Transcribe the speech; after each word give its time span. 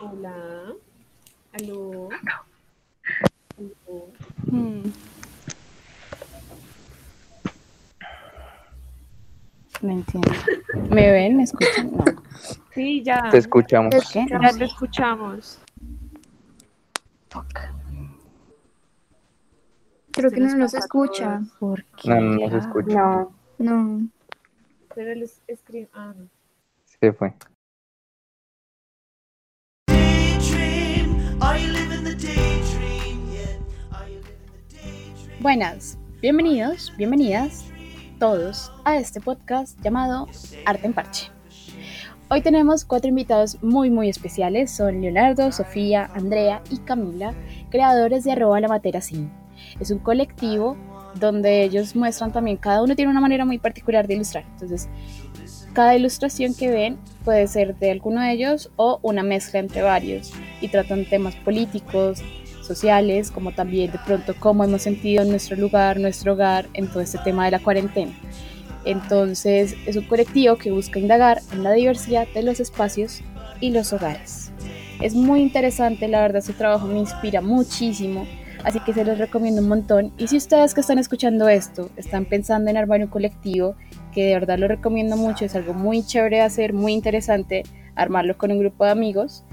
Hola. 0.00 0.72
Aló. 1.52 2.08
Aló. 3.58 4.08
Mm. 4.46 4.88
No 9.82 9.90
entiendo. 9.92 10.30
¿Me 10.90 11.10
ven? 11.10 11.36
¿Me 11.38 11.42
escuchan? 11.44 11.92
No. 11.92 12.04
Sí, 12.74 13.02
ya. 13.02 13.30
Te 13.30 13.38
escuchamos. 13.38 13.94
¿Por 13.94 14.04
qué? 14.12 14.26
Ya 14.28 14.52
te 14.52 14.64
escuchamos. 14.64 15.58
Fuck. 17.30 17.58
Creo 20.12 20.28
Se 20.30 20.34
que 20.36 20.40
no 20.40 20.46
nos 20.48 20.58
nos 20.58 20.74
escucha. 20.74 21.40
¿Por 21.58 21.84
qué? 21.84 22.08
No, 22.10 22.20
no 22.20 22.50
se 22.50 22.58
escucha. 22.58 22.94
No, 22.94 23.32
no. 23.58 24.08
Pero 24.94 25.12
él 25.12 25.22
es- 25.22 25.40
escribe. 25.46 25.88
Ah, 25.94 26.12
no. 26.16 26.26
Se 26.84 27.12
fue. 27.12 27.32
Buenas, 35.40 35.98
bienvenidos, 36.20 36.92
bienvenidas 36.98 37.64
todos 38.18 38.70
a 38.84 38.98
este 38.98 39.22
podcast 39.22 39.80
llamado 39.80 40.28
Arte 40.66 40.86
en 40.86 40.92
Parche. 40.92 41.30
Hoy 42.28 42.42
tenemos 42.42 42.84
cuatro 42.84 43.08
invitados 43.08 43.56
muy 43.62 43.88
muy 43.88 44.10
especiales, 44.10 44.70
son 44.70 45.00
Leonardo, 45.00 45.50
Sofía, 45.50 46.10
Andrea 46.14 46.62
y 46.68 46.76
Camila, 46.78 47.32
creadores 47.70 48.24
de 48.24 48.32
arroba 48.32 48.60
la 48.60 48.68
matera 48.68 49.00
sin. 49.00 49.30
Es 49.80 49.90
un 49.90 49.98
colectivo 49.98 50.76
donde 51.14 51.64
ellos 51.64 51.96
muestran 51.96 52.32
también, 52.32 52.58
cada 52.58 52.82
uno 52.82 52.94
tiene 52.94 53.10
una 53.10 53.20
manera 53.20 53.46
muy 53.46 53.58
particular 53.58 54.06
de 54.06 54.14
ilustrar, 54.14 54.44
entonces 54.52 54.90
cada 55.72 55.96
ilustración 55.96 56.54
que 56.54 56.70
ven 56.70 56.98
puede 57.24 57.46
ser 57.46 57.76
de 57.76 57.90
alguno 57.90 58.20
de 58.20 58.32
ellos 58.32 58.70
o 58.76 58.98
una 59.02 59.22
mezcla 59.22 59.60
entre 59.60 59.82
varios 59.82 60.32
y 60.60 60.68
tratan 60.68 61.04
temas 61.04 61.34
políticos, 61.36 62.22
sociales, 62.62 63.30
como 63.30 63.52
también 63.52 63.90
de 63.90 63.98
pronto 63.98 64.34
cómo 64.38 64.62
hemos 64.62 64.82
sentido 64.82 65.22
en 65.22 65.30
nuestro 65.30 65.56
lugar, 65.56 65.98
nuestro 65.98 66.34
hogar, 66.34 66.66
en 66.74 66.86
todo 66.86 67.00
este 67.00 67.18
tema 67.18 67.44
de 67.44 67.50
la 67.50 67.58
cuarentena. 67.58 68.12
Entonces 68.84 69.74
es 69.86 69.96
un 69.96 70.04
colectivo 70.04 70.56
que 70.56 70.70
busca 70.70 70.98
indagar 70.98 71.40
en 71.52 71.62
la 71.62 71.72
diversidad 71.72 72.28
de 72.32 72.42
los 72.42 72.60
espacios 72.60 73.22
y 73.60 73.70
los 73.72 73.92
hogares. 73.92 74.52
Es 75.00 75.14
muy 75.14 75.40
interesante, 75.40 76.08
la 76.08 76.20
verdad 76.20 76.42
su 76.42 76.52
trabajo 76.52 76.86
me 76.86 76.98
inspira 76.98 77.40
muchísimo, 77.40 78.26
así 78.64 78.80
que 78.80 78.92
se 78.92 79.04
los 79.04 79.18
recomiendo 79.18 79.62
un 79.62 79.68
montón. 79.68 80.12
Y 80.16 80.28
si 80.28 80.36
ustedes 80.36 80.74
que 80.74 80.80
están 80.80 80.98
escuchando 80.98 81.48
esto 81.48 81.90
están 81.96 82.24
pensando 82.24 82.70
en 82.70 82.76
armar 82.76 83.00
un 83.00 83.08
colectivo, 83.08 83.74
que 84.10 84.24
de 84.24 84.34
verdad 84.34 84.58
lo 84.58 84.68
recomiendo 84.68 85.16
mucho, 85.16 85.44
es 85.44 85.54
algo 85.54 85.74
muy 85.74 86.04
chévere 86.04 86.36
de 86.36 86.42
hacer, 86.42 86.72
muy 86.72 86.92
interesante 86.92 87.62
armarlo 87.94 88.36
con 88.38 88.50
un 88.50 88.58
grupo 88.58 88.84
de 88.84 88.90
amigos, 88.90 89.44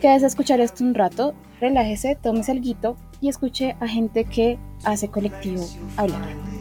quédese 0.00 0.24
a 0.24 0.28
escuchar 0.28 0.60
esto 0.60 0.84
un 0.84 0.94
rato, 0.94 1.34
relájese, 1.60 2.16
tómese 2.16 2.52
algo 2.52 2.96
y 3.20 3.28
escuche 3.28 3.76
a 3.80 3.88
gente 3.88 4.24
que 4.24 4.58
hace 4.84 5.08
colectivo 5.08 5.64
hablar. 5.96 6.53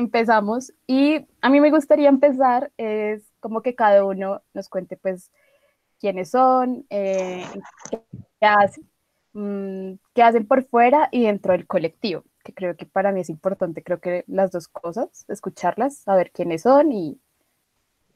Empezamos 0.00 0.72
y 0.86 1.26
a 1.42 1.50
mí 1.50 1.60
me 1.60 1.70
gustaría 1.70 2.08
empezar 2.08 2.72
es 2.78 3.22
como 3.38 3.60
que 3.60 3.74
cada 3.74 4.02
uno 4.02 4.40
nos 4.54 4.70
cuente 4.70 4.96
pues 4.96 5.30
quiénes 5.98 6.30
son, 6.30 6.86
eh, 6.88 7.44
qué, 7.90 8.46
hacen, 8.46 8.88
mm, 9.34 9.98
qué 10.14 10.22
hacen 10.22 10.46
por 10.46 10.64
fuera 10.64 11.10
y 11.12 11.24
dentro 11.24 11.52
del 11.52 11.66
colectivo, 11.66 12.24
que 12.42 12.54
creo 12.54 12.74
que 12.76 12.86
para 12.86 13.12
mí 13.12 13.20
es 13.20 13.28
importante, 13.28 13.82
creo 13.82 14.00
que 14.00 14.24
las 14.26 14.50
dos 14.50 14.68
cosas, 14.68 15.26
escucharlas, 15.28 15.98
saber 15.98 16.30
quiénes 16.30 16.62
son 16.62 16.92
y, 16.92 17.20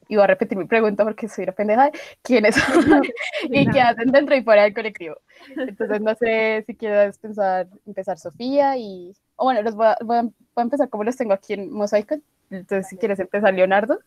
y 0.07 0.15
voy 0.15 0.23
a 0.23 0.27
repetir 0.27 0.57
mi 0.57 0.65
pregunta 0.65 1.03
porque 1.03 1.29
soy 1.29 1.43
una 1.43 1.53
pendeja, 1.53 1.91
quiénes 2.23 2.55
son 2.55 3.03
y 3.43 3.69
qué 3.69 3.79
hacen 3.79 4.11
dentro 4.11 4.35
y 4.35 4.43
fuera 4.43 4.63
del 4.63 4.73
colectivo. 4.73 5.17
Entonces 5.55 6.01
no 6.01 6.15
sé 6.15 6.63
si 6.65 6.75
quieres 6.75 7.19
pensar, 7.19 7.67
empezar 7.85 8.17
Sofía 8.17 8.75
y, 8.75 9.13
bueno, 9.37 9.61
los 9.61 9.75
voy 9.75 9.87
a, 9.87 9.97
voy 10.03 10.17
a- 10.17 10.21
voy 10.23 10.33
a 10.57 10.61
empezar 10.61 10.89
como 10.89 11.03
los 11.03 11.15
tengo 11.17 11.33
aquí 11.33 11.53
en 11.53 11.71
Mosaico, 11.71 12.15
entonces 12.49 12.87
si 12.87 12.97
quieres 12.97 13.19
empezar 13.19 13.53
Leonardo. 13.53 13.99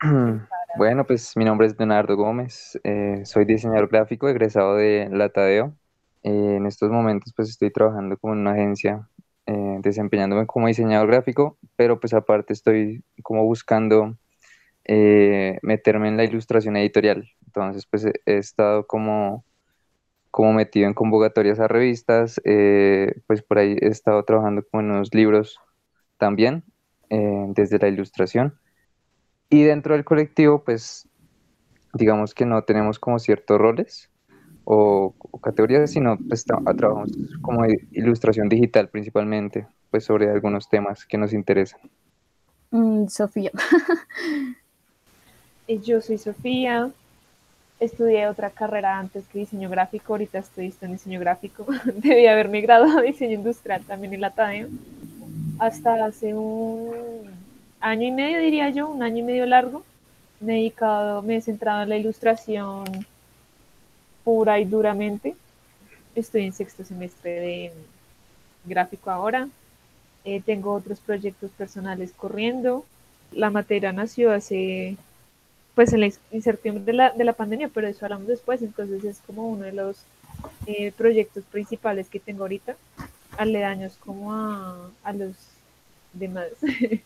Bueno, 0.76 1.06
pues 1.06 1.36
mi 1.36 1.44
nombre 1.44 1.68
es 1.68 1.78
Leonardo 1.78 2.16
Gómez, 2.16 2.78
eh, 2.82 3.22
soy 3.24 3.44
diseñador 3.44 3.88
gráfico 3.88 4.28
egresado 4.28 4.74
de 4.76 5.08
la 5.12 5.28
Tadeo. 5.28 5.76
Eh, 6.24 6.56
en 6.56 6.66
estos 6.66 6.90
momentos 6.90 7.32
pues 7.36 7.48
estoy 7.50 7.70
trabajando 7.70 8.16
como 8.18 8.32
en 8.34 8.40
una 8.40 8.52
agencia, 8.52 9.08
eh, 9.46 9.78
desempeñándome 9.82 10.46
como 10.46 10.66
diseñador 10.66 11.06
gráfico, 11.08 11.58
pero 11.76 12.00
pues 12.00 12.12
aparte 12.12 12.52
estoy 12.52 13.04
como 13.22 13.44
buscando 13.44 14.16
eh, 14.84 15.58
meterme 15.62 16.08
en 16.08 16.16
la 16.16 16.24
ilustración 16.24 16.76
editorial. 16.76 17.28
Entonces 17.46 17.86
pues 17.86 18.06
he 18.06 18.38
estado 18.38 18.86
como, 18.86 19.44
como 20.34 20.52
metido 20.52 20.88
en 20.88 20.94
convocatorias 20.94 21.60
a 21.60 21.68
revistas, 21.68 22.40
eh, 22.44 23.14
pues 23.28 23.42
por 23.42 23.58
ahí 23.58 23.76
he 23.80 23.86
estado 23.88 24.24
trabajando 24.24 24.64
como 24.68 24.82
en 24.82 24.90
unos 24.90 25.14
libros 25.14 25.60
también, 26.18 26.64
eh, 27.10 27.46
desde 27.50 27.78
la 27.78 27.88
ilustración. 27.88 28.58
Y 29.50 29.62
dentro 29.64 29.94
del 29.94 30.04
colectivo, 30.04 30.64
pues, 30.64 31.08
digamos 31.94 32.34
que 32.34 32.46
no 32.46 32.62
tenemos 32.64 32.98
como 32.98 33.18
ciertos 33.18 33.58
roles 33.58 34.10
o, 34.64 35.14
o 35.18 35.40
categorías, 35.40 35.90
sino 35.90 36.18
pues 36.28 36.46
tra- 36.46 36.76
trabajamos 36.76 37.12
como 37.42 37.66
ilustración 37.92 38.48
digital 38.48 38.88
principalmente, 38.90 39.68
pues 39.90 40.04
sobre 40.04 40.30
algunos 40.30 40.68
temas 40.68 41.06
que 41.06 41.18
nos 41.18 41.32
interesan. 41.32 41.80
Mm, 42.72 43.08
Sofía. 43.08 43.50
Eh, 45.66 45.78
Yo 45.80 46.00
soy 46.00 46.18
Sofía. 46.18 46.90
Estudié 47.84 48.28
otra 48.28 48.48
carrera 48.48 48.98
antes 48.98 49.26
que 49.28 49.40
diseño 49.40 49.68
gráfico. 49.68 50.14
Ahorita 50.14 50.38
estoy 50.38 50.72
en 50.80 50.92
diseño 50.92 51.20
gráfico. 51.20 51.66
Debí 51.84 52.26
haberme 52.26 52.62
graduado 52.62 53.00
de 53.00 53.08
diseño 53.08 53.34
industrial 53.34 53.84
también 53.84 54.14
en 54.14 54.22
la 54.22 54.30
TADEO. 54.30 54.68
Hasta 55.58 56.06
hace 56.06 56.32
un 56.32 57.30
año 57.80 58.06
y 58.06 58.10
medio, 58.10 58.38
diría 58.38 58.70
yo, 58.70 58.88
un 58.88 59.02
año 59.02 59.18
y 59.18 59.22
medio 59.22 59.44
largo. 59.44 59.84
Me 60.40 60.54
he 60.54 60.56
dedicado, 60.56 61.20
me 61.20 61.36
he 61.36 61.40
centrado 61.42 61.82
en 61.82 61.90
la 61.90 61.98
ilustración 61.98 62.84
pura 64.24 64.58
y 64.58 64.64
duramente. 64.64 65.36
Estoy 66.14 66.46
en 66.46 66.54
sexto 66.54 66.84
semestre 66.84 67.38
de 67.38 67.72
gráfico 68.64 69.10
ahora. 69.10 69.48
Eh, 70.24 70.40
tengo 70.40 70.72
otros 70.72 71.00
proyectos 71.00 71.50
personales 71.50 72.12
corriendo. 72.16 72.86
La 73.30 73.50
materia 73.50 73.92
nació 73.92 74.32
hace 74.32 74.96
pues 75.74 75.92
en 75.92 76.00
la 76.00 76.10
incertidumbre 76.30 76.84
de 76.84 76.92
la, 76.92 77.10
de 77.10 77.24
la 77.24 77.32
pandemia, 77.32 77.68
pero 77.72 77.86
de 77.86 77.92
eso 77.92 78.04
hablamos 78.04 78.28
después, 78.28 78.62
entonces 78.62 79.04
es 79.04 79.20
como 79.26 79.48
uno 79.48 79.64
de 79.64 79.72
los 79.72 80.04
eh, 80.66 80.92
proyectos 80.92 81.44
principales 81.44 82.08
que 82.08 82.20
tengo 82.20 82.42
ahorita, 82.42 82.76
aledaños 83.36 83.96
como 84.04 84.32
a, 84.32 84.90
a 85.02 85.12
los 85.12 85.34
demás. 86.12 86.48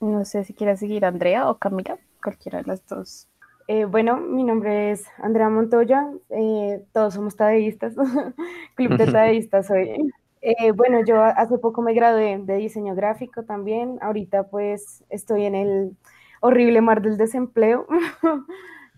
No 0.00 0.24
sé 0.26 0.44
si 0.44 0.52
quieres 0.52 0.80
seguir 0.80 1.06
Andrea 1.06 1.48
o 1.48 1.56
Camila, 1.56 1.96
cualquiera 2.22 2.58
de 2.58 2.64
las 2.64 2.86
dos. 2.86 3.26
Eh, 3.68 3.86
bueno, 3.86 4.18
mi 4.18 4.44
nombre 4.44 4.90
es 4.90 5.06
Andrea 5.16 5.48
Montoya. 5.48 6.10
eh, 6.28 6.82
todos 6.92 7.14
somos 7.14 7.36
tadeístas. 7.36 7.94
Club 8.74 8.98
de 8.98 9.06
tadeístas 9.06 9.66
soy. 9.66 10.12
Eh, 10.42 10.72
bueno, 10.72 11.02
yo 11.06 11.22
hace 11.22 11.56
poco 11.56 11.80
me 11.80 11.94
gradué 11.94 12.38
de 12.38 12.56
diseño 12.56 12.94
gráfico 12.94 13.44
también. 13.44 13.98
Ahorita 14.02 14.42
pues 14.48 15.02
estoy 15.08 15.46
en 15.46 15.54
el 15.54 15.96
horrible 16.44 16.82
mar 16.82 17.00
del 17.00 17.16
desempleo. 17.16 17.86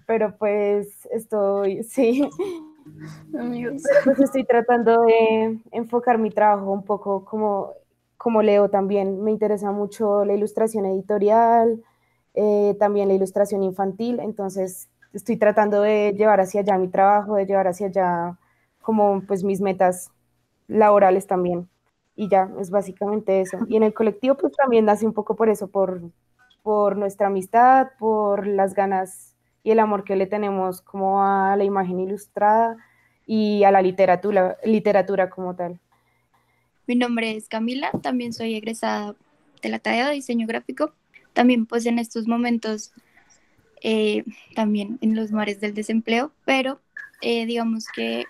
Pero 0.06 0.36
pues 0.36 1.06
estoy, 1.12 1.82
sí, 1.88 2.28
Amigos. 3.38 3.82
pues 4.04 4.20
estoy 4.20 4.44
tratando 4.44 5.02
de 5.02 5.60
enfocar 5.70 6.18
mi 6.18 6.30
trabajo 6.30 6.70
un 6.70 6.84
poco 6.84 7.24
como, 7.24 7.72
como 8.16 8.42
leo 8.42 8.68
también. 8.68 9.22
Me 9.22 9.30
interesa 9.30 9.70
mucho 9.70 10.24
la 10.24 10.34
ilustración 10.34 10.86
editorial, 10.86 11.82
eh, 12.34 12.76
también 12.80 13.08
la 13.08 13.14
ilustración 13.14 13.62
infantil, 13.62 14.20
entonces 14.20 14.88
estoy 15.12 15.36
tratando 15.36 15.82
de 15.82 16.14
llevar 16.16 16.40
hacia 16.40 16.60
allá 16.60 16.78
mi 16.78 16.88
trabajo, 16.88 17.36
de 17.36 17.46
llevar 17.46 17.68
hacia 17.68 17.86
allá 17.86 18.38
como 18.82 19.22
pues 19.26 19.44
mis 19.44 19.60
metas 19.60 20.10
laborales 20.68 21.26
también. 21.26 21.68
Y 22.16 22.28
ya, 22.28 22.50
es 22.58 22.70
básicamente 22.70 23.40
eso. 23.40 23.58
Y 23.68 23.76
en 23.76 23.82
el 23.84 23.94
colectivo 23.94 24.36
pues 24.36 24.52
también 24.54 24.84
nace 24.84 25.06
un 25.06 25.12
poco 25.12 25.36
por 25.36 25.48
eso, 25.48 25.68
por, 25.68 26.00
por 26.66 26.96
nuestra 26.96 27.28
amistad, 27.28 27.90
por 27.96 28.44
las 28.44 28.74
ganas 28.74 29.36
y 29.62 29.70
el 29.70 29.78
amor 29.78 30.02
que 30.02 30.16
le 30.16 30.26
tenemos 30.26 30.80
como 30.80 31.22
a 31.22 31.54
la 31.54 31.62
imagen 31.62 32.00
ilustrada 32.00 32.76
y 33.24 33.62
a 33.62 33.70
la 33.70 33.80
literatura, 33.82 34.56
literatura 34.64 35.30
como 35.30 35.54
tal. 35.54 35.78
Mi 36.88 36.96
nombre 36.96 37.36
es 37.36 37.48
Camila, 37.48 37.92
también 38.02 38.32
soy 38.32 38.56
egresada 38.56 39.14
de 39.62 39.68
la 39.68 39.78
tarea 39.78 40.08
de 40.08 40.14
diseño 40.14 40.48
gráfico. 40.48 40.92
También 41.34 41.66
pues 41.66 41.86
en 41.86 42.00
estos 42.00 42.26
momentos, 42.26 42.90
eh, 43.80 44.24
también 44.56 44.98
en 45.02 45.14
los 45.14 45.30
mares 45.30 45.60
del 45.60 45.72
desempleo, 45.72 46.32
pero 46.44 46.80
eh, 47.22 47.46
digamos 47.46 47.86
que 47.94 48.24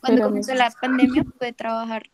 Cuando 0.00 0.22
comenzó 0.22 0.54
la 0.54 0.70
pandemia 0.70 1.22
pude 1.38 1.52
trabajar 1.52 2.04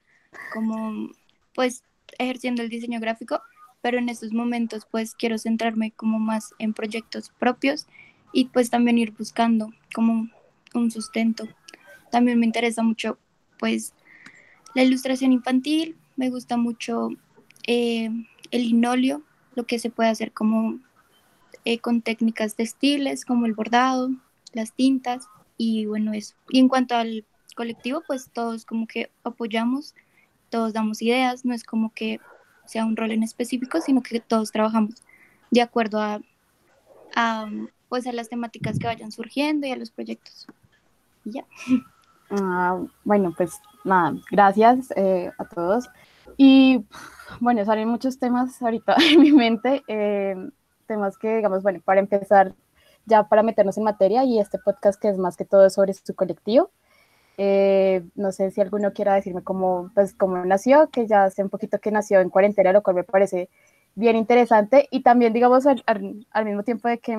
como, 0.53 1.11
pues, 1.55 1.85
ejerciendo 2.19 2.61
el 2.63 2.71
diseño 2.71 2.99
gráfico, 2.99 3.41
pero 3.85 3.99
en 3.99 4.09
estos 4.09 4.33
momentos, 4.33 4.87
pues, 4.91 5.15
quiero 5.15 5.37
centrarme 5.37 5.91
como 5.91 6.19
más 6.19 6.55
en 6.59 6.73
proyectos 6.73 7.31
propios 7.39 7.87
y 8.33 8.47
pues 8.47 8.71
también 8.71 8.97
ir 8.97 9.11
buscando 9.11 9.75
como 9.95 10.31
un 10.73 10.91
sustento. 10.91 11.47
También 12.11 12.41
me 12.41 12.47
interesa 12.47 12.83
mucho, 12.83 13.19
pues, 13.59 13.93
la 14.75 14.85
ilustración 14.85 15.33
infantil, 15.33 15.99
me 16.17 16.31
gusta 16.31 16.57
mucho 16.57 17.11
eh, 17.67 18.09
el 18.51 18.63
linóleo, 18.63 19.21
lo 19.55 19.65
que 19.65 19.79
se 19.79 19.91
puede 19.91 20.09
hacer 20.09 20.33
como 20.33 20.81
eh, 21.67 21.79
con 21.79 22.01
técnicas 22.01 22.55
textiles, 22.55 23.27
como 23.27 23.45
el 23.45 23.53
bordado, 23.53 24.09
las 24.55 24.73
tintas 24.73 25.29
y 25.59 25.85
bueno, 25.85 26.15
eso. 26.15 26.37
Y 26.49 26.59
en 26.59 26.69
cuanto 26.69 26.97
al 26.97 27.27
colectivo, 27.55 28.03
pues 28.07 28.31
todos 28.33 28.65
como 28.65 28.87
que 28.87 29.11
apoyamos, 29.25 29.95
todos 30.49 30.73
damos 30.73 31.03
ideas, 31.03 31.45
no 31.45 31.53
es 31.53 31.65
como 31.65 31.93
que 31.93 32.19
sea 32.67 32.85
un 32.85 32.97
rol 32.97 33.11
en 33.11 33.23
específico, 33.23 33.81
sino 33.81 34.03
que 34.03 34.21
todos 34.21 34.53
trabajamos 34.53 34.95
de 35.51 35.63
acuerdo 35.63 36.01
a, 36.01 36.21
pues 37.89 38.07
a 38.07 38.13
las 38.13 38.29
temáticas 38.29 38.79
que 38.79 38.87
vayan 38.87 39.13
surgiendo 39.13 39.67
y 39.67 39.73
a 39.73 39.77
los 39.77 39.91
proyectos. 39.91 40.47
Y 41.25 41.33
ya. 41.33 41.45
Ah, 42.31 42.83
bueno, 43.05 43.33
pues 43.37 43.61
nada, 43.85 44.15
gracias 44.31 44.93
eh, 44.97 45.31
a 45.39 45.45
todos. 45.45 45.89
Y 46.37 46.85
bueno, 47.41 47.65
salen 47.65 47.89
muchos 47.89 48.19
temas 48.19 48.61
ahorita 48.61 48.97
en 49.13 49.21
mi 49.21 49.33
mente, 49.33 49.83
eh, 49.87 50.37
temas 50.87 51.17
que, 51.19 51.37
digamos, 51.37 51.63
bueno, 51.63 51.81
para 51.85 52.01
empezar, 52.01 52.55
ya 53.07 53.29
para 53.29 53.43
meternos 53.43 53.77
en 53.77 53.85
materia 53.85 54.25
y 54.25 54.39
este 54.39 54.59
podcast 54.59 55.01
que 55.01 55.09
es 55.09 55.19
más 55.19 55.37
que 55.37 55.45
todo 55.45 55.69
sobre 55.71 55.93
su 55.95 56.15
colectivo. 56.15 56.71
Eh, 57.37 58.03
no 58.15 58.33
sé 58.33 58.51
si 58.51 58.61
alguno 58.61 58.93
quiera 58.93 59.15
decirme 59.15 59.43
cómo, 59.43 59.91
pues, 59.95 60.15
cómo 60.15 60.45
nació, 60.45 60.89
que 60.91 61.07
ya 61.07 61.25
hace 61.25 61.43
un 61.43 61.51
poquito 61.51 61.79
que 61.81 61.91
nació 61.91 62.21
en 62.21 62.31
cuarentena, 62.31 62.73
lo 62.73 62.83
cual 62.83 62.97
me 62.97 63.05
parece 63.05 63.49
bien 63.95 64.17
interesante. 64.17 64.89
Y 64.91 65.03
también, 65.03 65.33
digamos, 65.33 65.67
al, 65.67 65.83
al, 65.87 66.45
mismo 66.45 66.63
tiempo 66.63 66.89
de 66.89 66.99
que 66.99 67.19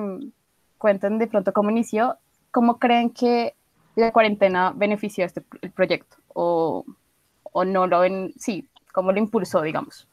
cuenten 0.78 1.18
de 1.18 1.26
pronto 1.26 1.52
cómo 1.52 1.70
inició, 1.70 2.16
¿cómo 2.50 2.78
creen 2.78 3.10
que 3.10 3.54
la 3.94 4.12
cuarentena 4.12 4.72
benefició 4.74 5.24
este 5.24 5.42
el 5.62 5.70
proyecto? 5.70 6.16
O, 6.32 6.84
o 7.52 7.64
no 7.64 7.86
lo 7.86 8.00
ven, 8.00 8.32
sí, 8.38 8.68
¿cómo 8.92 9.12
lo 9.12 9.18
impulsó, 9.18 9.62
digamos? 9.62 10.06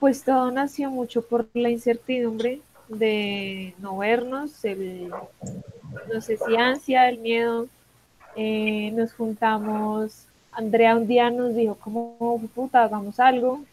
Pues 0.00 0.24
todo 0.24 0.50
nació 0.50 0.90
mucho 0.90 1.22
por 1.22 1.48
la 1.54 1.70
incertidumbre 1.70 2.60
de 2.88 3.74
no 3.78 3.98
vernos, 3.98 4.64
el, 4.64 5.08
no 5.08 6.20
sé 6.20 6.36
si 6.36 6.56
ansia, 6.56 7.08
el 7.08 7.18
miedo. 7.18 7.68
Eh, 8.36 8.90
nos 8.92 9.12
juntamos, 9.12 10.26
Andrea 10.50 10.96
un 10.96 11.06
día 11.06 11.30
nos 11.30 11.54
dijo 11.54 11.76
como, 11.76 12.40
puta, 12.54 12.82
hagamos 12.82 13.20
algo 13.20 13.64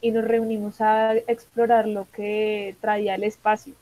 y 0.00 0.10
nos 0.12 0.24
reunimos 0.24 0.80
a 0.80 1.14
explorar 1.14 1.86
lo 1.86 2.06
que 2.12 2.74
traía 2.80 3.16
el 3.16 3.24
espacio, 3.24 3.74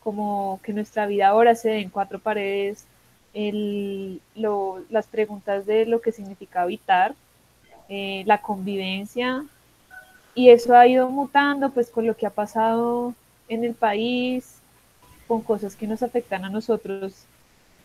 como 0.00 0.60
que 0.62 0.72
nuestra 0.72 1.06
vida 1.06 1.28
ahora 1.28 1.54
se 1.54 1.70
dé 1.70 1.80
en 1.80 1.90
cuatro 1.90 2.18
paredes, 2.18 2.86
el, 3.34 4.20
lo, 4.36 4.82
las 4.90 5.06
preguntas 5.06 5.66
de 5.66 5.86
lo 5.86 6.00
que 6.00 6.12
significa 6.12 6.62
habitar, 6.62 7.14
eh, 7.88 8.22
la 8.26 8.40
convivencia, 8.40 9.44
y 10.34 10.50
eso 10.50 10.76
ha 10.76 10.86
ido 10.86 11.08
mutando 11.08 11.70
pues 11.70 11.90
con 11.90 12.06
lo 12.06 12.16
que 12.16 12.26
ha 12.26 12.30
pasado 12.30 13.14
en 13.48 13.64
el 13.64 13.74
país, 13.74 14.58
con 15.26 15.42
cosas 15.42 15.74
que 15.74 15.86
nos 15.86 16.02
afectan 16.02 16.44
a 16.44 16.50
nosotros 16.50 17.24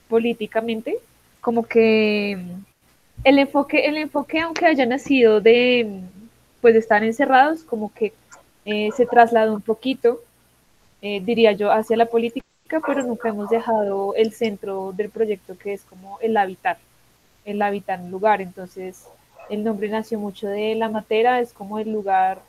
políticamente, 0.10 1.00
como 1.48 1.64
que 1.64 2.34
el 3.24 3.40
enfoque, 3.40 3.86
el 3.86 3.96
enfoque 3.96 4.42
aunque 4.42 4.66
haya 4.66 4.86
nacido 4.86 5.40
de 5.40 6.02
pues 6.60 6.76
estar 6.76 7.06
encerrados, 7.06 7.64
como 7.64 7.94
que 7.94 8.12
eh, 8.66 8.90
se 8.98 9.06
trasladó 9.06 9.54
un 9.54 9.62
poquito, 9.62 10.20
eh, 11.02 11.22
diría 11.22 11.54
yo, 11.54 11.72
hacia 11.72 11.96
la 11.96 12.08
política, 12.08 12.46
pero 12.86 13.02
nunca 13.04 13.30
hemos 13.30 13.50
dejado 13.50 14.14
el 14.16 14.34
centro 14.34 14.92
del 14.92 15.10
proyecto 15.10 15.58
que 15.58 15.72
es 15.72 15.84
como 15.84 16.20
el 16.20 16.36
habitar, 16.36 16.80
el 17.46 17.62
habitar 17.62 18.02
un 18.02 18.12
lugar, 18.12 18.42
entonces 18.42 19.06
el 19.50 19.64
nombre 19.64 19.88
nació 19.88 20.20
mucho 20.20 20.50
de 20.50 20.76
la 20.76 20.90
matera, 20.90 21.40
es 21.40 21.54
como 21.54 21.80
el 21.80 21.94
lugar, 21.94 22.42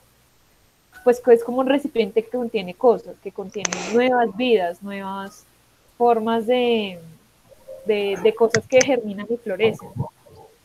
pues 1.05 1.23
es 1.25 1.45
como 1.45 1.59
un 1.59 1.69
recipiente 1.69 2.25
que 2.25 2.37
contiene 2.37 2.75
cosas, 2.75 3.15
que 3.23 3.31
contiene 3.31 3.71
nuevas 3.95 4.37
vidas, 4.37 4.83
nuevas 4.83 5.45
formas 5.97 6.49
de, 6.49 6.99
de, 7.89 8.35
cosas 8.37 8.67
que 8.69 8.81
germinan 8.81 9.27
y 9.29 9.37
florecen. 9.37 9.89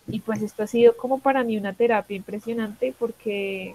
Y 0.08 0.20
pues 0.20 0.42
esto 0.42 0.64
ha 0.64 0.68
sido 0.68 0.96
como 0.96 1.20
para 1.20 1.44
mí 1.44 1.58
una 1.58 1.74
terapia 1.74 2.16
impresionante 2.16 2.94
porque, 3.00 3.74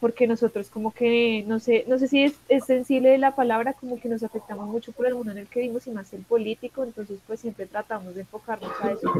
porque 0.00 0.26
nosotros 0.26 0.70
como 0.70 0.92
que, 0.92 1.44
no 1.46 1.58
sé, 1.58 1.84
no 1.88 1.98
sé 1.98 2.08
si 2.08 2.22
es, 2.22 2.34
es 2.48 2.64
sensible 2.64 3.18
la 3.18 3.34
palabra, 3.34 3.74
como 3.74 4.00
que 4.00 4.08
nos 4.08 4.22
afectamos 4.22 4.68
mucho 4.68 4.92
por 4.92 5.06
el 5.06 5.14
mundo 5.14 5.32
en 5.32 5.38
el 5.38 5.48
que 5.48 5.60
vivimos 5.60 5.86
y 5.86 5.90
más 5.90 6.12
el 6.12 6.22
político, 6.22 6.84
entonces 6.84 7.18
pues 7.26 7.40
siempre 7.40 7.66
tratamos 7.66 8.14
de 8.14 8.22
enfocarnos 8.22 8.72
a 8.80 8.92
eso 8.92 9.12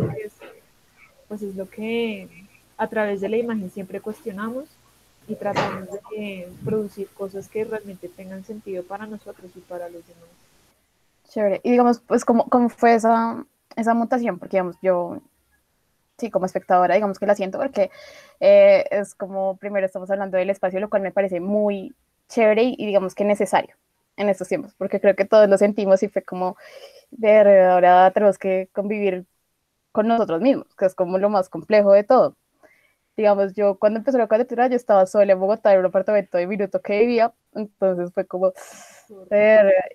pues 1.29 1.43
es 1.43 1.55
lo 1.57 1.69
que 1.69 2.29
a 2.77 2.87
través 2.89 3.21
de 3.21 3.29
la 3.29 3.37
imagen 3.37 3.71
siempre 3.71 4.01
cuestionamos 4.01 4.65
y 5.29 5.35
tratamos 5.35 5.89
de 6.17 6.49
producir 6.65 7.09
cosas 7.09 7.49
que 7.49 7.65
realmente 7.65 8.09
tengan 8.09 8.45
sentido 8.45 8.85
para 8.85 9.07
nosotros 9.07 9.51
y 9.57 9.61
para 9.61 9.89
los 9.89 10.07
demás. 10.07 10.29
Chévere. 11.29 11.61
Y 11.65 11.73
digamos, 11.73 12.01
pues, 12.01 12.25
¿cómo, 12.25 12.49
cómo 12.49 12.69
fue 12.69 12.95
esa, 12.95 13.45
esa 13.77 13.95
mutación? 13.95 14.39
Porque, 14.39 14.57
digamos, 14.57 14.77
yo, 14.83 15.21
sí, 16.19 16.31
como 16.31 16.47
espectadora, 16.47 16.95
digamos 16.95 17.19
que 17.19 17.27
la 17.27 17.35
siento 17.35 17.59
porque 17.59 17.91
eh, 18.41 18.85
es 18.91 19.15
como, 19.15 19.57
primero 19.57 19.87
estamos 19.87 20.11
hablando 20.11 20.37
del 20.39 20.51
espacio, 20.51 20.81
lo 20.81 20.91
cual 20.91 21.03
me 21.03 21.13
parece 21.13 21.41
muy 21.41 21.95
chévere 22.29 22.63
y, 22.65 22.77
y, 22.79 22.87
digamos 22.87 23.15
que 23.15 23.25
necesario 23.25 23.77
en 24.17 24.29
estos 24.29 24.49
tiempos, 24.49 24.75
porque 24.79 25.01
creo 25.01 25.15
que 25.17 25.27
todos 25.27 25.49
lo 25.49 25.59
sentimos 25.59 26.03
y 26.03 26.09
fue 26.09 26.23
como, 26.23 26.57
de 27.11 27.39
ahora 27.41 28.11
tenemos 28.13 28.39
que 28.39 28.71
convivir 28.73 29.27
con 29.93 30.09
nosotros 30.09 30.41
mismos, 30.41 30.75
que 30.77 30.87
es 30.87 30.95
como 30.95 31.19
lo 31.19 31.31
más 31.31 31.49
complejo 31.49 31.93
de 31.93 32.05
todo 32.05 32.37
digamos, 33.17 33.55
yo 33.55 33.79
cuando 33.79 33.99
empezó 33.99 34.19
la 34.19 34.29
cuarentena 34.29 34.69
yo 34.69 34.77
estaba 34.77 35.07
sola 35.07 35.33
en 35.33 35.41
Bogotá 35.41 35.73
en 35.73 35.81
un 35.81 35.87
apartamento 35.87 36.39
de 36.39 36.47
minuto 36.47 36.83
que 36.83 37.01
vivía, 37.01 37.33
entonces 37.55 38.13
fue 38.13 38.27
como, 38.27 38.53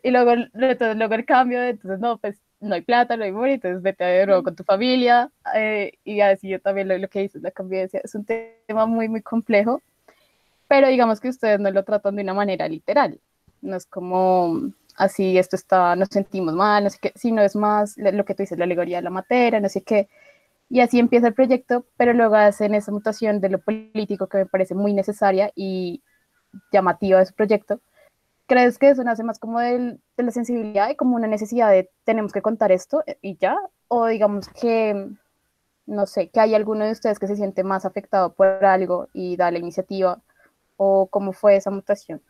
y 0.04 0.12
luego, 0.12 0.32
entonces, 0.34 0.98
luego 0.98 1.14
el 1.14 1.26
cambio, 1.26 1.62
entonces 1.62 2.00
no, 2.00 2.18
pues 2.18 2.42
no 2.62 2.76
hay 2.76 2.82
plata, 2.82 3.18
no 3.18 3.24
hay 3.24 3.32
amor, 3.32 3.50
entonces 3.50 3.82
vete 3.82 4.04
de 4.04 4.26
nuevo 4.26 4.44
con 4.44 4.56
tu 4.56 4.64
familia, 4.64 5.32
eh, 5.56 5.94
y 6.04 6.22
así 6.22 6.50
yo 6.50 6.62
también 6.62 6.88
lo, 6.88 6.98
lo 6.98 7.10
que 7.10 7.24
hice, 7.24 7.40
la 7.40 7.52
convivencia, 7.52 8.00
es 8.04 8.16
un 8.16 8.26
tema 8.26 8.86
muy, 8.86 9.10
muy 9.10 9.22
complejo, 9.22 9.82
pero 10.68 10.88
digamos 10.88 11.20
que 11.20 11.30
ustedes 11.30 11.60
no 11.60 11.72
lo 11.72 11.84
tratan 11.84 12.16
de 12.16 12.24
una 12.24 12.34
manera 12.34 12.68
literal, 12.68 13.20
no 13.62 13.76
es 13.76 13.86
como 13.86 14.72
así, 14.96 15.38
esto 15.38 15.56
está, 15.56 15.96
nos 15.96 16.10
sentimos 16.10 16.54
mal, 16.54 16.84
no 16.84 16.90
sé 16.90 17.00
qué, 17.02 17.12
sino 17.16 17.42
es 17.42 17.56
más 17.56 17.98
lo 17.98 18.24
que 18.26 18.36
tú 18.36 18.44
dices, 18.44 18.58
la 18.58 18.66
alegoría 18.66 18.98
de 18.98 19.04
la 19.04 19.10
materia, 19.10 19.60
no 19.60 19.70
sé 19.70 19.84
qué, 19.84 20.08
y 20.70 20.80
así 20.80 21.00
empieza 21.00 21.28
el 21.28 21.34
proyecto, 21.34 21.86
pero 21.98 22.14
luego 22.14 22.36
hacen 22.36 22.76
esa 22.76 22.94
mutación 22.94 23.42
de 23.42 23.50
lo 23.50 23.60
político 23.60 24.28
que 24.28 24.38
me 24.38 24.46
parece 24.46 24.74
muy 24.74 24.94
necesaria 24.94 25.52
y 25.54 26.02
llamativa 26.72 27.20
de 27.20 27.26
su 27.26 27.34
proyecto. 27.34 27.82
¿Crees 28.52 28.78
que 28.78 28.90
eso 28.90 29.02
nace 29.06 29.24
más 29.24 29.40
como 29.40 29.62
del, 29.62 30.02
de 30.18 30.24
la 30.24 30.32
sensibilidad 30.32 30.90
y 30.90 30.98
como 30.98 31.16
una 31.16 31.28
necesidad 31.28 31.72
de 31.72 31.90
tenemos 32.04 32.34
que 32.34 32.42
contar 32.42 32.74
esto 32.74 33.02
y 33.22 33.38
ya? 33.38 33.58
O 33.88 34.08
digamos 34.08 34.50
que, 34.50 35.08
no 35.86 36.06
sé, 36.06 36.28
que 36.28 36.42
hay 36.42 36.54
alguno 36.54 36.84
de 36.84 36.92
ustedes 36.92 37.18
que 37.18 37.28
se 37.28 37.38
siente 37.38 37.64
más 37.64 37.86
afectado 37.86 38.34
por 38.34 38.66
algo 38.66 39.08
y 39.14 39.38
da 39.38 39.52
la 39.52 39.60
iniciativa, 39.60 40.22
o 40.76 41.08
cómo 41.08 41.32
fue 41.32 41.56
esa 41.56 41.72
mutación? 41.72 42.22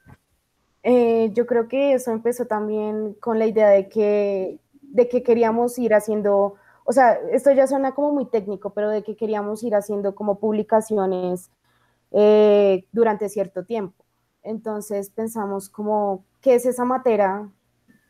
Eh, 0.84 1.32
yo 1.34 1.48
creo 1.48 1.68
que 1.68 1.94
eso 1.94 2.12
empezó 2.12 2.46
también 2.46 3.16
con 3.16 3.40
la 3.40 3.48
idea 3.48 3.70
de 3.70 3.90
que, 3.90 4.60
de 4.84 5.10
que 5.10 5.24
queríamos 5.24 5.80
ir 5.80 5.96
haciendo 5.96 6.56
o 6.84 6.94
sea, 6.94 7.14
esto 7.32 7.52
ya 7.52 7.66
suena 7.66 7.96
como 7.96 8.14
muy 8.14 8.26
técnico, 8.26 8.76
pero 8.76 8.92
de 8.92 9.02
que 9.02 9.16
queríamos 9.16 9.64
ir 9.64 9.74
haciendo 9.74 10.14
como 10.14 10.38
publicaciones 10.40 11.50
eh, 12.12 12.86
durante 12.92 13.28
cierto 13.28 13.66
tiempo. 13.66 14.04
Entonces 14.44 15.10
pensamos 15.10 15.70
como, 15.70 16.26
¿qué 16.42 16.56
es 16.56 16.66
esa 16.66 16.86
materia? 16.86 17.50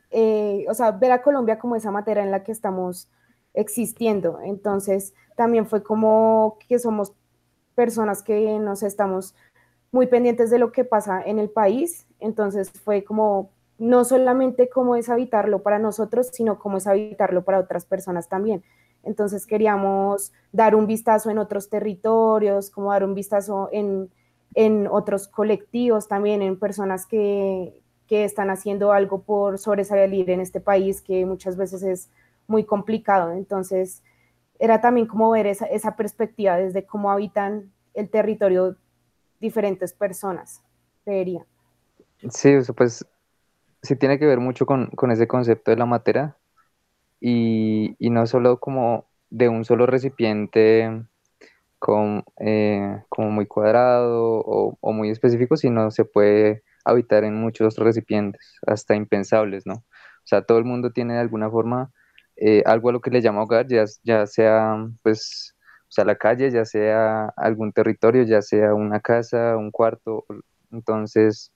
Eh, 0.09 0.65
o 0.69 0.73
sea, 0.73 0.91
ver 0.91 1.11
a 1.11 1.21
Colombia 1.21 1.59
como 1.59 1.75
esa 1.75 1.91
materia 1.91 2.23
en 2.23 2.31
la 2.31 2.43
que 2.43 2.51
estamos 2.51 3.09
existiendo. 3.53 4.39
Entonces 4.41 5.13
también 5.35 5.65
fue 5.65 5.83
como 5.83 6.57
que 6.67 6.79
somos 6.79 7.13
personas 7.75 8.23
que 8.23 8.59
nos 8.59 8.83
estamos 8.83 9.35
muy 9.91 10.07
pendientes 10.07 10.49
de 10.49 10.59
lo 10.59 10.71
que 10.71 10.85
pasa 10.85 11.21
en 11.21 11.39
el 11.39 11.49
país. 11.49 12.07
Entonces 12.19 12.71
fue 12.71 13.03
como 13.03 13.51
no 13.77 14.05
solamente 14.05 14.69
cómo 14.69 14.95
es 14.95 15.09
habitarlo 15.09 15.63
para 15.63 15.79
nosotros, 15.79 16.29
sino 16.31 16.59
cómo 16.59 16.77
es 16.77 16.87
habitarlo 16.87 17.43
para 17.43 17.59
otras 17.59 17.85
personas 17.85 18.29
también. 18.29 18.63
Entonces 19.03 19.47
queríamos 19.47 20.31
dar 20.51 20.75
un 20.75 20.85
vistazo 20.85 21.31
en 21.31 21.39
otros 21.39 21.69
territorios, 21.69 22.69
como 22.69 22.91
dar 22.91 23.03
un 23.03 23.15
vistazo 23.15 23.69
en, 23.71 24.11
en 24.53 24.87
otros 24.87 25.27
colectivos 25.27 26.07
también, 26.07 26.41
en 26.41 26.59
personas 26.59 27.05
que, 27.05 27.81
que, 28.07 28.23
están 28.23 28.49
haciendo 28.49 28.91
algo 28.91 29.23
por 29.23 29.57
sobresalir 29.57 30.29
en 30.29 30.41
este 30.41 30.59
país, 30.59 31.01
que 31.01 31.25
muchas 31.25 31.55
veces 31.57 31.83
es 31.83 32.09
muy 32.47 32.65
complicado. 32.65 33.31
Entonces, 33.31 34.03
era 34.59 34.81
también 34.81 35.07
como 35.07 35.31
ver 35.31 35.47
esa, 35.47 35.65
esa 35.65 35.95
perspectiva 35.95 36.57
desde 36.57 36.85
cómo 36.85 37.11
habitan 37.11 37.71
el 37.93 38.09
territorio 38.09 38.77
diferentes 39.39 39.93
personas, 39.93 40.63
creería. 41.03 41.45
Sí, 42.29 42.49
eso 42.49 42.73
pues 42.73 43.05
sí 43.81 43.95
tiene 43.95 44.19
que 44.19 44.27
ver 44.27 44.39
mucho 44.39 44.65
con, 44.65 44.87
con 44.91 45.11
ese 45.11 45.27
concepto 45.27 45.71
de 45.71 45.77
la 45.77 45.87
materia 45.87 46.37
y, 47.19 47.95
y 47.97 48.09
no 48.11 48.27
solo 48.27 48.59
como 48.59 49.05
de 49.31 49.49
un 49.49 49.65
solo 49.65 49.87
recipiente 49.87 51.05
eh, 52.39 53.03
como 53.09 53.31
muy 53.31 53.47
cuadrado 53.47 54.41
o, 54.45 54.93
muy 54.93 55.09
específico, 55.09 55.57
sino 55.57 55.91
se 55.91 56.05
puede 56.05 56.63
habitar 56.85 57.23
en 57.23 57.35
muchos 57.35 57.77
recipientes, 57.77 58.59
hasta 58.67 58.95
impensables, 58.95 59.65
¿no? 59.65 59.75
O 59.75 60.25
sea, 60.25 60.43
todo 60.43 60.57
el 60.59 60.65
mundo 60.65 60.91
tiene 60.91 61.15
de 61.15 61.19
alguna 61.21 61.49
forma 61.49 61.91
eh, 62.35 62.63
algo 62.65 62.89
a 62.89 62.93
lo 62.93 63.01
que 63.01 63.11
le 63.11 63.21
llama 63.21 63.43
hogar, 63.43 63.67
ya, 63.67 63.85
ya 64.03 64.25
sea 64.27 64.77
pues, 65.03 65.55
o 65.89 65.91
sea, 65.91 66.05
la 66.05 66.15
calle, 66.17 66.51
ya 66.51 66.65
sea 66.65 67.27
algún 67.37 67.73
territorio, 67.73 68.23
ya 68.23 68.41
sea 68.41 68.73
una 68.73 68.99
casa, 69.01 69.57
un 69.57 69.71
cuarto. 69.71 70.25
Entonces, 70.71 71.51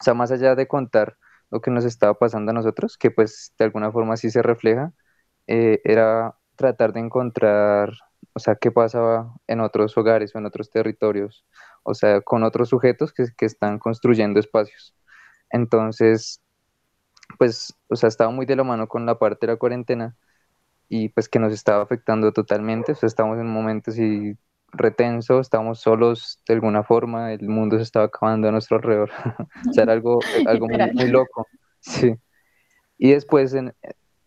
o 0.00 0.04
sea, 0.04 0.14
más 0.14 0.30
allá 0.32 0.54
de 0.54 0.68
contar 0.68 1.16
lo 1.50 1.60
que 1.60 1.70
nos 1.70 1.84
estaba 1.84 2.14
pasando 2.14 2.50
a 2.50 2.54
nosotros, 2.54 2.98
que 2.98 3.10
pues 3.10 3.54
de 3.58 3.64
alguna 3.64 3.92
forma 3.92 4.16
sí 4.16 4.30
se 4.30 4.42
refleja, 4.42 4.92
eh, 5.46 5.80
era 5.84 6.34
tratar 6.56 6.92
de 6.92 7.00
encontrar, 7.00 7.92
o 8.32 8.40
sea, 8.40 8.56
qué 8.56 8.70
pasaba 8.70 9.34
en 9.46 9.60
otros 9.60 9.96
hogares 9.96 10.34
o 10.34 10.38
en 10.38 10.46
otros 10.46 10.70
territorios, 10.70 11.44
o 11.82 11.94
sea, 11.94 12.20
con 12.20 12.44
otros 12.44 12.68
sujetos 12.68 13.12
que, 13.12 13.26
que 13.36 13.46
están 13.46 13.78
construyendo 13.78 14.40
espacios. 14.40 14.94
Entonces, 15.50 16.40
pues, 17.38 17.74
o 17.88 17.96
sea, 17.96 18.08
estaba 18.08 18.30
muy 18.30 18.46
de 18.46 18.56
la 18.56 18.64
mano 18.64 18.88
con 18.88 19.06
la 19.06 19.18
parte 19.18 19.46
de 19.46 19.52
la 19.52 19.58
cuarentena 19.58 20.16
y 20.88 21.10
pues 21.10 21.28
que 21.28 21.38
nos 21.38 21.52
estaba 21.52 21.82
afectando 21.82 22.32
totalmente, 22.32 22.92
o 22.92 22.94
sea, 22.94 23.06
estamos 23.06 23.38
en 23.38 23.46
un 23.46 23.52
momento 23.52 23.90
así 23.90 24.36
retenso, 24.72 25.40
estamos 25.40 25.80
solos 25.80 26.42
de 26.46 26.54
alguna 26.54 26.82
forma, 26.82 27.32
el 27.32 27.48
mundo 27.48 27.76
se 27.76 27.82
estaba 27.82 28.06
acabando 28.06 28.48
a 28.48 28.52
nuestro 28.52 28.76
alrededor, 28.76 29.10
o 29.68 29.72
sea, 29.72 29.84
era 29.84 29.92
algo, 29.92 30.18
algo 30.46 30.66
muy, 30.68 30.92
muy 30.92 31.08
loco, 31.08 31.46
sí. 31.80 32.14
Y 32.98 33.12
después, 33.12 33.54
en, 33.54 33.74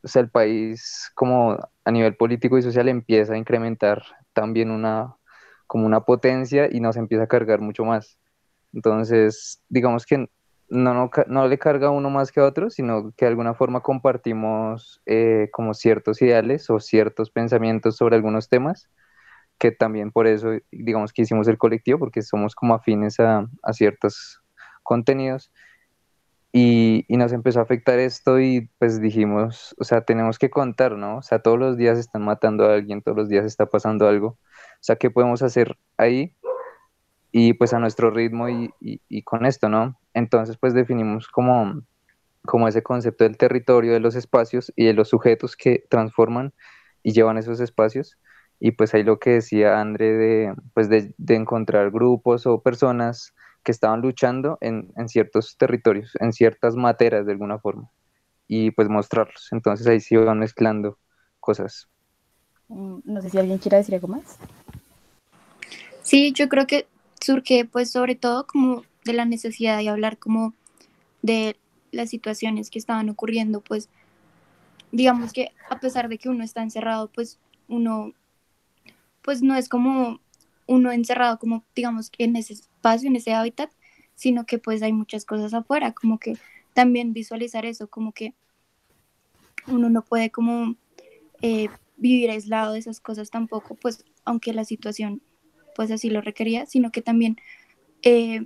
o 0.04 0.08
sea, 0.08 0.22
el 0.22 0.30
país 0.30 1.12
como 1.16 1.58
a 1.86 1.92
nivel 1.92 2.16
político 2.16 2.58
y 2.58 2.62
social 2.62 2.90
empieza 2.90 3.34
a 3.34 3.38
incrementar 3.38 4.04
también 4.34 4.72
una, 4.72 5.16
como 5.68 5.86
una 5.86 6.02
potencia 6.02 6.70
y 6.72 6.80
nos 6.80 6.98
empieza 6.98 7.24
a 7.24 7.28
cargar 7.28 7.62
mucho 7.62 7.86
más. 7.86 8.18
Entonces, 8.74 9.62
digamos 9.70 10.06
que 10.06 10.30
no, 10.70 10.94
no, 10.94 11.10
no 11.28 11.48
le 11.48 11.58
carga 11.58 11.90
uno 11.90 12.10
más 12.10 12.32
que 12.32 12.40
a 12.40 12.46
otro, 12.46 12.70
sino 12.70 13.12
que 13.18 13.26
de 13.26 13.30
alguna 13.30 13.54
forma 13.54 13.82
compartimos 13.82 15.02
eh, 15.06 15.50
como 15.52 15.74
ciertos 15.74 16.22
ideales 16.22 16.70
o 16.70 16.80
ciertos 16.80 17.30
pensamientos 17.30 17.98
sobre 17.98 18.16
algunos 18.16 18.48
temas, 18.48 18.90
que 19.58 19.72
también 19.72 20.12
por 20.12 20.28
eso, 20.28 20.52
digamos 20.72 21.12
que 21.12 21.24
hicimos 21.24 21.48
el 21.48 21.58
colectivo, 21.58 22.00
porque 22.00 22.22
somos 22.22 22.56
como 22.56 22.74
afines 22.74 23.20
a, 23.20 23.48
a 23.64 23.74
ciertos 23.74 24.42
contenidos. 24.82 25.52
Y, 26.54 27.06
y 27.08 27.18
nos 27.18 27.32
empezó 27.34 27.60
a 27.60 27.64
afectar 27.64 28.00
esto 28.00 28.40
y 28.40 28.70
pues 28.80 29.00
dijimos, 29.02 29.74
o 29.80 29.84
sea, 29.86 30.02
tenemos 30.04 30.38
que 30.40 30.50
contar, 30.50 30.94
¿no? 30.98 31.18
O 31.20 31.22
sea, 31.22 31.40
todos 31.42 31.58
los 31.60 31.78
días 31.78 31.98
están 31.98 32.24
matando 32.24 32.66
a 32.66 32.74
alguien, 32.74 33.02
todos 33.02 33.18
los 33.18 33.30
días 33.30 33.46
está 33.46 33.68
pasando 33.68 34.08
algo. 34.08 34.28
O 34.30 34.38
sea, 34.82 34.98
¿qué 34.98 35.10
podemos 35.12 35.42
hacer 35.44 35.78
ahí? 35.98 36.36
Y 37.32 37.54
pues 37.54 37.74
a 37.74 37.80
nuestro 37.80 38.12
ritmo 38.12 38.50
y, 38.50 38.74
y- 38.82 39.24
con 39.24 39.46
esto, 39.46 39.70
¿no? 39.70 40.00
Entonces 40.14 40.58
pues 40.58 40.74
definimos 40.74 41.28
como, 41.30 41.82
como 42.46 42.68
ese 42.68 42.84
concepto 42.84 43.24
del 43.26 43.38
territorio, 43.38 43.94
de 43.94 44.00
los 44.02 44.16
espacios 44.16 44.72
y 44.76 44.86
de 44.86 44.94
los 44.94 45.10
sujetos 45.10 45.56
que 45.58 45.86
transforman 45.90 46.54
y 47.04 47.14
llevan 47.14 47.38
esos 47.38 47.60
espacios. 47.62 48.18
Y 48.60 48.72
pues 48.74 48.94
ahí 48.94 49.04
lo 49.04 49.20
que 49.20 49.32
decía 49.32 49.80
André 49.82 50.14
de, 50.14 50.56
pues 50.74 50.90
de 50.90 51.36
encontrar 51.36 51.92
grupos 51.92 52.46
o 52.48 52.62
personas 52.64 53.34
que 53.64 53.72
estaban 53.72 54.02
luchando 54.02 54.58
en, 54.62 54.92
en 54.98 55.08
ciertos 55.08 55.58
territorios, 55.58 56.12
en 56.20 56.34
ciertas 56.34 56.76
materias 56.76 57.26
de 57.26 57.34
alguna 57.34 57.60
forma, 57.60 57.90
y 58.48 58.72
pues 58.72 58.90
mostrarlos. 58.90 59.50
Entonces 59.52 59.88
ahí 59.88 60.00
se 60.00 60.16
iban 60.16 60.40
mezclando 60.40 60.98
cosas. 61.40 61.88
Mm, 62.68 63.00
No 63.04 63.22
sé 63.22 63.30
si 63.30 63.38
alguien 63.38 63.58
quiera 63.58 63.78
decir 63.78 63.96
algo 63.96 64.08
más. 64.08 64.38
Sí, 66.02 66.34
yo 66.34 66.50
creo 66.50 66.66
que 66.66 66.88
surge 67.20 67.66
pues 67.66 67.92
sobre 67.92 68.16
todo 68.16 68.48
como 68.48 68.84
de 69.06 69.14
la 69.14 69.26
necesidad 69.26 69.78
de 69.78 69.90
hablar 69.90 70.18
como 70.18 70.54
de 71.22 71.56
las 71.92 72.10
situaciones 72.10 72.70
que 72.70 72.80
estaban 72.80 73.10
ocurriendo, 73.10 73.62
pues 73.62 73.90
digamos 74.92 75.32
que 75.32 75.52
a 75.70 75.80
pesar 75.80 76.10
de 76.10 76.18
que 76.18 76.30
uno 76.30 76.44
está 76.44 76.64
encerrado, 76.64 77.10
pues 77.14 77.40
uno 77.68 78.14
pues 79.22 79.42
no 79.42 79.56
es 79.56 79.70
como 79.70 80.20
uno 80.72 80.92
encerrado 80.94 81.38
como 81.38 81.66
digamos 81.76 82.12
en 82.18 82.38
ese 82.38 82.54
espacio, 82.54 83.10
en 83.10 83.18
ese 83.18 83.34
hábitat, 83.34 83.70
sino 84.16 84.46
que 84.46 84.58
pues 84.58 84.82
hay 84.82 84.94
muchas 84.94 85.26
cosas 85.26 85.54
afuera, 85.54 85.92
como 85.92 86.18
que 86.18 86.38
también 86.74 87.12
visualizar 87.12 87.66
eso, 87.66 87.90
como 87.90 88.14
que 88.14 88.34
uno 89.68 89.90
no 89.90 90.02
puede 90.04 90.32
como 90.32 90.76
eh, 91.42 91.68
vivir 91.98 92.32
aislado 92.32 92.74
de 92.74 92.80
esas 92.80 93.02
cosas 93.02 93.30
tampoco, 93.30 93.76
pues 93.76 94.06
aunque 94.24 94.54
la 94.54 94.64
situación 94.64 95.22
pues 95.76 95.92
así 95.92 96.10
lo 96.10 96.22
requería, 96.22 96.66
sino 96.66 96.92
que 96.92 97.02
también 97.02 97.36
eh, 98.02 98.46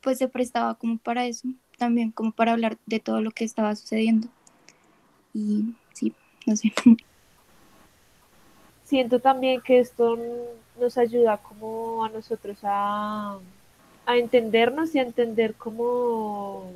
pues 0.00 0.18
se 0.18 0.26
prestaba 0.26 0.74
como 0.74 0.98
para 0.98 1.26
eso, 1.26 1.48
también 1.78 2.10
como 2.10 2.32
para 2.32 2.52
hablar 2.52 2.78
de 2.86 2.98
todo 2.98 3.20
lo 3.20 3.30
que 3.30 3.44
estaba 3.44 3.76
sucediendo. 3.76 4.28
Y 5.32 5.74
sí, 5.92 6.14
no 6.46 6.56
sé. 6.56 6.72
siento 8.90 9.20
también 9.20 9.60
que 9.60 9.78
esto 9.78 10.18
nos 10.80 10.98
ayuda 10.98 11.36
como 11.38 12.04
a 12.04 12.08
nosotros 12.08 12.58
a, 12.62 13.38
a 14.06 14.16
entendernos 14.16 14.94
y 14.94 14.98
a 14.98 15.02
entender 15.02 15.54
cómo, 15.54 16.70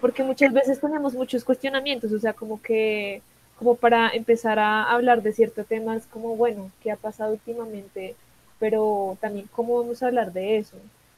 porque 0.00 0.22
muchas 0.22 0.52
veces 0.52 0.80
tenemos 0.80 1.14
muchos 1.14 1.44
cuestionamientos, 1.44 2.12
o 2.12 2.18
sea, 2.18 2.32
como 2.32 2.62
que, 2.62 3.22
como 3.58 3.74
para 3.76 4.10
empezar 4.10 4.58
a 4.58 4.84
hablar 4.84 5.22
de 5.22 5.32
ciertos 5.32 5.66
temas, 5.66 6.06
como, 6.06 6.36
bueno, 6.36 6.70
¿qué 6.82 6.90
ha 6.90 6.96
pasado 6.96 7.32
últimamente? 7.32 8.14
Pero 8.58 9.18
también, 9.20 9.48
¿cómo 9.52 9.78
vamos 9.80 10.02
a 10.02 10.06
hablar 10.06 10.32
de 10.32 10.58
eso? 10.58 10.76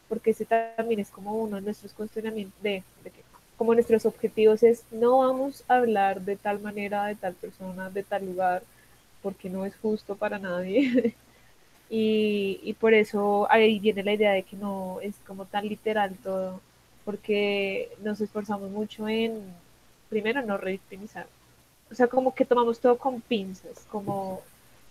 Porque 0.09 0.31
ese 0.31 0.45
también 0.45 1.01
es 1.01 1.11
como 1.11 1.35
uno 1.35 1.57
de 1.57 1.63
nuestros 1.63 1.93
cuestionamientos, 1.93 2.61
de, 2.63 2.83
de 3.05 3.11
que, 3.11 3.23
como 3.57 3.75
nuestros 3.75 4.07
objetivos 4.07 4.63
es, 4.63 4.85
no 4.91 5.19
vamos 5.19 5.65
a 5.69 5.77
hablar 5.77 6.21
de 6.23 6.37
tal 6.37 6.61
manera, 6.61 7.07
de 7.07 7.17
tal 7.17 7.35
persona, 7.35 7.91
de 7.91 8.03
tal 8.05 8.25
lugar, 8.25 8.63
porque 9.23 9.51
no 9.51 9.67
es 9.67 9.77
justo 9.77 10.17
para 10.17 10.39
nadie. 10.39 11.15
y, 11.91 12.61
y 12.63 12.73
por 12.75 12.95
eso 12.95 13.47
ahí 13.51 13.79
viene 13.79 14.03
la 14.03 14.13
idea 14.13 14.33
de 14.33 14.43
que 14.43 14.57
no 14.57 14.99
es 15.01 15.15
como 15.27 15.47
tan 15.47 15.69
literal 15.69 16.17
todo, 16.23 16.61
porque 17.05 17.91
nos 18.03 18.21
esforzamos 18.21 18.71
mucho 18.71 19.09
en, 19.09 19.41
primero, 20.09 20.43
no 20.43 20.59
revictimizar. 20.59 21.27
O 21.91 21.95
sea, 21.95 22.07
como 22.07 22.35
que 22.35 22.45
tomamos 22.45 22.81
todo 22.81 22.99
con 22.99 23.21
pinzas, 23.23 23.87
como 23.91 24.43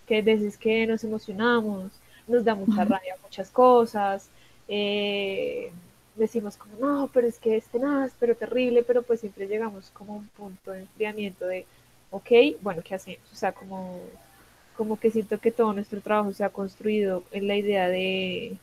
que 0.07 0.21
veces 0.21 0.57
que 0.57 0.87
nos 0.87 1.03
emocionamos, 1.03 1.91
nos 2.27 2.43
da 2.43 2.55
mucha 2.55 2.85
rabia 2.85 3.15
muchas 3.21 3.49
cosas, 3.51 4.29
eh, 4.67 5.71
decimos 6.15 6.57
como, 6.57 6.77
no, 6.79 7.09
pero 7.13 7.27
es 7.27 7.39
que 7.39 7.57
es 7.57 7.65
tenaz, 7.67 8.13
pero 8.19 8.35
terrible, 8.35 8.83
pero 8.83 9.03
pues 9.03 9.19
siempre 9.19 9.47
llegamos 9.47 9.91
como 9.91 10.13
a 10.13 10.17
un 10.17 10.27
punto 10.29 10.71
de 10.71 10.81
enfriamiento 10.81 11.45
de, 11.45 11.65
ok, 12.09 12.31
bueno, 12.61 12.81
¿qué 12.83 12.95
hacemos? 12.95 13.31
O 13.31 13.35
sea, 13.35 13.51
como, 13.51 13.99
como 14.77 14.99
que 14.99 15.11
siento 15.11 15.39
que 15.39 15.51
todo 15.51 15.73
nuestro 15.73 16.01
trabajo 16.01 16.31
se 16.33 16.43
ha 16.43 16.49
construido 16.49 17.23
en 17.31 17.47
la 17.47 17.55
idea 17.55 17.89
de, 17.89 18.57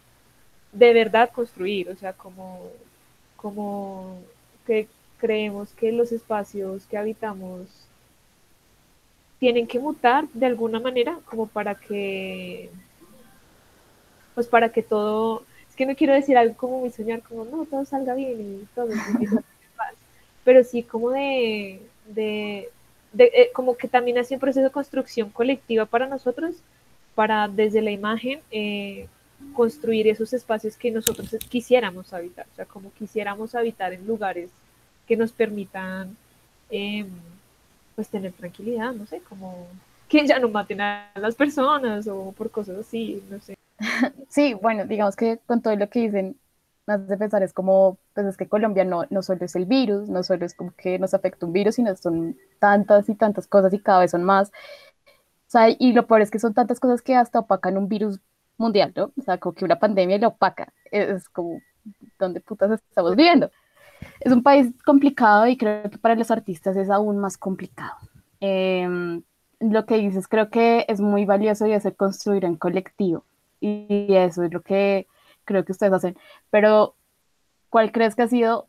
de 0.73 0.93
verdad 0.95 1.31
construir, 1.33 1.91
o 1.91 1.97
sea, 1.97 2.13
como, 2.13 2.63
como 3.37 4.21
que 4.67 4.89
creemos 5.19 5.73
que 5.73 5.93
los 5.93 6.13
espacios 6.13 6.87
que 6.87 6.97
habitamos 6.97 7.67
tienen 9.41 9.67
que 9.67 9.81
mutar 9.81 10.27
de 10.33 10.47
alguna 10.47 10.81
manera 10.81 11.19
como 11.27 11.47
para 11.49 11.75
que, 11.75 12.71
pues 14.35 14.47
para 14.47 14.71
que 14.71 14.83
todo, 14.83 15.43
es 15.69 15.75
que 15.75 15.87
no 15.87 15.97
quiero 15.97 16.15
decir 16.15 16.39
algo 16.39 16.57
como 16.57 16.81
muy 16.81 16.91
soñar, 16.91 17.23
como 17.23 17.45
no, 17.45 17.65
todo 17.65 17.85
salga 17.85 18.15
bien 18.15 18.63
y 18.63 18.67
todo 18.75 18.89
paz, 19.77 19.95
pero 20.45 20.63
sí 20.63 20.85
como 20.85 21.11
de, 21.11 21.83
de, 22.07 22.71
eh, 23.19 23.51
como 23.53 23.77
que 23.77 23.89
también 23.89 24.19
hace 24.19 24.35
un 24.35 24.41
proceso 24.41 24.65
de 24.65 24.71
construcción 24.71 25.31
colectiva 25.31 25.87
para 25.87 26.07
nosotros, 26.07 26.57
para 27.15 27.49
desde 27.49 27.83
la 27.83 27.91
imagen 27.91 28.41
eh, 28.51 29.07
construir 29.53 30.09
esos 30.09 30.33
espacios 30.33 30.77
que 30.77 30.91
nosotros 30.91 31.29
quisiéramos 31.49 32.13
habitar, 32.13 32.47
o 32.53 32.57
sea, 32.57 32.65
como 32.65 32.93
quisiéramos 32.93 33.55
habitar 33.55 33.93
en 33.93 34.07
lugares 34.07 34.51
que 35.07 35.17
nos 35.17 35.33
permitan 35.33 36.17
eh, 36.71 37.07
pues 37.95 38.09
tener 38.09 38.33
tranquilidad, 38.33 38.93
no 38.93 39.07
sé, 39.07 39.21
como 39.29 39.69
que 40.09 40.27
ya 40.27 40.39
no 40.39 40.49
maten 40.49 40.81
a 40.81 41.11
las 41.17 41.35
personas 41.35 42.07
o 42.09 42.33
por 42.33 42.51
cosas 42.51 42.79
así, 42.79 43.23
no 43.31 43.41
sé. 43.41 43.57
Sí, 44.29 44.55
bueno, 44.55 44.85
digamos 44.85 45.15
que 45.15 45.39
con 45.47 45.63
todo 45.63 45.77
lo 45.77 45.89
que 45.89 46.01
dicen, 46.01 46.37
más 46.87 47.07
de 47.07 47.17
pensar 47.17 47.43
es 47.43 47.53
como, 47.53 47.99
pues 48.15 48.27
es 48.27 48.37
que 48.37 48.49
Colombia 48.49 48.85
no, 48.85 49.05
no 49.11 49.23
solo 49.23 49.45
es 49.45 49.57
el 49.57 49.67
virus, 49.67 50.09
no 50.09 50.23
solo 50.23 50.45
es 50.45 50.55
como 50.55 50.73
que 50.77 50.99
nos 50.99 51.15
afecta 51.15 51.47
un 51.47 51.53
virus, 51.53 51.77
sino 51.77 51.95
son 51.97 52.37
tantas 52.59 53.09
y 53.09 53.15
tantas 53.15 53.47
cosas 53.47 53.73
y 53.73 53.79
cada 53.79 54.01
vez 54.01 54.11
son 54.11 54.25
más. 54.25 54.53
sea, 55.47 55.69
y 55.71 55.93
lo 55.93 56.07
peor 56.07 56.23
es 56.23 56.31
que 56.31 56.39
son 56.39 56.55
tantas 56.55 56.81
cosas 56.81 57.03
que 57.03 57.15
hasta 57.17 57.41
opacan 57.41 57.77
un 57.77 57.89
virus 57.89 58.21
mundial, 58.59 58.93
¿no? 58.97 59.13
O 59.19 59.23
sea, 59.23 59.39
como 59.39 59.55
que 59.55 59.65
una 59.65 59.79
pandemia 59.79 60.19
lo 60.19 60.29
opaca. 60.29 60.73
Es 60.91 61.29
como, 61.29 61.61
¿dónde 62.19 62.41
putas 62.41 62.71
estamos 62.73 63.17
viviendo? 63.17 63.51
Es 64.21 64.33
un 64.33 64.43
país 64.43 64.73
complicado 64.85 65.47
y 65.47 65.57
creo 65.57 65.91
que 65.91 65.99
para 65.99 66.15
los 66.15 66.31
artistas 66.31 66.77
es 66.77 66.91
aún 66.91 67.19
más 67.19 67.39
complicado. 67.39 67.97
Em, 68.41 69.23
lo 69.61 69.87
que 69.87 69.97
dices 69.97 70.29
creo 70.29 70.51
que 70.51 70.85
es 70.89 71.01
muy 71.01 71.25
valioso 71.25 71.67
y 71.67 71.73
hacer 71.73 71.97
construir 71.97 72.45
en 72.45 72.57
colectivo. 72.57 73.25
Y 73.61 74.15
eso 74.15 74.43
es 74.43 74.53
lo 74.53 74.61
que 74.63 75.07
creo 75.45 75.65
que 75.65 75.73
ustedes 75.73 75.93
hacen. 75.93 76.17
Pero, 76.51 76.95
¿cuál 77.71 77.93
crees 77.93 78.15
que 78.15 78.23
ha 78.23 78.29
sido 78.29 78.67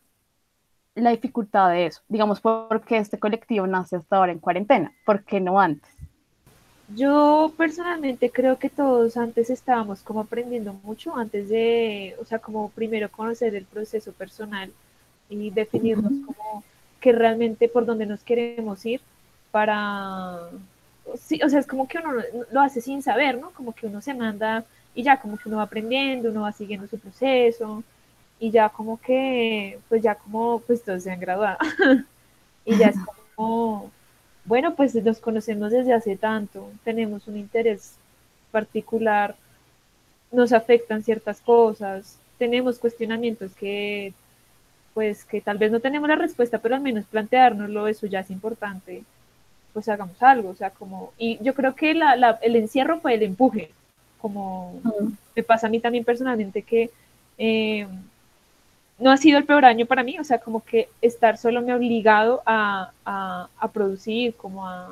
la 0.96 1.12
dificultad 1.12 1.70
de 1.70 1.88
eso? 1.88 2.02
Digamos, 2.08 2.42
¿por 2.42 2.82
qué 2.82 2.98
este 2.98 3.20
colectivo 3.20 3.68
nace 3.68 3.98
hasta 3.98 4.18
ahora 4.18 4.32
en 4.32 4.40
cuarentena? 4.40 4.94
¿Por 5.06 5.24
qué 5.24 5.40
no 5.40 5.60
antes? 5.60 5.90
Yo 6.96 7.52
personalmente 7.58 8.30
creo 8.30 8.60
que 8.60 8.70
todos 8.70 9.18
antes 9.18 9.50
estábamos 9.50 10.02
como 10.02 10.22
aprendiendo 10.22 10.74
mucho, 10.84 11.16
antes 11.16 11.50
de, 11.50 12.16
o 12.22 12.26
sea, 12.26 12.38
como 12.38 12.70
primero 12.70 13.10
conocer 13.10 13.56
el 13.56 13.66
proceso 13.66 14.12
personal 14.12 14.72
y 15.28 15.50
definirnos 15.50 16.14
como 16.26 16.64
que 17.02 17.12
realmente 17.12 17.70
por 17.70 17.86
dónde 17.86 18.06
nos 18.06 18.22
queremos 18.24 18.86
ir 18.86 19.02
para, 19.50 20.42
sí, 21.20 21.42
o 21.44 21.50
sea, 21.50 21.60
es 21.60 21.66
como 21.66 21.88
que 21.88 21.98
uno 21.98 22.22
lo 22.52 22.62
hace 22.62 22.82
sin 22.82 23.02
saber, 23.02 23.40
¿no? 23.40 23.50
Como 23.52 23.74
que 23.74 23.88
uno 23.88 24.00
se 24.02 24.14
manda 24.14 24.64
y 24.96 25.04
ya 25.04 25.20
como 25.20 25.38
que 25.38 25.50
uno 25.50 25.58
va 25.58 25.64
aprendiendo, 25.64 26.30
uno 26.30 26.42
va 26.42 26.52
siguiendo 26.52 26.88
su 26.88 26.98
proceso 27.00 27.84
y 28.40 28.52
ya 28.52 28.70
como 28.70 29.00
que, 29.00 29.80
pues 29.90 30.02
ya 30.02 30.16
como, 30.16 30.60
pues 30.62 30.84
todos 30.84 31.04
se 31.04 31.12
han 31.12 31.20
graduado. 31.20 31.58
Y 32.68 32.78
ya 32.78 32.88
es 32.88 32.96
como 33.36 33.92
bueno, 34.46 34.76
pues 34.76 34.94
los 34.96 35.20
conocemos 35.20 35.72
desde 35.72 35.94
hace 35.94 36.16
tanto, 36.16 36.70
tenemos 36.84 37.28
un 37.28 37.38
interés 37.38 37.96
particular, 38.52 39.36
nos 40.32 40.54
afectan 40.54 41.04
ciertas 41.04 41.42
cosas, 41.42 42.20
tenemos 42.38 42.78
cuestionamientos 42.78 43.54
que, 43.56 44.14
pues, 44.94 45.26
que 45.26 45.42
tal 45.42 45.58
vez 45.58 45.72
no 45.72 45.80
tenemos 45.80 46.08
la 46.08 46.16
respuesta, 46.16 46.60
pero 46.60 46.76
al 46.76 46.82
menos 46.82 47.06
planteárnoslo, 47.06 47.88
eso 47.88 48.06
ya 48.06 48.20
es 48.20 48.30
importante, 48.30 49.04
pues 49.74 49.90
hagamos 49.90 50.22
algo, 50.22 50.50
o 50.50 50.56
sea, 50.56 50.70
como, 50.70 51.12
y 51.18 51.44
yo 51.44 51.56
creo 51.56 51.76
que 51.76 51.96
la, 51.96 52.16
la, 52.16 52.40
el 52.44 52.56
encierro 52.56 53.00
fue 53.02 53.16
el 53.16 53.24
empuje, 53.24 53.72
como 54.26 54.82
me 55.36 55.44
pasa 55.44 55.68
a 55.68 55.70
mí 55.70 55.80
también 55.80 56.04
personalmente 56.04 56.64
que 56.64 56.90
eh, 57.38 57.86
no 58.98 59.12
ha 59.12 59.18
sido 59.18 59.38
el 59.38 59.46
peor 59.46 59.66
año 59.66 59.86
para 59.86 60.02
mí, 60.02 60.18
o 60.18 60.24
sea, 60.24 60.40
como 60.40 60.64
que 60.64 60.90
estar 61.00 61.38
solo 61.38 61.62
me 61.62 61.72
ha 61.72 61.76
obligado 61.76 62.42
a, 62.44 62.92
a, 63.06 63.50
a 63.60 63.68
producir, 63.68 64.34
como 64.34 64.68
a, 64.68 64.90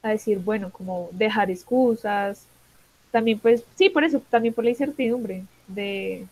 a, 0.00 0.08
decir, 0.08 0.38
bueno, 0.38 0.70
como 0.70 1.10
dejar 1.12 1.50
excusas, 1.50 2.46
también 3.10 3.38
pues, 3.38 3.64
sí, 3.74 3.90
por 3.90 4.02
eso, 4.02 4.22
también 4.30 4.54
por 4.54 4.64
la 4.64 4.70
incertidumbre 4.70 5.44
de, 5.66 6.26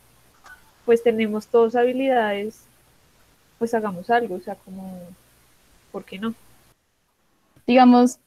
pues 0.86 1.02
tenemos 1.02 1.48
todas 1.48 1.76
habilidades, 1.76 2.62
pues 3.58 3.74
hagamos 3.74 4.08
algo, 4.08 4.36
o 4.36 4.40
sea, 4.40 4.54
como, 4.54 4.98
¿por 5.92 6.02
qué 6.02 6.18
no? 6.18 6.34
Digamos, 7.66 8.18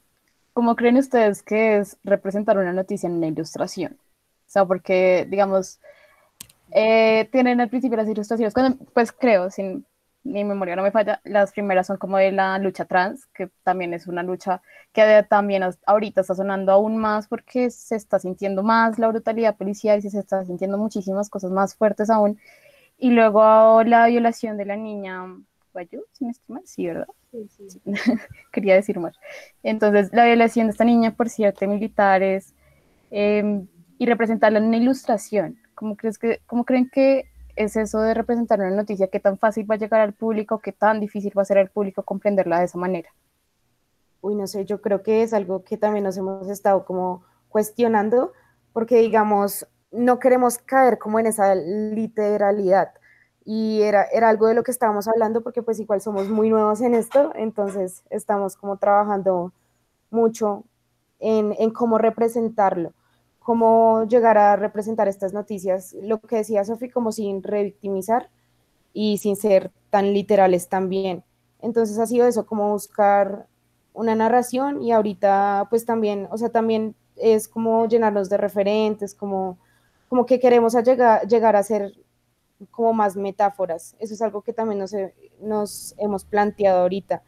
¿cómo 0.60 0.76
creen 0.76 0.98
ustedes 0.98 1.42
que 1.42 1.78
es 1.78 1.96
representar 2.04 2.58
una 2.58 2.74
noticia 2.74 3.06
en 3.06 3.14
una 3.14 3.28
ilustración? 3.28 3.94
O 3.94 4.44
sea, 4.44 4.66
porque, 4.66 5.26
digamos, 5.30 5.80
eh, 6.72 7.30
tienen 7.32 7.62
al 7.62 7.70
principio 7.70 7.96
las 7.96 8.06
ilustraciones, 8.06 8.52
pues 8.92 9.10
creo, 9.10 9.50
sin 9.50 9.86
mi 10.22 10.44
memoria 10.44 10.76
no 10.76 10.82
me 10.82 10.90
falla, 10.90 11.22
las 11.24 11.52
primeras 11.52 11.86
son 11.86 11.96
como 11.96 12.18
de 12.18 12.30
la 12.32 12.58
lucha 12.58 12.84
trans, 12.84 13.24
que 13.28 13.48
también 13.62 13.94
es 13.94 14.06
una 14.06 14.22
lucha 14.22 14.60
que 14.92 15.24
también 15.30 15.62
ahorita 15.86 16.20
está 16.20 16.34
sonando 16.34 16.72
aún 16.72 16.98
más 16.98 17.26
porque 17.26 17.70
se 17.70 17.96
está 17.96 18.18
sintiendo 18.18 18.62
más 18.62 18.98
la 18.98 19.08
brutalidad 19.08 19.56
policial 19.56 20.00
y 20.04 20.10
se 20.10 20.18
está 20.18 20.44
sintiendo 20.44 20.76
muchísimas 20.76 21.30
cosas 21.30 21.52
más 21.52 21.74
fuertes 21.74 22.10
aún. 22.10 22.38
Y 22.98 23.12
luego 23.12 23.82
la 23.84 24.08
violación 24.08 24.58
de 24.58 24.66
la 24.66 24.76
niña, 24.76 25.24
¿Guayu? 25.72 26.04
Si 26.12 26.24
me 26.24 26.30
estoy 26.30 26.60
sí, 26.64 26.86
¿verdad? 26.86 27.06
Sí, 27.30 27.48
sí. 27.68 27.80
Quería 28.52 28.74
decir 28.74 28.98
más. 28.98 29.16
Entonces, 29.62 30.10
la 30.12 30.26
violación 30.26 30.66
de 30.66 30.72
esta 30.72 30.84
niña 30.84 31.14
por 31.14 31.28
siete 31.28 31.66
militares 31.66 32.54
eh, 33.10 33.64
y 33.98 34.06
representarla 34.06 34.58
en 34.58 34.66
una 34.66 34.76
ilustración 34.76 35.58
¿Cómo, 35.80 35.96
crees 35.96 36.18
que, 36.18 36.42
¿Cómo 36.44 36.66
creen 36.66 36.90
que 36.90 37.30
es 37.56 37.74
eso 37.74 38.00
de 38.02 38.12
representar 38.12 38.60
una 38.60 38.68
noticia? 38.70 39.08
¿Qué 39.08 39.18
tan 39.18 39.38
fácil 39.38 39.68
va 39.70 39.76
a 39.76 39.78
llegar 39.78 40.02
al 40.02 40.12
público? 40.12 40.58
¿Qué 40.58 40.72
tan 40.72 41.00
difícil 41.00 41.32
va 41.36 41.40
a 41.40 41.46
ser 41.46 41.56
al 41.56 41.70
público 41.70 42.02
comprenderla 42.02 42.58
de 42.58 42.66
esa 42.66 42.76
manera? 42.76 43.08
Uy, 44.20 44.34
no 44.34 44.46
sé, 44.46 44.66
yo 44.66 44.82
creo 44.82 45.02
que 45.02 45.22
es 45.22 45.32
algo 45.32 45.64
que 45.64 45.78
también 45.78 46.04
nos 46.04 46.18
hemos 46.18 46.50
estado 46.50 46.84
como 46.84 47.24
cuestionando, 47.48 48.34
porque 48.74 48.98
digamos, 48.98 49.66
no 49.90 50.18
queremos 50.18 50.58
caer 50.58 50.98
como 50.98 51.18
en 51.18 51.28
esa 51.28 51.54
literalidad. 51.54 52.90
Y 53.50 53.82
era, 53.82 54.04
era 54.04 54.28
algo 54.28 54.46
de 54.46 54.54
lo 54.54 54.62
que 54.62 54.70
estábamos 54.70 55.08
hablando, 55.08 55.42
porque 55.42 55.62
pues 55.62 55.80
igual 55.80 56.00
somos 56.00 56.28
muy 56.28 56.50
nuevos 56.50 56.80
en 56.82 56.94
esto, 56.94 57.32
entonces 57.34 58.04
estamos 58.10 58.56
como 58.56 58.76
trabajando 58.76 59.52
mucho 60.10 60.64
en, 61.18 61.54
en 61.58 61.70
cómo 61.70 61.98
representarlo 61.98 62.92
cómo 63.40 64.04
llegar 64.04 64.38
a 64.38 64.54
representar 64.54 65.08
estas 65.08 65.32
noticias, 65.32 65.96
lo 66.02 66.20
que 66.20 66.36
decía 66.36 66.64
Sofi, 66.64 66.88
como 66.88 67.10
sin 67.10 67.42
revictimizar 67.42 68.30
y 68.92 69.18
sin 69.18 69.34
ser 69.34 69.72
tan 69.90 70.12
literales 70.12 70.68
también. 70.68 71.24
Entonces 71.60 71.98
ha 71.98 72.06
sido 72.06 72.28
eso, 72.28 72.46
como 72.46 72.70
buscar 72.70 73.46
una 73.92 74.14
narración 74.14 74.80
y 74.80 74.92
ahorita 74.92 75.66
pues 75.68 75.84
también, 75.84 76.28
o 76.30 76.38
sea, 76.38 76.50
también 76.50 76.94
es 77.16 77.48
como 77.48 77.88
llenarnos 77.88 78.28
de 78.28 78.36
referentes, 78.36 79.14
como, 79.14 79.58
como 80.08 80.26
que 80.26 80.38
queremos 80.38 80.74
llegar, 80.84 81.26
llegar 81.26 81.56
a 81.56 81.62
ser 81.62 81.94
como 82.70 82.92
más 82.92 83.16
metáforas. 83.16 83.96
Eso 83.98 84.14
es 84.14 84.22
algo 84.22 84.42
que 84.42 84.52
también 84.52 84.78
nos, 84.78 84.94
nos 85.40 85.94
hemos 85.98 86.24
planteado 86.24 86.82
ahorita. 86.82 87.22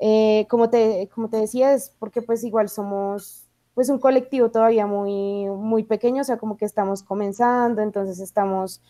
Eh, 0.00 0.46
como, 0.48 0.70
te, 0.70 1.08
como 1.14 1.28
te 1.28 1.38
decía, 1.38 1.74
es 1.74 1.92
porque 1.98 2.22
pues 2.22 2.44
igual 2.44 2.68
somos 2.68 3.44
pues 3.74 3.88
un 3.90 3.98
colectivo 3.98 4.50
todavía 4.50 4.86
muy, 4.86 5.46
muy 5.46 5.84
pequeño, 5.84 6.22
o 6.22 6.24
sea, 6.24 6.36
como 6.36 6.56
que 6.56 6.64
estamos 6.64 7.04
comenzando, 7.04 7.80
entonces 7.80 8.18
estamos 8.18 8.82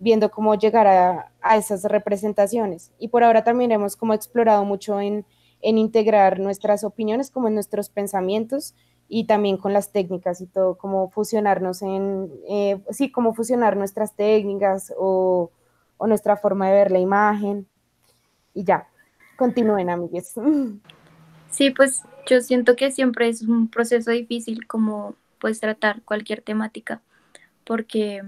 viendo 0.00 0.32
cómo 0.32 0.56
llegar 0.56 0.88
a, 0.88 1.32
a 1.40 1.56
esas 1.56 1.84
representaciones. 1.84 2.90
Y 2.98 3.08
por 3.08 3.22
ahora 3.22 3.44
también 3.44 3.70
hemos 3.70 3.94
como 3.94 4.14
explorado 4.14 4.64
mucho 4.64 5.00
en, 5.00 5.24
en 5.60 5.78
integrar 5.78 6.40
nuestras 6.40 6.82
opiniones 6.82 7.30
como 7.30 7.48
en 7.48 7.54
nuestros 7.54 7.88
pensamientos 7.88 8.74
y 9.08 9.26
también 9.26 9.56
con 9.56 9.72
las 9.72 9.92
técnicas 9.92 10.40
y 10.40 10.46
todo, 10.46 10.76
como 10.76 11.10
fusionarnos 11.10 11.82
en, 11.82 12.30
eh, 12.48 12.82
sí, 12.90 13.10
como 13.10 13.34
fusionar 13.34 13.76
nuestras 13.76 14.14
técnicas 14.14 14.92
o, 14.96 15.50
o, 15.98 16.06
nuestra 16.06 16.36
forma 16.36 16.68
de 16.68 16.74
ver 16.74 16.90
la 16.90 16.98
imagen. 16.98 17.66
Y 18.54 18.64
ya, 18.64 18.88
continúen, 19.36 19.90
amigues. 19.90 20.34
Sí, 21.50 21.68
pues 21.68 22.02
yo 22.26 22.40
siento 22.40 22.76
que 22.76 22.90
siempre 22.90 23.28
es 23.28 23.42
un 23.42 23.68
proceso 23.68 24.10
difícil 24.10 24.66
como 24.66 25.16
pues 25.38 25.60
tratar 25.60 26.00
cualquier 26.00 26.40
temática, 26.40 27.02
porque 27.64 28.22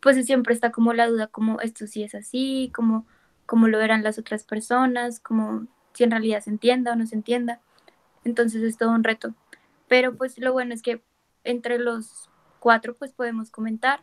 pues 0.00 0.24
siempre 0.24 0.54
está 0.54 0.70
como 0.70 0.92
la 0.92 1.08
duda, 1.08 1.26
como 1.26 1.60
esto 1.60 1.86
sí 1.86 2.02
es 2.02 2.14
así, 2.14 2.70
como, 2.74 3.06
como 3.46 3.66
lo 3.66 3.78
verán 3.78 4.04
las 4.04 4.18
otras 4.18 4.44
personas, 4.44 5.20
como 5.20 5.66
si 5.94 6.04
en 6.04 6.10
realidad 6.10 6.40
se 6.40 6.50
entienda 6.50 6.92
o 6.92 6.96
no 6.96 7.06
se 7.06 7.16
entienda. 7.16 7.60
Entonces 8.24 8.62
es 8.62 8.76
todo 8.76 8.90
un 8.90 9.04
reto. 9.04 9.34
Pero 9.88 10.16
pues 10.16 10.38
lo 10.38 10.52
bueno 10.52 10.74
es 10.74 10.82
que 10.82 11.02
entre 11.44 11.78
los 11.78 12.30
cuatro 12.60 12.96
pues 12.96 13.12
podemos 13.12 13.50
comentar, 13.50 14.00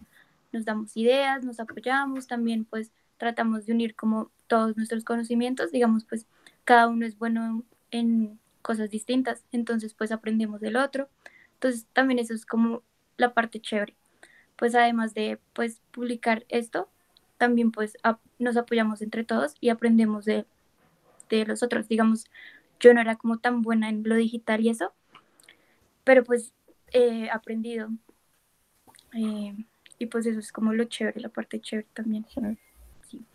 nos 0.52 0.66
damos 0.66 0.96
ideas, 0.98 1.44
nos 1.44 1.60
apoyamos, 1.60 2.28
también 2.28 2.66
pues 2.66 2.92
tratamos 3.18 3.66
de 3.66 3.74
unir 3.74 3.96
como 3.96 4.32
todos 4.48 4.76
nuestros 4.78 5.04
conocimientos, 5.04 5.72
digamos 5.72 6.06
pues 6.06 6.26
cada 6.64 6.88
uno 6.88 7.06
es 7.06 7.18
bueno 7.18 7.64
en 7.92 8.40
cosas 8.62 8.90
distintas, 8.90 9.44
entonces 9.52 9.94
pues 9.94 10.12
aprendemos 10.12 10.60
del 10.60 10.76
otro. 10.76 11.08
Entonces 11.54 11.86
también 11.94 12.20
eso 12.20 12.34
es 12.34 12.46
como 12.46 12.82
la 13.18 13.34
parte 13.34 13.60
chévere. 13.60 13.96
Pues 14.56 14.74
además 14.74 15.14
de 15.14 15.40
pues 15.54 15.82
publicar 15.92 16.46
esto, 16.50 16.90
también 17.38 17.72
pues 17.72 17.96
nos 18.40 18.58
apoyamos 18.58 19.02
entre 19.02 19.24
todos 19.24 19.54
y 19.62 19.70
aprendemos 19.70 20.26
de, 20.26 20.46
de 21.30 21.46
los 21.46 21.62
otros. 21.62 21.88
Digamos, 21.88 22.26
yo 22.80 22.94
no 22.94 23.02
era 23.02 23.16
como 23.16 23.38
tan 23.38 23.62
buena 23.62 23.90
en 23.90 24.02
lo 24.04 24.16
digital 24.16 24.62
y 24.62 24.70
eso, 24.70 24.94
pero 26.06 26.24
pues 26.24 26.54
he 26.94 27.30
aprendido. 27.30 27.90
Eh, 29.14 29.54
y 29.98 30.06
pues 30.06 30.26
eso 30.26 30.40
es 30.40 30.52
como 30.52 30.74
lo 30.74 30.86
chévere, 30.86 31.20
la 31.20 31.30
parte 31.30 31.60
chévere 31.60 31.88
también. 31.94 32.26
Sí. 33.08 33.26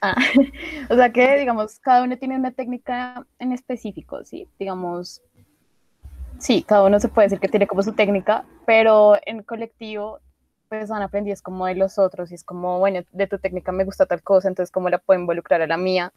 Ah, 0.00 0.14
o 0.90 0.94
sea 0.94 1.12
que, 1.12 1.38
digamos, 1.38 1.80
cada 1.80 2.04
uno 2.04 2.16
tiene 2.18 2.36
una 2.36 2.52
técnica 2.52 3.26
en 3.38 3.52
específico, 3.52 4.24
¿sí? 4.24 4.48
Digamos, 4.58 5.22
sí, 6.38 6.62
cada 6.62 6.84
uno 6.84 7.00
se 7.00 7.08
puede 7.08 7.26
decir 7.26 7.40
que 7.40 7.48
tiene 7.48 7.66
como 7.66 7.82
su 7.82 7.92
técnica, 7.92 8.44
pero 8.66 9.16
en 9.24 9.42
colectivo, 9.42 10.20
pues 10.68 10.90
han 10.90 11.02
aprendido 11.02 11.34
es 11.34 11.42
como 11.42 11.66
de 11.66 11.74
los 11.74 11.98
otros 11.98 12.30
y 12.32 12.34
es 12.34 12.44
como, 12.44 12.78
bueno, 12.78 13.00
de 13.12 13.26
tu 13.26 13.38
técnica 13.38 13.72
me 13.72 13.84
gusta 13.84 14.06
tal 14.06 14.22
cosa, 14.22 14.48
entonces 14.48 14.70
cómo 14.70 14.90
la 14.90 14.98
puedo 14.98 15.18
involucrar 15.20 15.62
a 15.62 15.66
la 15.66 15.76
mía. 15.76 16.12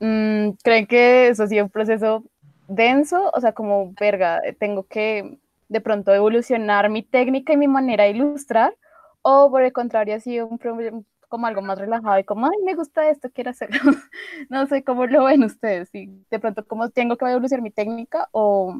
Mm, 0.00 0.50
¿Creen 0.62 0.86
que 0.86 1.28
eso 1.28 1.44
ha 1.44 1.46
sido 1.48 1.64
un 1.64 1.70
proceso 1.70 2.24
denso, 2.68 3.30
o 3.34 3.40
sea, 3.40 3.52
como 3.52 3.92
verga, 3.98 4.40
tengo 4.58 4.84
que 4.86 5.38
de 5.68 5.80
pronto 5.80 6.12
evolucionar 6.14 6.88
mi 6.90 7.02
técnica 7.02 7.52
y 7.52 7.56
mi 7.56 7.68
manera 7.68 8.04
de 8.04 8.10
ilustrar, 8.10 8.76
o 9.22 9.50
por 9.50 9.62
el 9.62 9.72
contrario 9.72 10.14
ha 10.14 10.20
sido 10.20 10.46
un 10.46 10.58
problema 10.58 11.02
como 11.28 11.46
algo 11.46 11.62
más 11.62 11.78
relajado 11.78 12.18
y 12.18 12.24
como, 12.24 12.46
ay, 12.46 12.56
me 12.64 12.74
gusta 12.74 13.08
esto, 13.08 13.28
quiero 13.34 13.50
hacerlo. 13.50 13.78
no 14.50 14.66
sé 14.66 14.84
cómo 14.84 15.06
lo 15.06 15.24
ven 15.24 15.42
ustedes, 15.44 15.88
si 15.90 16.08
de 16.30 16.38
pronto 16.38 16.64
como 16.66 16.90
tengo 16.90 17.16
que 17.16 17.24
evolucionar 17.26 17.62
mi 17.62 17.70
técnica 17.70 18.28
o 18.32 18.76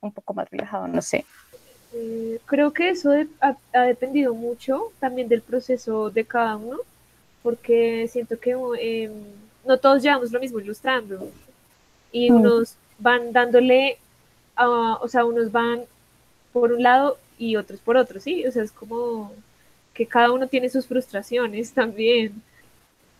un 0.00 0.12
poco 0.12 0.34
más 0.34 0.48
relajado, 0.50 0.86
no 0.86 1.02
sé. 1.02 1.24
Eh, 1.92 2.38
creo 2.44 2.72
que 2.72 2.90
eso 2.90 3.10
de- 3.10 3.28
ha, 3.40 3.56
ha 3.72 3.82
dependido 3.82 4.34
mucho 4.34 4.92
también 5.00 5.28
del 5.28 5.40
proceso 5.42 6.10
de 6.10 6.24
cada 6.24 6.56
uno, 6.56 6.78
porque 7.42 8.06
siento 8.08 8.38
que 8.38 8.54
eh, 8.80 9.10
no 9.66 9.78
todos 9.78 10.02
llevamos 10.02 10.30
lo 10.30 10.38
mismo 10.38 10.60
ilustrando 10.60 11.30
y 12.12 12.30
Mm. 12.30 12.36
unos 12.36 12.76
van 12.98 13.32
dándole, 13.32 13.98
a- 14.56 14.98
o 15.02 15.08
sea, 15.08 15.24
unos 15.24 15.52
van 15.52 15.82
por 16.52 16.72
un 16.72 16.82
lado 16.82 17.18
y 17.38 17.56
otros 17.56 17.80
por 17.80 17.96
otro, 17.96 18.20
¿sí? 18.20 18.46
O 18.46 18.52
sea, 18.52 18.62
es 18.64 18.72
como 18.72 19.32
que 19.94 20.06
cada 20.06 20.32
uno 20.32 20.48
tiene 20.48 20.70
sus 20.70 20.86
frustraciones 20.86 21.72
también, 21.74 22.42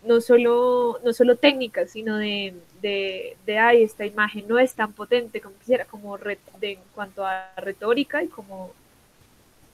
no 0.05 0.21
solo, 0.21 0.99
no 1.03 1.13
solo 1.13 1.35
técnicas, 1.37 1.91
sino 1.91 2.17
de, 2.17 2.53
de, 2.81 3.37
de, 3.45 3.57
ay, 3.59 3.83
esta 3.83 4.05
imagen 4.05 4.47
no 4.47 4.59
es 4.59 4.73
tan 4.73 4.93
potente 4.93 5.41
como 5.41 5.55
quisiera, 5.59 5.85
como 5.85 6.17
re- 6.17 6.39
de, 6.61 6.73
en 6.73 6.79
cuanto 6.95 7.25
a 7.25 7.51
retórica 7.57 8.23
y 8.23 8.27
como 8.29 8.71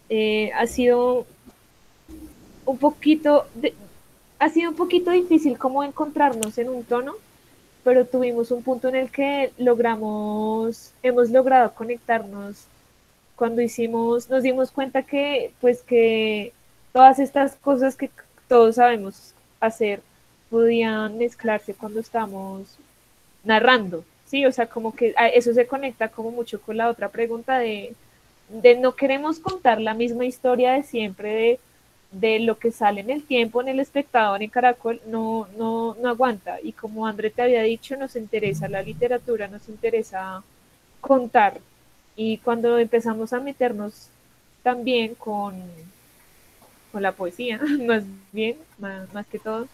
eh, 0.09 0.51
ha 0.53 0.67
sido 0.67 1.25
un 2.65 2.77
poquito, 2.77 3.45
ha 4.39 4.49
sido 4.49 4.71
un 4.71 4.75
poquito 4.77 5.11
difícil 5.11 5.57
como 5.57 5.83
encontrarnos 5.83 6.57
en 6.57 6.69
un 6.69 6.83
tono, 6.83 7.15
pero 7.85 8.03
tuvimos 8.03 8.49
un 8.49 8.63
punto 8.63 8.89
en 8.89 8.95
el 8.95 9.11
que 9.11 9.53
logramos, 9.59 10.91
hemos 11.03 11.29
logrado 11.29 11.71
conectarnos 11.75 12.65
cuando 13.35 13.61
hicimos, 13.61 14.27
nos 14.27 14.41
dimos 14.41 14.71
cuenta 14.71 15.03
que, 15.03 15.53
pues 15.61 15.83
que 15.83 16.51
todas 16.91 17.19
estas 17.19 17.55
cosas 17.57 17.95
que 17.95 18.09
todos 18.47 18.77
sabemos 18.77 19.35
hacer 19.59 20.01
podían 20.49 21.19
mezclarse 21.19 21.75
cuando 21.75 21.99
estamos 21.99 22.75
narrando, 23.43 24.03
¿sí? 24.25 24.47
O 24.47 24.51
sea, 24.51 24.65
como 24.65 24.95
que 24.95 25.13
eso 25.35 25.53
se 25.53 25.67
conecta 25.67 26.09
como 26.09 26.31
mucho 26.31 26.59
con 26.59 26.77
la 26.77 26.89
otra 26.89 27.09
pregunta 27.09 27.59
de, 27.59 27.93
de 28.49 28.77
no 28.79 28.95
queremos 28.95 29.37
contar 29.39 29.79
la 29.79 29.93
misma 29.93 30.25
historia 30.25 30.73
de 30.73 30.81
siempre, 30.81 31.29
de, 31.35 31.59
de 32.19 32.39
lo 32.39 32.57
que 32.57 32.71
sale 32.71 33.01
en 33.01 33.09
el 33.09 33.23
tiempo, 33.23 33.61
en 33.61 33.67
el 33.67 33.79
espectador, 33.81 34.41
en 34.41 34.49
Caracol, 34.49 35.01
no, 35.07 35.47
no, 35.57 35.95
no 36.01 36.09
aguanta. 36.09 36.59
Y 36.63 36.71
como 36.71 37.07
André 37.07 37.29
te 37.29 37.41
había 37.41 37.61
dicho, 37.63 37.97
nos 37.97 38.15
interesa 38.15 38.69
la 38.69 38.81
literatura, 38.81 39.49
nos 39.49 39.67
interesa 39.67 40.41
contar. 41.01 41.59
Y 42.15 42.37
cuando 42.37 42.77
empezamos 42.79 43.33
a 43.33 43.41
meternos 43.41 44.09
también 44.63 45.15
con, 45.15 45.61
con 46.91 47.01
la 47.03 47.11
poesía, 47.11 47.59
más 47.85 48.03
bien, 48.31 48.57
más, 48.77 49.13
más 49.13 49.27
que 49.27 49.39
todo, 49.39 49.67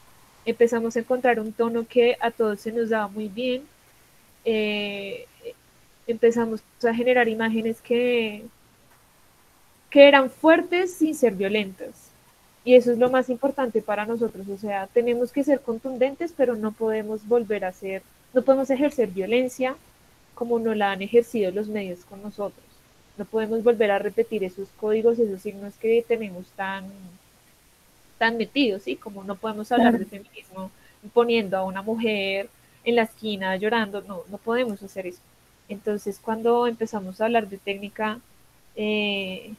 empezamos 0.46 0.96
a 0.96 1.00
encontrar 1.00 1.40
un 1.40 1.54
tono 1.54 1.86
que 1.88 2.18
a 2.20 2.32
todos 2.32 2.62
se 2.62 2.72
nos 2.72 2.90
daba 2.90 3.08
muy 3.08 3.28
bien. 3.28 3.64
Eh, 4.46 5.28
empezamos 6.08 6.64
a 6.84 6.94
generar 6.94 7.28
imágenes 7.30 7.82
que, 7.82 8.46
que 9.92 10.08
eran 10.08 10.32
fuertes 10.32 10.96
sin 10.96 11.14
ser 11.14 11.34
violentas. 11.36 12.11
Y 12.64 12.76
eso 12.76 12.92
es 12.92 13.00
lo 13.00 13.10
más 13.10 13.30
importante 13.30 13.82
para 13.82 14.06
nosotros. 14.06 14.48
O 14.50 14.58
sea, 14.58 14.88
tenemos 14.88 15.32
que 15.32 15.44
ser 15.44 15.62
contundentes, 15.62 16.34
pero 16.36 16.56
no 16.56 16.72
podemos 16.72 17.28
volver 17.28 17.66
a 17.66 17.74
ser, 17.74 18.04
no 18.34 18.44
podemos 18.44 18.70
ejercer 18.70 19.10
violencia 19.10 19.76
como 20.36 20.60
no 20.60 20.74
la 20.74 20.92
han 20.92 21.02
ejercido 21.02 21.52
los 21.52 21.68
medios 21.68 22.06
con 22.06 22.22
nosotros. 22.22 22.66
No 23.18 23.26
podemos 23.26 23.64
volver 23.64 23.92
a 23.92 24.00
repetir 24.00 24.44
esos 24.44 24.70
códigos, 24.80 25.20
esos 25.20 25.42
signos 25.42 25.76
que 25.76 26.04
tenemos 26.08 26.48
tan, 26.56 26.86
tan 28.18 28.38
metidos, 28.38 28.84
¿sí? 28.84 28.96
Como 28.96 29.24
no 29.24 29.36
podemos 29.36 29.72
hablar 29.72 29.98
de 29.98 30.06
feminismo 30.06 30.72
poniendo 31.14 31.58
a 31.58 31.66
una 31.66 31.82
mujer 31.82 32.50
en 32.84 32.96
la 32.96 33.04
esquina 33.04 33.56
llorando, 33.56 34.02
no, 34.02 34.22
no 34.30 34.38
podemos 34.38 34.82
hacer 34.84 35.08
eso. 35.08 35.22
Entonces, 35.70 36.20
cuando 36.20 36.68
empezamos 36.68 37.22
a 37.22 37.26
hablar 37.26 37.48
de 37.48 37.58
técnica, 37.58 38.20
eh, 38.76 39.54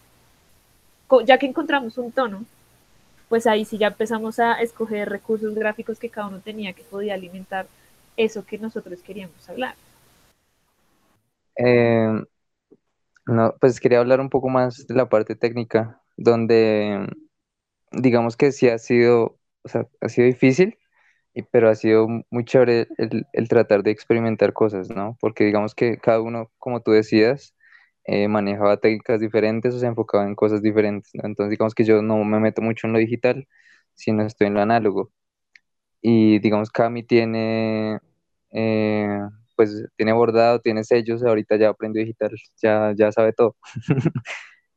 ya 1.24 1.38
que 1.38 1.46
encontramos 1.46 1.98
un 1.98 2.12
tono, 2.12 2.44
pues 3.32 3.46
ahí 3.46 3.64
sí 3.64 3.78
ya 3.78 3.86
empezamos 3.86 4.38
a 4.40 4.60
escoger 4.60 5.08
recursos 5.08 5.54
gráficos 5.54 5.98
que 5.98 6.10
cada 6.10 6.26
uno 6.26 6.40
tenía 6.40 6.74
que 6.74 6.82
podía 6.82 7.14
alimentar 7.14 7.66
eso 8.14 8.44
que 8.44 8.58
nosotros 8.58 9.00
queríamos 9.00 9.48
hablar. 9.48 9.74
Eh, 11.56 12.12
no, 13.24 13.54
pues 13.58 13.80
quería 13.80 14.00
hablar 14.00 14.20
un 14.20 14.28
poco 14.28 14.50
más 14.50 14.86
de 14.86 14.94
la 14.94 15.08
parte 15.08 15.34
técnica, 15.34 16.02
donde 16.18 17.08
digamos 17.90 18.36
que 18.36 18.52
sí 18.52 18.68
ha 18.68 18.76
sido, 18.76 19.38
o 19.62 19.68
sea, 19.70 19.88
ha 20.02 20.10
sido 20.10 20.26
difícil, 20.26 20.76
pero 21.50 21.70
ha 21.70 21.74
sido 21.74 22.08
muy 22.28 22.44
chévere 22.44 22.86
el, 22.98 23.24
el 23.32 23.48
tratar 23.48 23.82
de 23.82 23.92
experimentar 23.92 24.52
cosas, 24.52 24.90
¿no? 24.90 25.16
Porque 25.22 25.44
digamos 25.44 25.74
que 25.74 25.96
cada 25.96 26.20
uno, 26.20 26.50
como 26.58 26.82
tú 26.82 26.90
decías, 26.90 27.54
eh, 28.04 28.28
manejaba 28.28 28.78
técnicas 28.78 29.20
diferentes 29.20 29.74
o 29.74 29.78
se 29.78 29.86
enfocaba 29.86 30.24
en 30.26 30.34
cosas 30.34 30.62
diferentes, 30.62 31.10
¿no? 31.14 31.22
Entonces 31.26 31.50
digamos 31.50 31.74
que 31.74 31.84
yo 31.84 32.02
no 32.02 32.24
me 32.24 32.40
meto 32.40 32.62
mucho 32.62 32.86
en 32.86 32.92
lo 32.94 32.98
digital, 32.98 33.48
sino 33.94 34.22
estoy 34.24 34.48
en 34.48 34.54
lo 34.54 34.60
análogo. 34.62 35.12
Y 36.00 36.38
digamos, 36.40 36.70
Cami 36.70 37.04
tiene, 37.04 37.98
eh, 38.52 39.20
pues 39.56 39.84
tiene 39.96 40.12
bordado, 40.12 40.60
tiene 40.60 40.84
sellos, 40.84 41.24
ahorita 41.24 41.56
ya 41.56 41.70
aprendió 41.70 42.02
digital, 42.02 42.32
ya, 42.62 42.92
ya 42.96 43.12
sabe 43.12 43.32
todo. 43.32 43.56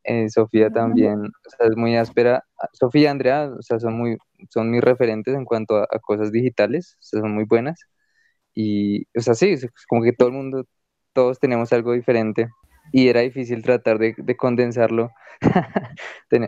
Eh, 0.07 0.29
Sofía 0.29 0.69
también, 0.71 1.17
o 1.25 1.49
sea, 1.57 1.67
es 1.67 1.75
muy 1.77 1.95
áspera. 1.97 2.43
Sofía 2.73 3.03
y 3.03 3.07
Andrea, 3.07 3.51
o 3.57 3.61
sea, 3.63 3.79
son 3.79 3.95
muy, 3.97 4.17
son 4.51 4.69
mis 4.71 4.81
referentes 4.81 5.33
en 5.35 5.45
cuanto 5.45 5.77
a, 5.77 5.83
a 5.89 5.99
cosas 5.99 6.31
digitales, 6.31 6.95
o 6.99 7.03
sea, 7.03 7.21
son 7.21 7.33
muy 7.33 7.45
buenas. 7.45 7.79
Y, 8.53 9.05
o 9.17 9.21
sea, 9.21 9.35
sí, 9.35 9.49
es 9.51 9.67
como 9.89 10.03
que 10.03 10.13
todo 10.13 10.29
el 10.29 10.35
mundo, 10.35 10.65
todos 11.13 11.39
tenemos 11.39 11.73
algo 11.73 11.93
diferente 11.93 12.49
y 12.91 13.07
era 13.09 13.21
difícil 13.21 13.63
tratar 13.63 13.99
de, 13.99 14.15
de 14.17 14.37
condensarlo. 14.37 15.11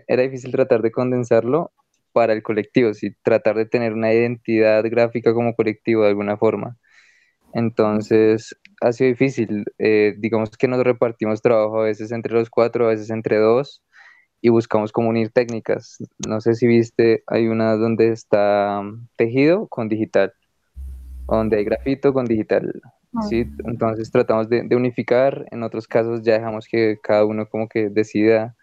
Era 0.08 0.24
difícil 0.24 0.52
tratar 0.52 0.82
de 0.82 0.92
condensarlo 0.92 1.72
para 2.14 2.34
el 2.34 2.44
colectivo, 2.44 2.94
sí, 2.94 3.12
tratar 3.24 3.56
de 3.58 3.66
tener 3.66 3.94
una 3.94 4.14
identidad 4.14 4.84
gráfica 4.86 5.34
como 5.34 5.56
colectivo 5.56 6.04
de 6.04 6.10
alguna 6.10 6.38
forma. 6.38 6.78
Entonces, 7.54 8.56
ha 8.82 8.92
sido 8.94 9.10
difícil. 9.10 9.66
eh, 9.80 10.16
digamos 10.20 10.52
que 10.58 10.68
nos 10.68 10.84
repartimos 10.84 11.42
trabajo 11.42 11.82
a 11.82 11.86
veces 11.86 12.12
entre 12.12 12.34
los 12.34 12.50
cuatro, 12.50 12.86
a 12.88 12.90
veces 12.90 13.10
entre 13.12 13.38
dos, 13.38 13.84
y 14.42 14.50
buscamos 14.50 14.92
como 14.92 15.10
unir 15.10 15.32
técnicas. 15.32 15.98
No 16.28 16.42
sé 16.42 16.56
si 16.56 16.68
viste, 16.68 17.24
hay 17.28 17.48
una 17.48 17.76
donde 17.76 18.10
está 18.10 18.82
mm, 18.84 19.10
tejido 19.18 19.68
con 19.68 19.90
digital, 19.90 20.34
donde 21.28 21.58
hay 21.58 21.66
grafito 21.66 22.14
con 22.14 22.26
digital. 22.26 22.82
Sí, 23.22 23.46
entonces 23.66 24.12
tratamos 24.12 24.50
de, 24.50 24.64
de 24.64 24.76
unificar, 24.76 25.46
en 25.52 25.64
otros 25.64 25.88
casos 25.88 26.22
ya 26.22 26.34
dejamos 26.34 26.68
que 26.68 26.98
cada 27.02 27.26
uno 27.26 27.48
como 27.48 27.68
que 27.68 27.90
decida, 27.90 28.56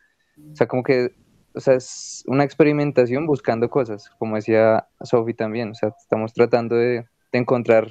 o 0.52 0.56
sea, 0.56 0.66
como 0.66 0.82
que, 0.82 1.10
o 1.54 1.60
sea, 1.60 1.74
es 1.74 2.24
una 2.26 2.44
experimentación 2.44 3.26
buscando 3.26 3.68
cosas, 3.70 4.10
como 4.18 4.36
decía 4.36 4.86
Sophie 5.02 5.34
también, 5.34 5.70
o 5.70 5.74
sea, 5.74 5.90
estamos 6.00 6.32
tratando 6.32 6.76
de, 6.76 7.04
de 7.32 7.38
encontrar 7.38 7.88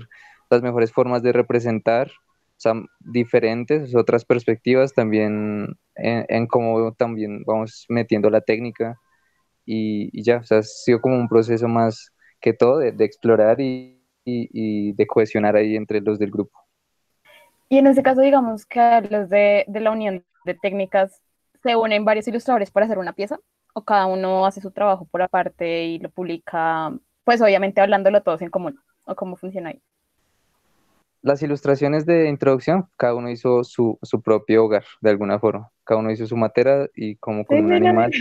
las 0.49 0.61
mejores 0.61 0.91
formas 0.91 1.23
de 1.23 1.33
representar, 1.33 2.09
o 2.09 2.59
sea, 2.63 2.73
diferentes, 2.99 3.95
otras 3.95 4.23
perspectivas 4.25 4.93
también 4.93 5.75
en, 5.95 6.25
en 6.29 6.47
cómo 6.47 6.93
también 6.93 7.43
vamos 7.45 7.85
metiendo 7.89 8.29
la 8.29 8.41
técnica 8.41 8.99
y, 9.65 10.09
y 10.17 10.23
ya, 10.23 10.37
o 10.37 10.43
sea, 10.43 10.59
ha 10.59 10.63
sido 10.63 11.01
como 11.01 11.15
un 11.15 11.27
proceso 11.27 11.67
más 11.67 12.11
que 12.39 12.53
todo 12.53 12.77
de, 12.79 12.91
de 12.91 13.05
explorar 13.05 13.59
y, 13.59 14.02
y, 14.25 14.49
y 14.51 14.93
de 14.93 15.07
cohesionar 15.07 15.55
ahí 15.55 15.75
entre 15.75 16.01
los 16.01 16.19
del 16.19 16.31
grupo. 16.31 16.59
Y 17.69 17.77
en 17.77 17.87
este 17.87 18.03
caso, 18.03 18.21
digamos 18.21 18.65
que 18.65 19.01
los 19.09 19.29
de, 19.29 19.65
de 19.67 19.79
la 19.79 19.91
unión 19.91 20.23
de 20.45 20.53
técnicas 20.55 21.21
se 21.63 21.75
unen 21.75 22.05
varios 22.05 22.27
ilustradores 22.27 22.71
para 22.71 22.85
hacer 22.85 22.97
una 22.97 23.13
pieza, 23.13 23.39
o 23.73 23.83
cada 23.83 24.05
uno 24.05 24.45
hace 24.45 24.61
su 24.61 24.71
trabajo 24.71 25.05
por 25.05 25.21
aparte 25.21 25.85
y 25.85 25.99
lo 25.99 26.09
publica, 26.11 26.93
pues 27.23 27.41
obviamente 27.41 27.81
hablándolo 27.81 28.21
todos 28.21 28.41
en 28.41 28.49
común, 28.49 28.79
o 29.05 29.15
cómo 29.15 29.35
funciona 29.37 29.69
ahí. 29.69 29.81
Las 31.21 31.41
ilustraciones 31.41 32.05
de 32.05 32.27
introducción, 32.29 32.89
cada 32.97 33.15
uno 33.15 33.29
hizo 33.31 33.63
su, 33.63 33.97
su 34.01 34.21
propio 34.21 34.65
hogar, 34.65 34.83
de 35.01 35.09
alguna 35.09 35.39
forma. 35.39 35.71
Cada 35.85 35.99
uno 36.01 36.11
hizo 36.11 36.27
su 36.27 36.35
matera 36.35 36.87
y 36.95 37.15
como 37.15 37.45
con 37.45 37.57
Sí, 37.57 37.63
un 37.63 37.71
mira. 37.71 37.77
animal, 37.77 38.11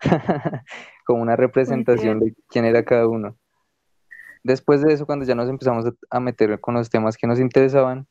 como 1.04 1.22
una 1.22 1.36
representación 1.36 2.20
de 2.20 2.34
quién 2.48 2.64
era 2.64 2.84
cada 2.84 3.06
uno. 3.08 3.36
Después 4.42 4.82
de 4.82 4.92
eso, 4.92 5.06
cuando 5.06 5.24
ya 5.24 5.34
nos 5.34 5.48
empezamos 5.48 5.84
a, 6.10 6.20
meter 6.20 6.58
con 6.60 6.74
los 6.74 6.88
temas 6.88 7.16
que 7.16 7.26
nos 7.26 7.38
interesaban, 7.38 8.06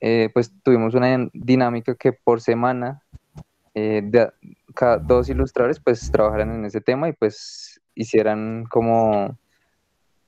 eh, 0.00 0.30
pues 0.32 0.52
tuvimos 0.62 0.94
una 0.94 1.28
dinámica 1.34 1.94
que 1.94 2.12
por 2.12 2.40
semana 2.40 3.02
eh, 3.74 4.02
cada 4.74 4.96
dos 4.98 5.28
ilustradores 5.28 5.78
pues 5.78 6.10
trabajaran 6.10 6.54
en 6.54 6.64
ese 6.64 6.80
tema 6.80 7.08
y 7.08 7.12
pues 7.12 7.80
hicieran 7.94 8.64
como, 8.70 9.26
o 9.26 9.36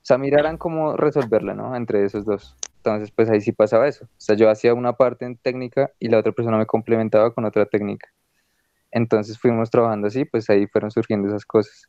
sea, 0.02 0.18
miraran 0.18 0.58
cómo 0.58 0.96
resolverla, 0.96 1.54
¿no? 1.54 1.74
Entre 1.74 2.04
esos 2.04 2.24
dos. 2.24 2.56
Entonces, 2.76 3.10
pues 3.12 3.30
ahí 3.30 3.40
sí 3.40 3.52
pasaba 3.52 3.88
eso. 3.88 4.04
O 4.04 4.08
sea, 4.20 4.36
yo 4.36 4.50
hacía 4.50 4.74
una 4.74 4.94
parte 4.94 5.24
en 5.24 5.36
técnica 5.36 5.92
y 5.98 6.08
la 6.08 6.18
otra 6.18 6.32
persona 6.32 6.58
me 6.58 6.66
complementaba 6.66 7.32
con 7.32 7.44
otra 7.44 7.64
técnica. 7.66 8.08
Entonces 8.90 9.38
fuimos 9.38 9.70
trabajando 9.70 10.08
así, 10.08 10.24
pues 10.24 10.50
ahí 10.50 10.66
fueron 10.66 10.90
surgiendo 10.90 11.28
esas 11.28 11.46
cosas. 11.46 11.88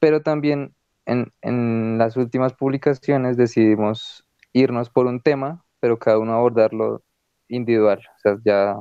Pero 0.00 0.22
también 0.22 0.74
en, 1.06 1.32
en 1.42 1.98
las 1.98 2.16
últimas 2.16 2.54
publicaciones 2.54 3.36
decidimos 3.36 4.26
irnos 4.52 4.90
por 4.90 5.06
un 5.06 5.20
tema, 5.20 5.64
pero 5.80 5.98
cada 5.98 6.18
uno 6.18 6.34
abordarlo 6.34 7.02
individual. 7.48 7.98
O 7.98 8.18
sea, 8.18 8.38
ya, 8.44 8.76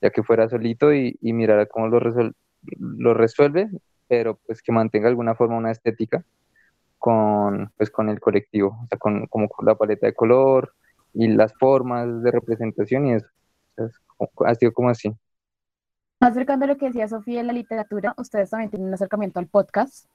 ya 0.00 0.10
que 0.10 0.22
fuera 0.22 0.48
solito 0.48 0.92
y, 0.94 1.18
y 1.20 1.32
mirara 1.32 1.66
cómo 1.66 1.88
lo, 1.88 2.00
resuel- 2.00 2.34
lo 2.62 3.14
resuelve, 3.14 3.68
pero 4.08 4.38
pues 4.46 4.62
que 4.62 4.72
mantenga 4.72 5.08
alguna 5.08 5.34
forma 5.34 5.56
una 5.56 5.70
estética 5.72 6.24
con, 6.98 7.72
pues, 7.76 7.90
con 7.90 8.08
el 8.08 8.20
colectivo, 8.20 8.78
o 8.84 8.86
sea, 8.88 8.98
con, 8.98 9.26
como 9.26 9.48
con 9.48 9.66
la 9.66 9.74
paleta 9.74 10.06
de 10.06 10.14
color 10.14 10.74
y 11.12 11.28
las 11.28 11.52
formas 11.54 12.22
de 12.22 12.30
representación 12.30 13.06
y 13.06 13.14
eso. 13.14 13.26
Ha 14.46 14.54
sido 14.54 14.72
como 14.72 14.88
así. 14.88 15.14
Acercando 16.20 16.64
a 16.64 16.68
lo 16.68 16.78
que 16.78 16.86
decía 16.86 17.06
Sofía 17.08 17.40
en 17.40 17.46
la 17.46 17.52
literatura, 17.52 18.14
ustedes 18.16 18.48
también 18.48 18.70
tienen 18.70 18.88
un 18.88 18.94
acercamiento 18.94 19.38
al 19.38 19.48
podcast. 19.48 20.06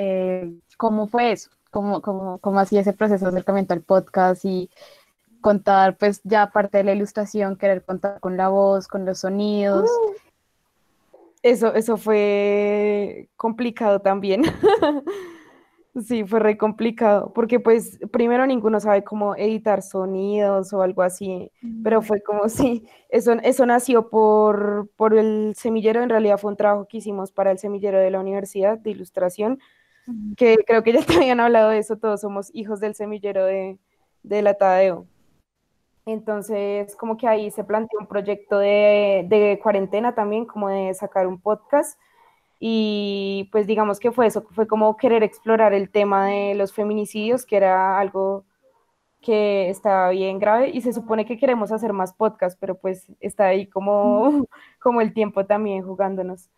Eh, 0.00 0.54
¿cómo 0.76 1.08
fue 1.08 1.32
eso? 1.32 1.50
¿Cómo, 1.72 2.00
cómo, 2.00 2.38
cómo 2.38 2.60
hacía 2.60 2.82
ese 2.82 2.92
proceso 2.92 3.24
de 3.24 3.30
acercamiento 3.30 3.74
al 3.74 3.82
podcast 3.82 4.44
y 4.44 4.70
contar, 5.40 5.96
pues 5.96 6.20
ya 6.22 6.42
aparte 6.42 6.78
de 6.78 6.84
la 6.84 6.92
ilustración, 6.92 7.56
querer 7.56 7.84
contar 7.84 8.20
con 8.20 8.36
la 8.36 8.48
voz, 8.48 8.86
con 8.86 9.04
los 9.04 9.18
sonidos? 9.18 9.90
Eso, 11.42 11.74
eso 11.74 11.96
fue 11.96 13.28
complicado 13.36 14.00
también. 14.00 14.42
Sí, 16.06 16.24
fue 16.24 16.38
re 16.38 16.56
complicado, 16.56 17.32
porque 17.32 17.58
pues 17.58 17.98
primero 18.12 18.46
ninguno 18.46 18.78
sabe 18.78 19.02
cómo 19.02 19.34
editar 19.34 19.82
sonidos 19.82 20.72
o 20.72 20.82
algo 20.82 21.02
así, 21.02 21.50
pero 21.82 22.02
fue 22.02 22.22
como 22.22 22.48
si 22.48 22.86
eso, 23.08 23.32
eso 23.42 23.66
nació 23.66 24.08
por, 24.08 24.90
por 24.96 25.14
el 25.14 25.54
semillero, 25.56 26.02
en 26.02 26.10
realidad 26.10 26.38
fue 26.38 26.50
un 26.50 26.56
trabajo 26.56 26.86
que 26.86 26.98
hicimos 26.98 27.32
para 27.32 27.50
el 27.50 27.58
semillero 27.58 27.98
de 27.98 28.10
la 28.10 28.20
universidad 28.20 28.78
de 28.78 28.90
ilustración, 28.90 29.58
que 30.36 30.58
creo 30.66 30.82
que 30.82 30.92
ya 30.92 31.02
te 31.02 31.16
habían 31.16 31.40
hablado 31.40 31.70
de 31.70 31.78
eso, 31.78 31.96
todos 31.96 32.20
somos 32.20 32.50
hijos 32.54 32.80
del 32.80 32.94
semillero 32.94 33.44
de, 33.44 33.78
de 34.22 34.42
la 34.42 34.54
Tadeo. 34.54 35.06
Entonces, 36.06 36.96
como 36.96 37.18
que 37.18 37.28
ahí 37.28 37.50
se 37.50 37.64
planteó 37.64 38.00
un 38.00 38.06
proyecto 38.06 38.58
de, 38.58 39.26
de 39.28 39.60
cuarentena 39.62 40.14
también, 40.14 40.46
como 40.46 40.68
de 40.68 40.94
sacar 40.94 41.26
un 41.26 41.40
podcast. 41.40 41.98
Y 42.60 43.48
pues 43.52 43.66
digamos 43.66 44.00
que 44.00 44.10
fue 44.10 44.26
eso, 44.26 44.42
fue 44.52 44.66
como 44.66 44.96
querer 44.96 45.22
explorar 45.22 45.74
el 45.74 45.90
tema 45.90 46.26
de 46.26 46.54
los 46.54 46.72
feminicidios, 46.72 47.46
que 47.46 47.56
era 47.56 47.98
algo 48.00 48.44
que 49.20 49.68
estaba 49.70 50.10
bien 50.10 50.38
grave 50.38 50.70
y 50.70 50.80
se 50.80 50.92
supone 50.92 51.26
que 51.26 51.38
queremos 51.38 51.72
hacer 51.72 51.92
más 51.92 52.14
podcasts, 52.14 52.58
pero 52.60 52.78
pues 52.78 53.06
está 53.20 53.46
ahí 53.46 53.66
como, 53.68 54.46
como 54.80 55.00
el 55.00 55.12
tiempo 55.12 55.46
también 55.46 55.82
jugándonos. 55.84 56.48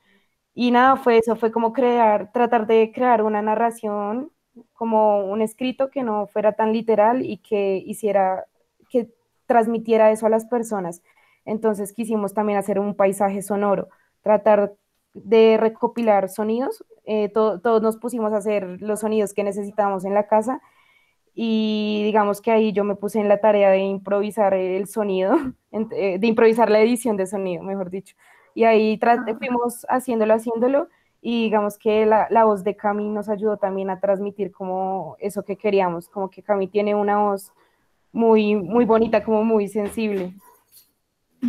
Y 0.54 0.70
nada, 0.72 0.96
fue 0.96 1.18
eso, 1.18 1.36
fue 1.36 1.52
como 1.52 1.72
crear, 1.72 2.32
tratar 2.32 2.66
de 2.66 2.92
crear 2.94 3.22
una 3.22 3.40
narración, 3.42 4.32
como 4.74 5.24
un 5.26 5.42
escrito 5.42 5.90
que 5.90 6.02
no 6.02 6.26
fuera 6.26 6.52
tan 6.52 6.72
literal 6.72 7.24
y 7.24 7.38
que 7.38 7.76
hiciera, 7.86 8.46
que 8.90 9.08
transmitiera 9.46 10.10
eso 10.10 10.26
a 10.26 10.30
las 10.30 10.46
personas. 10.46 11.02
Entonces 11.44 11.92
quisimos 11.92 12.34
también 12.34 12.58
hacer 12.58 12.78
un 12.78 12.94
paisaje 12.96 13.42
sonoro, 13.42 13.88
tratar 14.22 14.74
de 15.14 15.56
recopilar 15.58 16.28
sonidos. 16.28 16.84
Eh, 17.04 17.28
to- 17.30 17.60
todos 17.60 17.80
nos 17.82 17.96
pusimos 17.96 18.32
a 18.32 18.38
hacer 18.38 18.66
los 18.80 19.00
sonidos 19.00 19.32
que 19.34 19.44
necesitábamos 19.44 20.04
en 20.04 20.14
la 20.14 20.26
casa 20.26 20.60
y 21.34 22.02
digamos 22.04 22.40
que 22.40 22.50
ahí 22.52 22.72
yo 22.72 22.84
me 22.84 22.96
puse 22.96 23.20
en 23.20 23.28
la 23.28 23.40
tarea 23.40 23.70
de 23.70 23.78
improvisar 23.80 24.54
el 24.54 24.86
sonido, 24.88 25.34
eh, 25.92 26.18
de 26.18 26.26
improvisar 26.26 26.70
la 26.70 26.80
edición 26.80 27.16
de 27.16 27.26
sonido, 27.26 27.62
mejor 27.62 27.90
dicho. 27.90 28.16
Y 28.54 28.64
ahí 28.64 28.98
fuimos 29.38 29.86
haciéndolo, 29.88 30.34
haciéndolo 30.34 30.88
y 31.22 31.44
digamos 31.44 31.76
que 31.78 32.06
la, 32.06 32.26
la 32.30 32.44
voz 32.44 32.64
de 32.64 32.76
Cami 32.76 33.08
nos 33.08 33.28
ayudó 33.28 33.58
también 33.58 33.90
a 33.90 34.00
transmitir 34.00 34.52
como 34.52 35.16
eso 35.18 35.42
que 35.44 35.56
queríamos, 35.56 36.08
como 36.08 36.30
que 36.30 36.42
Cami 36.42 36.68
tiene 36.68 36.94
una 36.94 37.18
voz 37.18 37.52
muy, 38.12 38.56
muy 38.56 38.84
bonita, 38.84 39.22
como 39.22 39.44
muy 39.44 39.68
sensible. 39.68 40.34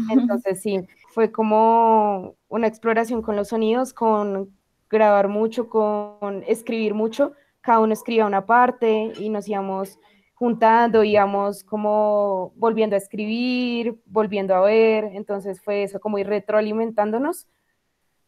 Entonces 0.10 0.62
sí, 0.62 0.80
fue 1.10 1.32
como 1.32 2.36
una 2.50 2.68
exploración 2.68 3.22
con 3.22 3.36
los 3.36 3.50
sonidos, 3.50 3.94
con 3.94 4.50
grabar 4.90 5.28
mucho, 5.28 5.70
con 5.70 6.44
escribir 6.48 6.94
mucho. 6.94 7.34
Cada 7.62 7.80
uno 7.80 7.94
escribía 7.94 8.26
una 8.26 8.46
parte 8.46 9.14
y 9.18 9.30
nos 9.30 9.48
íbamos 9.48 10.00
juntando, 10.42 11.04
íbamos 11.04 11.64
como 11.64 12.52
volviendo 12.56 12.96
a 12.96 12.98
escribir, 12.98 13.94
volviendo 14.08 14.56
a 14.56 14.62
ver. 14.62 15.04
Entonces 15.14 15.62
fue 15.62 15.84
eso, 15.84 16.00
como 16.00 16.18
ir 16.18 16.26
retroalimentándonos 16.26 17.46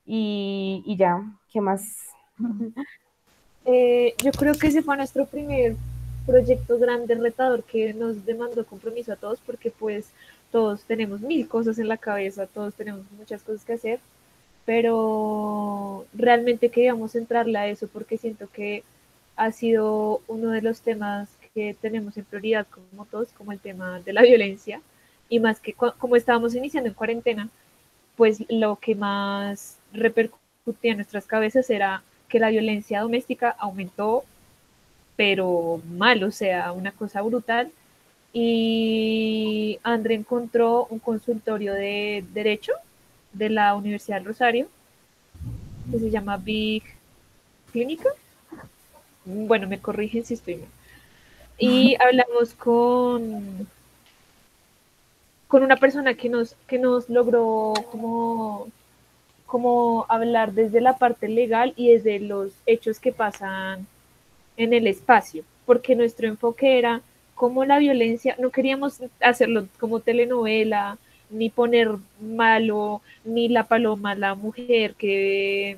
y, 0.05 0.83
y 0.85 0.95
ya, 0.95 1.23
¿qué 1.51 1.59
más? 1.59 1.81
Eh, 3.65 4.13
yo 4.21 4.31
creo 4.33 4.53
que 4.55 4.67
ese 4.67 4.81
fue 4.81 4.97
nuestro 4.97 5.25
primer 5.25 5.77
proyecto 6.25 6.77
grande, 6.77 7.15
retador, 7.15 7.63
que 7.63 7.93
nos 7.93 8.25
demandó 8.25 8.65
compromiso 8.65 9.13
a 9.13 9.15
todos, 9.15 9.39
porque 9.39 9.71
pues 9.71 10.09
todos 10.51 10.83
tenemos 10.83 11.21
mil 11.21 11.47
cosas 11.47 11.79
en 11.79 11.87
la 11.87 11.95
cabeza, 11.95 12.45
todos 12.45 12.73
tenemos 12.73 13.09
muchas 13.17 13.41
cosas 13.41 13.63
que 13.63 13.71
hacer, 13.71 14.01
pero 14.65 16.05
realmente 16.13 16.67
queríamos 16.67 17.15
entrarle 17.15 17.57
a 17.57 17.67
eso 17.69 17.87
porque 17.87 18.17
siento 18.17 18.49
que 18.51 18.83
ha 19.37 19.49
sido 19.53 20.19
uno 20.27 20.49
de 20.49 20.61
los 20.61 20.81
temas 20.81 21.29
que 21.53 21.75
tenemos 21.79 22.17
en 22.17 22.25
prioridad 22.25 22.67
como 22.67 23.05
todos, 23.05 23.29
como 23.33 23.51
el 23.51 23.59
tema 23.59 23.99
de 23.99 24.13
la 24.13 24.21
violencia, 24.23 24.81
y 25.29 25.39
más 25.39 25.59
que 25.59 25.73
como 25.73 26.15
estábamos 26.15 26.55
iniciando 26.55 26.89
en 26.89 26.95
cuarentena, 26.95 27.49
pues 28.15 28.43
lo 28.49 28.77
que 28.77 28.95
más 28.95 29.77
repercutía 29.91 30.91
en 30.91 30.97
nuestras 30.97 31.25
cabezas 31.25 31.69
era 31.69 32.03
que 32.29 32.39
la 32.39 32.49
violencia 32.49 33.01
doméstica 33.01 33.49
aumentó, 33.49 34.23
pero 35.15 35.81
mal, 35.87 36.23
o 36.23 36.31
sea, 36.31 36.71
una 36.71 36.91
cosa 36.91 37.21
brutal. 37.21 37.71
Y 38.31 39.79
André 39.83 40.15
encontró 40.15 40.87
un 40.89 40.99
consultorio 40.99 41.73
de 41.73 42.25
derecho 42.33 42.73
de 43.31 43.49
la 43.49 43.75
Universidad 43.75 44.17
del 44.17 44.25
Rosario, 44.25 44.67
que 45.91 45.99
se 45.99 46.09
llama 46.09 46.37
Big 46.37 46.83
Clínica. 47.71 48.09
Bueno, 49.25 49.67
me 49.67 49.79
corrigen 49.79 50.25
si 50.25 50.33
estoy 50.33 50.55
mal. 50.55 50.69
Y 51.57 51.95
hablamos 51.99 52.53
con, 52.55 53.67
con 55.47 55.63
una 55.63 55.77
persona 55.77 56.13
que 56.15 56.29
nos, 56.29 56.55
que 56.67 56.79
nos 56.79 57.09
logró 57.09 57.73
como 57.91 58.67
como 59.53 60.07
hablar 60.09 60.53
desde 60.53 60.81
la 60.81 60.97
parte 60.97 61.27
legal 61.27 61.73
y 61.75 61.91
desde 61.91 62.19
los 62.19 62.53
hechos 62.65 62.99
que 62.99 63.11
pasan 63.11 63.85
en 64.57 64.73
el 64.73 64.87
espacio, 64.87 65.43
porque 65.67 65.95
nuestro 65.95 66.27
enfoque 66.27 66.79
era 66.79 67.01
como 67.35 67.63
la 67.63 67.77
violencia, 67.77 68.35
no 68.39 68.49
queríamos 68.49 68.99
hacerlo 69.21 69.67
como 69.79 69.99
telenovela, 69.99 70.97
ni 71.29 71.51
poner 71.51 71.91
malo, 72.19 73.03
ni 73.23 73.47
la 73.47 73.65
paloma, 73.65 74.15
la 74.15 74.33
mujer 74.33 74.95
que 74.95 75.77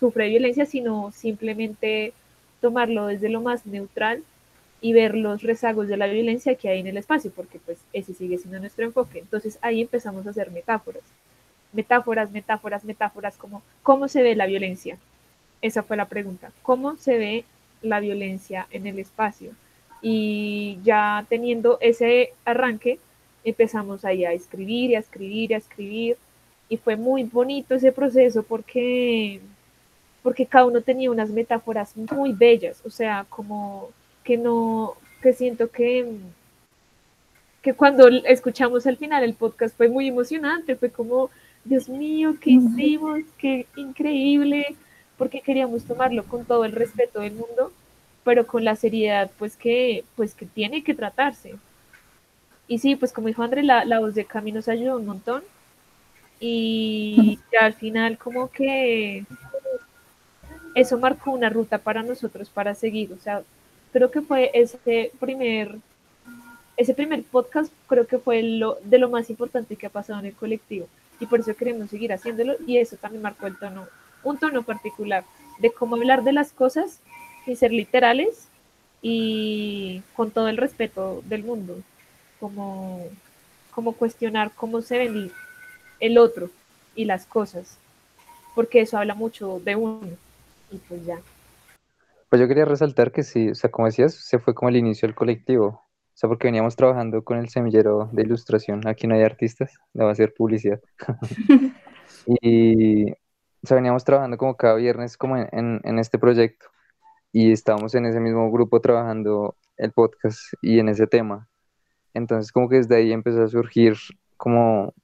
sufre 0.00 0.30
violencia, 0.30 0.64
sino 0.64 1.12
simplemente 1.12 2.14
tomarlo 2.62 3.08
desde 3.08 3.28
lo 3.28 3.42
más 3.42 3.66
neutral 3.66 4.22
y 4.82 4.92
ver 4.92 5.14
los 5.14 5.42
rezagos 5.42 5.88
de 5.88 5.96
la 5.96 6.06
violencia 6.06 6.56
que 6.56 6.68
hay 6.68 6.80
en 6.80 6.88
el 6.88 6.98
espacio, 6.98 7.32
porque 7.34 7.58
pues 7.64 7.78
ese 7.94 8.12
sigue 8.12 8.36
siendo 8.36 8.60
nuestro 8.60 8.84
enfoque. 8.84 9.20
Entonces 9.20 9.58
ahí 9.62 9.80
empezamos 9.80 10.26
a 10.26 10.30
hacer 10.30 10.50
metáforas 10.50 11.02
metáforas, 11.72 12.30
metáforas, 12.30 12.84
metáforas, 12.84 13.36
como 13.36 13.62
cómo 13.82 14.08
se 14.08 14.22
ve 14.22 14.36
la 14.36 14.46
violencia. 14.46 14.98
Esa 15.60 15.82
fue 15.82 15.96
la 15.96 16.06
pregunta. 16.06 16.52
¿Cómo 16.62 16.96
se 16.96 17.18
ve 17.18 17.44
la 17.82 18.00
violencia 18.00 18.66
en 18.70 18.86
el 18.86 18.98
espacio? 18.98 19.52
Y 20.00 20.78
ya 20.82 21.24
teniendo 21.28 21.78
ese 21.80 22.32
arranque, 22.44 22.98
empezamos 23.44 24.04
ahí 24.04 24.24
a 24.24 24.32
escribir 24.32 24.90
y 24.90 24.94
a 24.96 25.00
escribir 25.00 25.50
y 25.50 25.54
a 25.54 25.58
escribir. 25.58 26.16
Y 26.68 26.76
fue 26.76 26.96
muy 26.96 27.24
bonito 27.24 27.74
ese 27.74 27.92
proceso 27.92 28.42
porque, 28.42 29.40
porque 30.22 30.46
cada 30.46 30.66
uno 30.66 30.80
tenía 30.80 31.10
unas 31.10 31.30
metáforas 31.30 31.96
muy 31.96 32.32
bellas. 32.32 32.82
O 32.84 32.90
sea, 32.90 33.26
como 33.28 33.90
que 34.24 34.36
no, 34.36 34.94
que 35.22 35.32
siento 35.32 35.70
que, 35.70 36.06
que 37.62 37.74
cuando 37.74 38.08
escuchamos 38.08 38.86
al 38.86 38.96
final 38.96 39.22
el 39.22 39.34
podcast 39.34 39.76
fue 39.76 39.88
muy 39.88 40.08
emocionante. 40.08 40.76
Fue 40.76 40.90
como, 40.90 41.30
Dios 41.64 41.88
mío, 41.88 42.36
¿qué 42.40 42.50
hicimos? 42.50 43.20
Qué 43.38 43.66
increíble, 43.76 44.76
porque 45.16 45.40
queríamos 45.40 45.84
tomarlo 45.84 46.24
con 46.24 46.44
todo 46.44 46.64
el 46.64 46.72
respeto 46.72 47.20
del 47.20 47.34
mundo, 47.34 47.72
pero 48.24 48.46
con 48.46 48.64
la 48.64 48.76
seriedad 48.76 49.30
pues 49.38 49.56
que, 49.56 50.04
pues 50.16 50.34
que 50.34 50.46
tiene 50.46 50.82
que 50.82 50.94
tratarse. 50.94 51.54
Y 52.68 52.78
sí, 52.78 52.96
pues 52.96 53.12
como 53.12 53.28
dijo 53.28 53.42
André, 53.42 53.62
la, 53.62 53.84
la 53.84 54.00
voz 54.00 54.14
de 54.14 54.24
Cami 54.24 54.52
nos 54.52 54.68
ayudó 54.68 54.96
un 54.96 55.06
montón. 55.06 55.42
Y 56.40 57.38
al 57.60 57.74
final 57.74 58.18
como 58.18 58.50
que 58.50 59.24
eso 60.74 60.98
marcó 60.98 61.30
una 61.30 61.48
ruta 61.50 61.78
para 61.78 62.02
nosotros 62.02 62.50
para 62.50 62.74
seguir. 62.74 63.12
O 63.12 63.18
sea, 63.18 63.42
creo 63.92 64.10
que 64.10 64.22
fue 64.22 64.50
ese 64.54 65.12
primer, 65.20 65.76
ese 66.76 66.94
primer 66.94 67.22
podcast 67.24 67.72
creo 67.86 68.06
que 68.06 68.18
fue 68.18 68.42
lo, 68.42 68.78
de 68.82 68.98
lo 68.98 69.10
más 69.10 69.30
importante 69.30 69.76
que 69.76 69.86
ha 69.86 69.90
pasado 69.90 70.20
en 70.20 70.26
el 70.26 70.34
colectivo. 70.34 70.88
Y 71.20 71.26
por 71.26 71.40
eso 71.40 71.54
queremos 71.54 71.90
seguir 71.90 72.12
haciéndolo. 72.12 72.54
Y 72.66 72.78
eso 72.78 72.96
también 72.96 73.22
marcó 73.22 73.46
el 73.46 73.58
tono, 73.58 73.86
un 74.24 74.38
tono 74.38 74.62
particular 74.62 75.24
de 75.58 75.70
cómo 75.70 75.96
hablar 75.96 76.24
de 76.24 76.32
las 76.32 76.52
cosas 76.52 77.00
sin 77.44 77.56
ser 77.56 77.72
literales 77.72 78.48
y 79.02 80.02
con 80.14 80.30
todo 80.30 80.48
el 80.48 80.56
respeto 80.56 81.22
del 81.26 81.44
mundo, 81.44 81.76
como, 82.40 83.04
como 83.72 83.92
cuestionar 83.92 84.52
cómo 84.54 84.80
se 84.80 84.98
ven 84.98 85.32
el 86.00 86.18
otro 86.18 86.50
y 86.94 87.04
las 87.04 87.26
cosas, 87.26 87.78
porque 88.54 88.80
eso 88.80 88.96
habla 88.96 89.14
mucho 89.14 89.60
de 89.64 89.76
uno. 89.76 90.08
Y 90.70 90.76
pues 90.78 91.04
ya. 91.04 91.20
Pues 92.32 92.40
yo 92.40 92.48
quería 92.48 92.64
resaltar 92.64 93.12
que 93.12 93.24
sí, 93.24 93.50
o 93.50 93.54
sea, 93.54 93.70
como 93.70 93.88
decías, 93.88 94.14
se 94.14 94.38
fue 94.38 94.54
como 94.54 94.70
el 94.70 94.76
inicio 94.76 95.06
del 95.06 95.14
colectivo, 95.14 95.66
o 95.66 96.14
sea, 96.14 96.28
porque 96.28 96.46
veníamos 96.46 96.76
trabajando 96.76 97.22
con 97.22 97.36
el 97.36 97.50
semillero 97.50 98.08
de 98.10 98.22
ilustración, 98.22 98.88
aquí 98.88 99.06
no 99.06 99.14
hay 99.14 99.22
artistas, 99.22 99.76
no 99.92 100.06
va 100.06 100.12
a 100.12 100.14
ser 100.14 100.32
publicidad. 100.32 100.80
y, 102.40 103.12
o 103.12 103.16
sea, 103.64 103.74
veníamos 103.74 104.04
trabajando 104.04 104.38
como 104.38 104.56
cada 104.56 104.76
viernes 104.76 105.18
como 105.18 105.36
en, 105.36 105.46
en, 105.52 105.80
en 105.84 105.98
este 105.98 106.18
proyecto 106.18 106.68
y 107.32 107.52
estábamos 107.52 107.94
en 107.96 108.06
ese 108.06 108.18
mismo 108.18 108.50
grupo 108.50 108.80
trabajando 108.80 109.54
el 109.76 109.92
podcast 109.92 110.40
y 110.62 110.78
en 110.78 110.88
ese 110.88 111.06
tema. 111.06 111.50
Entonces 112.14 112.50
como 112.50 112.70
que 112.70 112.76
desde 112.76 112.96
ahí 112.96 113.12
empezó 113.12 113.42
a 113.42 113.48
surgir 113.48 113.96
como, 114.38 114.94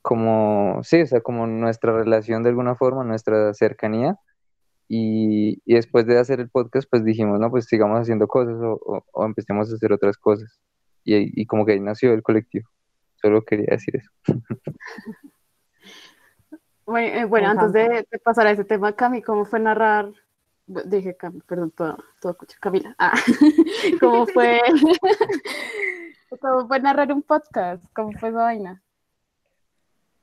como, 0.00 0.80
sí, 0.82 1.02
o 1.02 1.06
sea, 1.06 1.20
como 1.20 1.46
nuestra 1.46 1.92
relación 1.92 2.42
de 2.42 2.48
alguna 2.48 2.74
forma, 2.74 3.04
nuestra 3.04 3.52
cercanía. 3.52 4.18
Y, 4.88 5.60
y 5.64 5.74
después 5.74 6.06
de 6.06 6.18
hacer 6.18 6.40
el 6.40 6.48
podcast, 6.48 6.88
pues 6.88 7.04
dijimos, 7.04 7.40
no, 7.40 7.50
pues 7.50 7.66
sigamos 7.66 8.00
haciendo 8.00 8.28
cosas 8.28 8.56
o, 8.62 8.80
o, 8.84 9.04
o 9.12 9.24
empecemos 9.24 9.70
a 9.70 9.74
hacer 9.74 9.92
otras 9.92 10.16
cosas. 10.16 10.60
Y, 11.04 11.40
y 11.40 11.46
como 11.46 11.64
que 11.66 11.72
ahí 11.72 11.80
nació 11.80 12.12
el 12.12 12.22
colectivo. 12.22 12.68
Solo 13.20 13.44
quería 13.44 13.68
decir 13.70 13.96
eso. 13.96 14.10
Bueno, 16.86 17.18
eh, 17.18 17.24
bueno 17.24 17.48
antes 17.48 17.72
de, 17.72 18.06
de, 18.08 18.18
pasar 18.20 18.46
a 18.46 18.52
ese 18.52 18.64
tema, 18.64 18.94
Cami, 18.94 19.20
¿cómo 19.20 19.44
fue 19.44 19.58
narrar? 19.58 20.12
Dije 20.66 21.16
Cami, 21.16 21.40
perdón, 21.40 21.72
todo, 21.72 21.98
todo 22.20 22.32
escucho, 22.32 22.56
Camila. 22.60 22.94
Ah, 22.96 23.12
¿Cómo 24.00 24.24
fue? 24.28 24.60
¿Cómo 26.40 26.68
fue 26.68 26.78
narrar 26.80 27.12
un 27.12 27.22
podcast? 27.22 27.84
¿Cómo 27.92 28.12
fue 28.12 28.28
esa 28.28 28.38
vaina? 28.38 28.82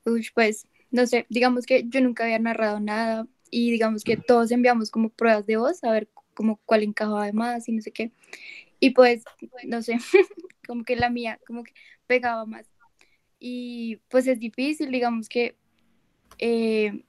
Uy, 0.05 0.25
pues, 0.33 0.65
no 0.89 1.05
sé, 1.05 1.25
digamos 1.29 1.65
que 1.65 1.83
yo 1.89 1.99
nunca 1.99 2.23
había 2.23 2.39
narrado 2.39 2.79
nada 2.79 3.27
y 3.53 3.69
digamos 3.69 4.03
que 4.03 4.17
todos 4.17 4.49
enviamos 4.51 4.89
como 4.89 5.09
pruebas 5.09 5.45
de 5.45 5.57
voz 5.57 5.83
a 5.83 5.91
ver 5.91 6.09
como 6.33 6.59
cuál 6.65 6.81
encajaba 6.81 7.31
más 7.33 7.69
y 7.69 7.71
no 7.71 7.83
sé 7.83 7.91
qué. 7.91 8.11
Y 8.79 8.89
pues, 8.89 9.23
no 9.65 9.83
sé, 9.83 9.97
como 10.67 10.83
que 10.83 10.95
la 10.95 11.11
mía, 11.11 11.39
como 11.45 11.63
que 11.63 11.71
pegaba 12.07 12.47
más. 12.47 12.65
Y 13.39 13.97
pues 14.09 14.25
es 14.25 14.39
difícil, 14.39 14.89
digamos 14.89 15.29
que 15.29 15.55
eh, 16.39 17.03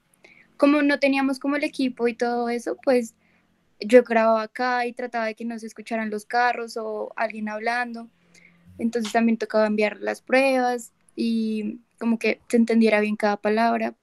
como 0.55 0.83
no 0.83 0.99
teníamos 0.99 1.39
como 1.39 1.55
el 1.55 1.63
equipo 1.63 2.07
y 2.07 2.13
todo 2.13 2.49
eso, 2.49 2.77
pues 2.83 3.15
yo 3.79 4.03
grababa 4.03 4.43
acá 4.43 4.85
y 4.85 4.93
trataba 4.93 5.25
de 5.25 5.35
que 5.35 5.45
no 5.45 5.57
se 5.57 5.65
escucharan 5.65 6.11
los 6.11 6.25
carros 6.25 6.77
o 6.77 7.11
alguien 7.15 7.49
hablando. 7.49 8.07
Entonces 8.77 9.11
también 9.11 9.39
tocaba 9.39 9.65
enviar 9.65 9.99
las 9.99 10.21
pruebas 10.21 10.93
y 11.15 11.79
como 11.97 12.19
que 12.19 12.39
se 12.49 12.57
entendiera 12.57 12.99
bien 12.99 13.15
cada 13.15 13.37
palabra 13.37 13.95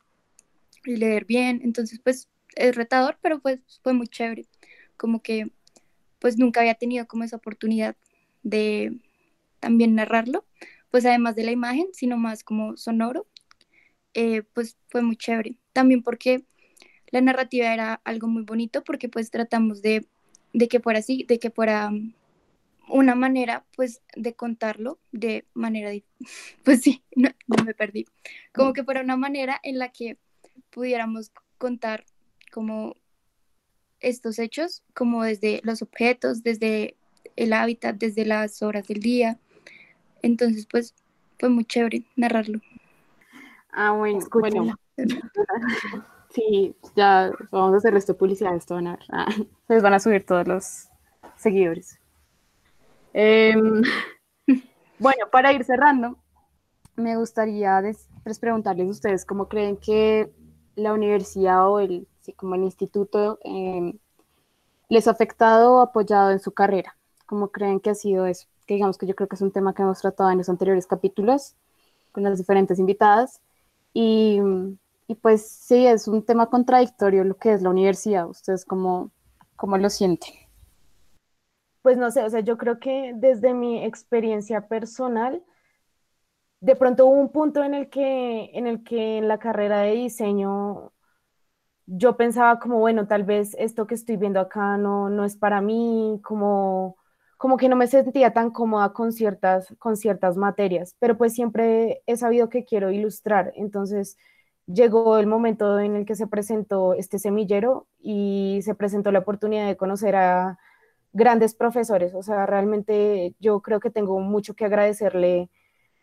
y 0.85 0.96
leer 0.96 1.24
bien. 1.24 1.61
Entonces 1.62 2.00
pues 2.02 2.28
es 2.56 2.76
retador, 2.76 3.18
pero 3.22 3.40
pues 3.40 3.60
fue 3.82 3.92
muy 3.92 4.08
chévere. 4.08 4.46
Como 4.96 5.22
que 5.22 5.50
pues 6.18 6.38
nunca 6.38 6.60
había 6.60 6.74
tenido 6.74 7.06
como 7.06 7.24
esa 7.24 7.36
oportunidad 7.36 7.96
de 8.42 9.00
también 9.60 9.94
narrarlo, 9.94 10.44
pues 10.90 11.04
además 11.04 11.34
de 11.36 11.44
la 11.44 11.50
imagen, 11.52 11.86
sino 11.92 12.16
más 12.16 12.44
como 12.44 12.76
sonoro, 12.76 13.26
eh, 14.14 14.42
pues 14.54 14.76
fue 14.88 15.02
muy 15.02 15.16
chévere. 15.16 15.56
También 15.72 16.02
porque 16.02 16.44
la 17.08 17.20
narrativa 17.20 17.72
era 17.72 18.00
algo 18.04 18.28
muy 18.28 18.42
bonito 18.42 18.82
porque 18.84 19.08
pues 19.08 19.30
tratamos 19.30 19.82
de, 19.82 20.06
de 20.52 20.68
que 20.68 20.80
fuera 20.80 21.00
así, 21.00 21.24
de 21.24 21.38
que 21.38 21.50
fuera 21.50 21.90
una 22.88 23.14
manera 23.14 23.64
pues 23.76 24.02
de 24.16 24.34
contarlo 24.34 24.98
de 25.12 25.46
manera, 25.54 25.90
pues 26.64 26.82
sí, 26.82 27.02
no, 27.16 27.30
no, 27.46 27.64
me 27.64 27.74
perdí, 27.74 28.06
como 28.52 28.72
que 28.72 28.84
fuera 28.84 29.00
una 29.00 29.16
manera 29.16 29.60
en 29.62 29.78
la 29.78 29.90
que 29.90 30.18
pudiéramos 30.70 31.32
contar 31.58 32.04
como 32.52 32.94
estos 34.00 34.38
hechos, 34.38 34.82
como 34.94 35.22
desde 35.22 35.60
los 35.64 35.82
objetos, 35.82 36.42
desde 36.42 36.96
el 37.36 37.52
hábitat, 37.52 37.96
desde 37.96 38.24
las 38.24 38.62
horas 38.62 38.86
del 38.86 39.00
día. 39.00 39.38
Entonces 40.22 40.66
pues 40.70 40.94
fue 41.38 41.48
muy 41.48 41.64
chévere 41.64 42.04
narrarlo. 42.16 42.60
Ah, 43.72 43.92
bueno, 43.92 44.20
bueno. 44.32 44.74
Sí, 46.34 46.74
ya 46.96 47.30
vamos 47.50 47.74
a 47.74 47.76
hacer 47.76 47.94
esto 47.94 48.16
publicidad, 48.16 48.56
esto 48.56 48.74
van 48.74 48.86
a 48.86 48.96
ver. 48.96 49.04
Ah, 49.10 49.26
se 49.66 49.74
les 49.74 49.82
van 49.82 49.92
a 49.92 50.00
subir 50.00 50.24
todos 50.24 50.46
los 50.46 50.88
seguidores. 51.36 51.98
Eh, 53.12 53.54
bueno, 54.98 55.26
para 55.30 55.52
ir 55.52 55.64
cerrando, 55.64 56.16
me 56.96 57.16
gustaría 57.16 57.82
pues, 58.24 58.38
preguntarles 58.38 58.86
a 58.86 58.90
ustedes 58.90 59.24
cómo 59.26 59.48
creen 59.48 59.76
que 59.76 60.32
la 60.74 60.94
universidad 60.94 61.68
o 61.68 61.80
el, 61.80 62.08
sí, 62.22 62.32
como 62.32 62.54
el 62.54 62.62
instituto 62.62 63.38
eh, 63.44 63.94
les 64.88 65.08
ha 65.08 65.11
afectado 65.11 65.74
o 65.74 65.80
apoyado 65.80 66.30
en 66.30 66.40
su 66.40 66.52
carrera. 66.52 66.96
¿Cómo 67.26 67.48
creen 67.48 67.80
que 67.80 67.90
ha 67.90 67.94
sido 67.94 68.26
eso? 68.26 68.46
Que 68.66 68.74
digamos 68.74 68.98
que 68.98 69.06
yo 69.06 69.14
creo 69.14 69.28
que 69.28 69.37
es 69.37 69.42
un 69.42 69.52
tema 69.52 69.74
que 69.74 69.82
hemos 69.82 70.00
tratado 70.00 70.30
en 70.30 70.38
los 70.38 70.48
anteriores 70.48 70.87
capítulos 70.87 71.54
con 72.12 72.22
las 72.22 72.38
diferentes 72.38 72.78
invitadas. 72.78 73.40
Y, 73.92 74.40
y 75.06 75.14
pues 75.16 75.46
sí, 75.46 75.87
es 75.87 76.08
un 76.08 76.24
tema 76.24 76.46
contradictorio 76.46 77.24
lo 77.24 77.37
que 77.37 77.52
es 77.52 77.62
la 77.62 77.70
universidad. 77.70 78.28
¿Ustedes 78.28 78.64
cómo, 78.64 79.11
cómo 79.56 79.76
lo 79.78 79.90
sienten? 79.90 80.35
Pues 81.82 81.96
no 81.98 82.11
sé, 82.11 82.22
o 82.22 82.30
sea, 82.30 82.40
yo 82.40 82.56
creo 82.56 82.78
que 82.78 83.12
desde 83.16 83.54
mi 83.54 83.85
experiencia 83.85 84.68
personal, 84.68 85.42
de 86.61 86.76
pronto 86.76 87.06
hubo 87.06 87.20
un 87.20 87.30
punto 87.30 87.64
en 87.64 87.74
el 87.74 87.90
que 87.90 88.50
en, 88.54 88.68
el 88.68 88.85
que 88.85 89.18
en 89.18 89.26
la 89.26 89.38
carrera 89.38 89.80
de 89.80 89.94
diseño 89.94 90.92
yo 91.94 92.16
pensaba 92.16 92.59
como, 92.59 92.78
bueno, 92.78 93.07
tal 93.07 93.24
vez 93.24 93.55
esto 93.59 93.87
que 93.87 93.94
estoy 93.94 94.16
viendo 94.16 94.40
acá 94.40 94.76
no, 94.78 95.11
no 95.11 95.24
es 95.24 95.37
para 95.37 95.61
mí, 95.61 96.20
como, 96.24 96.96
como 97.37 97.57
que 97.59 97.68
no 97.68 97.76
me 97.76 97.87
sentía 97.87 98.33
tan 98.33 98.50
cómoda 98.50 98.92
con 98.92 99.12
ciertas, 99.12 99.74
con 99.78 99.96
ciertas 99.96 100.37
materias, 100.37 100.96
pero 100.98 101.18
pues 101.18 101.35
siempre 101.35 102.02
he 102.07 102.16
sabido 102.16 102.48
que 102.48 102.64
quiero 102.64 102.90
ilustrar, 102.90 103.52
entonces 103.57 104.16
llegó 104.66 105.18
el 105.18 105.26
momento 105.26 105.78
en 105.81 105.96
el 105.96 106.07
que 106.07 106.14
se 106.14 106.26
presentó 106.26 106.94
este 106.94 107.18
semillero 107.18 107.87
y 108.00 108.61
se 108.62 108.74
presentó 108.74 109.12
la 109.12 109.18
oportunidad 109.20 109.66
de 109.66 109.76
conocer 109.76 110.16
a 110.16 110.59
grandes 111.12 111.55
profesores. 111.55 112.14
O 112.14 112.22
sea, 112.22 112.46
realmente 112.46 113.35
yo 113.40 113.61
creo 113.61 113.81
que 113.81 113.90
tengo 113.90 114.20
mucho 114.20 114.55
que 114.55 114.64
agradecerle 114.64 115.50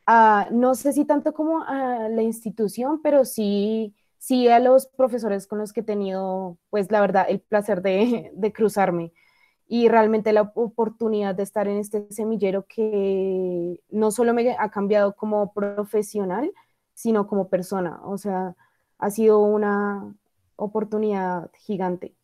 a, 0.06 0.48
no 0.52 0.76
sé 0.76 0.94
si 0.94 1.06
tanto 1.06 1.34
como 1.34 1.64
a 1.64 2.10
la 2.10 2.22
institución, 2.24 3.02
pero 3.04 3.26
sí, 3.26 3.96
sí 4.20 4.50
a 4.50 4.60
los 4.60 4.86
profesores 4.86 5.48
con 5.48 5.58
los 5.58 5.74
que 5.74 5.80
he 5.80 5.84
tenido, 5.84 6.58
pues 6.70 6.92
la 6.92 7.02
verdad, 7.02 7.26
el 7.28 7.40
placer 7.40 7.82
de, 7.82 8.32
cruzarme 8.54 9.12
y 9.68 9.88
realmente 9.88 10.34
la 10.34 10.52
oportunidad 10.56 11.36
de 11.36 11.44
estar 11.44 11.68
en 11.68 11.78
este 11.78 12.06
semillero 12.12 12.66
que 12.68 13.82
no 13.90 14.12
solo 14.12 14.34
me 14.34 14.56
ha 14.58 14.70
cambiado 14.70 15.16
como 15.16 15.54
profesional, 15.54 16.52
sino 16.94 17.28
como 17.28 17.50
persona. 17.50 18.02
O 18.04 18.18
sea, 18.18 18.56
ha 18.98 19.10
sido 19.12 19.40
una 19.40 20.16
oportunidad 20.56 21.52
gigante. 21.54 22.16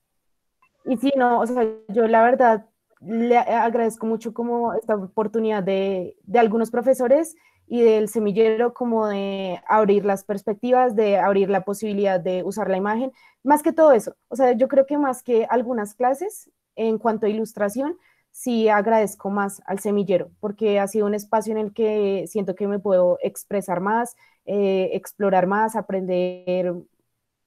Y 0.85 0.97
sí, 0.97 1.13
no, 1.15 1.39
o 1.39 1.47
sea, 1.47 1.65
yo 1.89 2.07
la 2.07 2.23
verdad 2.23 2.65
le 2.99 3.37
agradezco 3.37 4.05
mucho 4.07 4.33
como 4.33 4.73
esta 4.73 4.95
oportunidad 4.95 5.63
de, 5.63 6.17
de 6.23 6.39
algunos 6.39 6.71
profesores 6.71 7.35
y 7.67 7.81
del 7.81 8.09
semillero 8.09 8.73
como 8.73 9.07
de 9.07 9.61
abrir 9.67 10.05
las 10.05 10.23
perspectivas, 10.23 10.95
de 10.95 11.17
abrir 11.17 11.49
la 11.49 11.65
posibilidad 11.65 12.19
de 12.19 12.43
usar 12.43 12.69
la 12.69 12.77
imagen, 12.77 13.11
más 13.43 13.63
que 13.63 13.73
todo 13.73 13.91
eso. 13.91 14.15
O 14.29 14.35
sea, 14.35 14.53
yo 14.53 14.67
creo 14.67 14.85
que 14.85 14.97
más 14.97 15.23
que 15.23 15.45
algunas 15.49 15.95
clases 15.95 16.49
en 16.75 16.97
cuanto 16.97 17.25
a 17.25 17.29
ilustración, 17.29 17.97
sí 18.31 18.67
agradezco 18.69 19.29
más 19.29 19.61
al 19.65 19.79
semillero, 19.79 20.29
porque 20.41 20.79
ha 20.79 20.87
sido 20.87 21.05
un 21.05 21.15
espacio 21.15 21.53
en 21.53 21.57
el 21.59 21.73
que 21.73 22.25
siento 22.27 22.53
que 22.55 22.67
me 22.67 22.79
puedo 22.79 23.17
expresar 23.23 23.79
más, 23.79 24.15
eh, 24.45 24.89
explorar 24.93 25.47
más, 25.47 25.75
aprender 25.75 26.73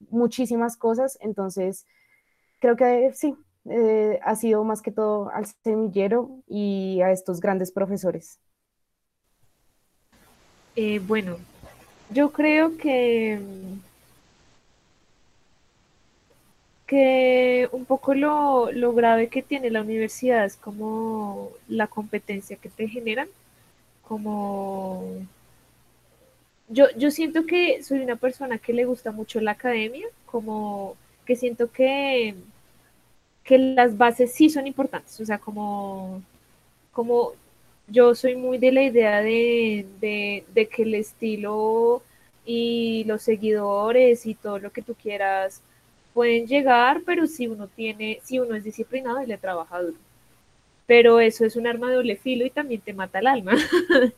muchísimas 0.09 0.77
cosas. 0.77 1.17
Entonces, 1.21 1.85
creo 2.59 2.75
que 2.75 3.11
sí, 3.13 3.35
eh, 3.65 4.19
ha 4.23 4.35
sido 4.35 4.63
más 4.63 4.81
que 4.81 4.91
todo 4.91 5.29
al 5.29 5.45
semillero 5.63 6.41
y 6.47 7.01
a 7.01 7.11
estos 7.11 7.39
grandes 7.39 7.71
profesores. 7.71 8.39
Eh, 10.81 10.99
bueno, 10.99 11.37
yo 12.09 12.31
creo 12.31 12.77
que 12.77 13.37
que 16.87 17.67
un 17.73 17.83
poco 17.85 18.13
lo, 18.15 18.71
lo, 18.71 18.93
grave 18.93 19.27
que 19.27 19.43
tiene 19.43 19.69
la 19.71 19.81
universidad 19.81 20.45
es 20.45 20.55
como 20.55 21.51
la 21.67 21.87
competencia 21.87 22.55
que 22.55 22.69
te 22.69 22.87
generan, 22.87 23.27
como 24.03 25.05
yo, 26.69 26.85
yo 26.97 27.11
siento 27.11 27.45
que 27.45 27.83
soy 27.83 27.99
una 27.99 28.15
persona 28.15 28.57
que 28.57 28.73
le 28.73 28.85
gusta 28.85 29.11
mucho 29.11 29.41
la 29.41 29.51
academia, 29.51 30.07
como 30.25 30.95
que 31.25 31.35
siento 31.35 31.71
que, 31.71 32.35
que 33.43 33.57
las 33.57 33.97
bases 33.97 34.33
sí 34.33 34.49
son 34.49 34.65
importantes, 34.67 35.19
o 35.19 35.25
sea, 35.25 35.39
como, 35.39 36.21
como 36.93 37.33
yo 37.91 38.15
soy 38.15 38.35
muy 38.35 38.57
de 38.57 38.71
la 38.71 38.83
idea 38.83 39.21
de, 39.21 39.85
de, 40.01 40.67
que 40.67 40.83
el 40.83 40.95
estilo 40.95 42.03
y 42.45 43.03
los 43.05 43.21
seguidores 43.23 44.25
y 44.25 44.35
todo 44.35 44.59
lo 44.59 44.71
que 44.71 44.81
tú 44.81 44.95
quieras 44.95 45.61
pueden 46.13 46.47
llegar, 46.47 47.01
pero 47.05 47.27
si 47.27 47.47
uno 47.47 47.67
tiene, 47.67 48.19
si 48.23 48.39
uno 48.39 48.55
es 48.55 48.63
disciplinado 48.63 49.21
y 49.23 49.27
le 49.27 49.37
trabaja 49.37 49.81
duro. 49.81 49.97
Pero 50.87 51.19
eso 51.19 51.45
es 51.45 51.55
un 51.55 51.67
arma 51.67 51.89
de 51.89 51.95
doble 51.97 52.15
filo 52.17 52.45
y 52.45 52.49
también 52.49 52.81
te 52.81 52.93
mata 52.93 53.19
el 53.19 53.27
alma. 53.27 53.53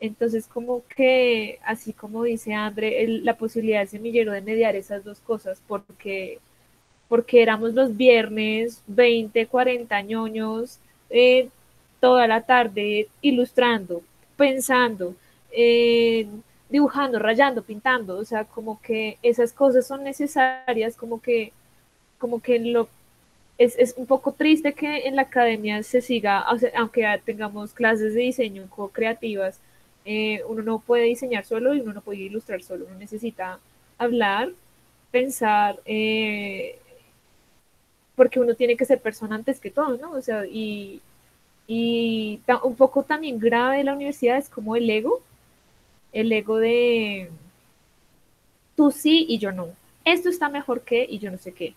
Entonces, 0.00 0.46
como 0.46 0.82
que, 0.88 1.58
así 1.64 1.92
como 1.92 2.24
dice 2.24 2.54
André, 2.54 3.06
la 3.08 3.36
posibilidad 3.36 3.80
de 3.80 3.86
semillero 3.86 4.32
de 4.32 4.42
mediar 4.42 4.76
esas 4.76 5.04
dos 5.04 5.20
cosas, 5.20 5.62
porque, 5.66 6.38
porque 7.08 7.42
éramos 7.42 7.74
los 7.74 7.96
viernes 7.96 8.82
20, 8.88 9.46
40 9.46 10.02
ñoños, 10.02 10.80
eh, 11.10 11.48
toda 12.00 12.26
la 12.26 12.42
tarde 12.42 13.08
ilustrando, 13.22 14.02
pensando, 14.36 15.14
eh, 15.52 16.26
dibujando, 16.68 17.18
rayando, 17.18 17.62
pintando, 17.62 18.18
o 18.18 18.24
sea, 18.24 18.44
como 18.44 18.80
que 18.82 19.18
esas 19.22 19.52
cosas 19.52 19.86
son 19.86 20.04
necesarias, 20.04 20.96
como 20.96 21.20
que, 21.20 21.52
como 22.18 22.40
que 22.40 22.58
lo, 22.58 22.88
es, 23.58 23.76
es 23.78 23.94
un 23.96 24.06
poco 24.06 24.32
triste 24.32 24.74
que 24.74 25.06
en 25.06 25.16
la 25.16 25.22
academia 25.22 25.82
se 25.82 26.00
siga, 26.00 26.50
o 26.52 26.58
sea, 26.58 26.70
aunque 26.76 27.06
tengamos 27.24 27.72
clases 27.72 28.14
de 28.14 28.20
diseño 28.22 28.68
co-creativas, 28.68 29.60
eh, 30.04 30.42
uno 30.48 30.62
no 30.62 30.78
puede 30.80 31.04
diseñar 31.04 31.44
solo 31.44 31.74
y 31.74 31.80
uno 31.80 31.92
no 31.92 32.00
puede 32.00 32.20
ilustrar 32.20 32.62
solo, 32.62 32.86
uno 32.86 32.98
necesita 32.98 33.58
hablar, 33.98 34.50
pensar, 35.10 35.80
eh, 35.86 36.78
porque 38.14 38.40
uno 38.40 38.54
tiene 38.54 38.76
que 38.76 38.84
ser 38.84 39.00
persona 39.00 39.36
antes 39.36 39.60
que 39.60 39.70
todo, 39.70 39.96
¿no? 39.98 40.12
O 40.12 40.22
sea, 40.22 40.46
y, 40.46 41.00
y 41.66 42.40
un 42.62 42.76
poco 42.76 43.02
también 43.02 43.38
grave 43.38 43.78
de 43.78 43.84
la 43.84 43.94
universidad 43.94 44.38
es 44.38 44.48
como 44.48 44.76
el 44.76 44.88
ego, 44.88 45.20
el 46.12 46.32
ego 46.32 46.58
de 46.58 47.30
tú 48.76 48.90
sí 48.92 49.26
y 49.28 49.38
yo 49.38 49.52
no. 49.52 49.68
Esto 50.04 50.28
está 50.28 50.48
mejor 50.48 50.82
que 50.82 51.04
y 51.08 51.18
yo 51.18 51.30
no 51.30 51.38
sé 51.38 51.52
qué. 51.52 51.74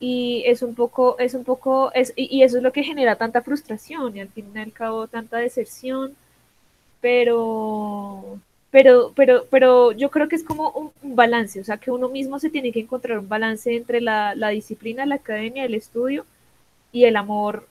Y 0.00 0.44
es 0.46 0.62
un 0.62 0.74
poco, 0.74 1.18
es 1.18 1.34
un 1.34 1.44
poco, 1.44 1.92
es, 1.92 2.12
y, 2.16 2.36
y 2.36 2.42
eso 2.44 2.58
es 2.58 2.62
lo 2.62 2.72
que 2.72 2.84
genera 2.84 3.16
tanta 3.16 3.42
frustración 3.42 4.16
y 4.16 4.20
al 4.20 4.28
fin 4.28 4.46
y 4.54 4.58
al 4.58 4.72
cabo 4.72 5.08
tanta 5.08 5.38
deserción, 5.38 6.14
pero, 7.00 8.40
pero, 8.70 9.12
pero, 9.16 9.46
pero 9.50 9.92
yo 9.92 10.10
creo 10.10 10.28
que 10.28 10.36
es 10.36 10.44
como 10.44 10.70
un, 10.70 10.92
un 11.02 11.16
balance, 11.16 11.60
o 11.60 11.64
sea, 11.64 11.78
que 11.78 11.90
uno 11.90 12.08
mismo 12.08 12.38
se 12.38 12.50
tiene 12.50 12.72
que 12.72 12.80
encontrar 12.80 13.18
un 13.18 13.28
balance 13.28 13.74
entre 13.76 14.00
la, 14.00 14.34
la 14.36 14.50
disciplina, 14.50 15.06
la 15.06 15.16
academia, 15.16 15.64
el 15.64 15.74
estudio 15.74 16.26
y 16.92 17.04
el 17.04 17.16
amor 17.16 17.66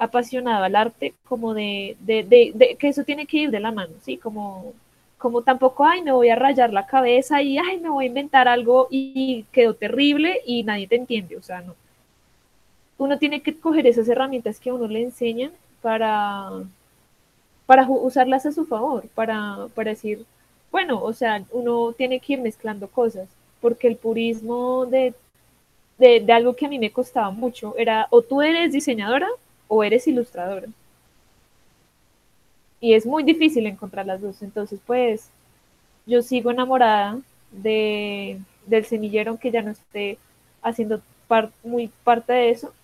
apasionado 0.00 0.64
al 0.64 0.76
arte, 0.76 1.14
como 1.28 1.54
de, 1.54 1.96
de, 2.00 2.24
de, 2.54 2.76
que 2.76 2.88
eso 2.88 3.04
tiene 3.04 3.26
que 3.26 3.38
ir 3.38 3.50
de 3.50 3.60
la 3.60 3.70
mano, 3.72 3.94
¿sí? 4.02 4.16
Como, 4.18 4.72
como 5.18 5.42
tampoco, 5.42 5.84
ay, 5.86 6.02
me 6.02 6.12
voy 6.12 6.30
a 6.30 6.36
rayar 6.36 6.72
la 6.72 6.86
cabeza 6.86 7.42
y, 7.42 7.58
ay, 7.58 7.78
me 7.80 7.90
voy 7.90 8.06
a 8.06 8.08
inventar 8.08 8.48
algo 8.48 8.88
y 8.90 9.44
quedó 9.52 9.74
terrible 9.74 10.40
y 10.46 10.64
nadie 10.64 10.88
te 10.88 10.96
entiende, 10.96 11.36
o 11.36 11.42
sea, 11.42 11.60
no. 11.62 11.76
Uno 12.98 13.18
tiene 13.18 13.42
que 13.42 13.58
coger 13.58 13.88
esas 13.88 14.08
herramientas 14.08 14.60
que 14.60 14.70
a 14.70 14.74
uno 14.74 14.86
le 14.86 15.02
enseñan 15.02 15.50
para, 15.82 16.50
para 17.66 17.86
usarlas 17.88 18.46
a 18.46 18.52
su 18.52 18.64
favor, 18.66 19.08
para, 19.14 19.68
para 19.74 19.90
decir, 19.90 20.24
bueno, 20.72 21.02
o 21.02 21.12
sea, 21.12 21.44
uno 21.52 21.92
tiene 21.92 22.20
que 22.20 22.34
ir 22.34 22.40
mezclando 22.40 22.88
cosas, 22.88 23.28
porque 23.60 23.88
el 23.88 23.96
purismo 23.96 24.86
de, 24.86 25.14
de, 25.98 26.20
de 26.20 26.32
algo 26.32 26.56
que 26.56 26.66
a 26.66 26.68
mí 26.68 26.78
me 26.78 26.92
costaba 26.92 27.30
mucho 27.30 27.74
era 27.78 28.08
o 28.10 28.22
tú 28.22 28.42
eres 28.42 28.72
diseñadora 28.72 29.28
o 29.70 29.84
eres 29.84 30.08
ilustradora. 30.08 30.66
Y 32.80 32.94
es 32.94 33.06
muy 33.06 33.22
difícil 33.22 33.66
encontrar 33.66 34.04
las 34.04 34.20
dos. 34.20 34.42
Entonces, 34.42 34.80
pues, 34.84 35.30
yo 36.06 36.22
sigo 36.22 36.50
enamorada 36.50 37.20
de, 37.52 38.40
del 38.66 38.84
semillero, 38.84 39.30
aunque 39.30 39.52
ya 39.52 39.62
no 39.62 39.70
esté 39.70 40.18
haciendo 40.60 41.00
muy 41.62 41.88
parte 42.02 42.32
de 42.32 42.50
eso. 42.50 42.74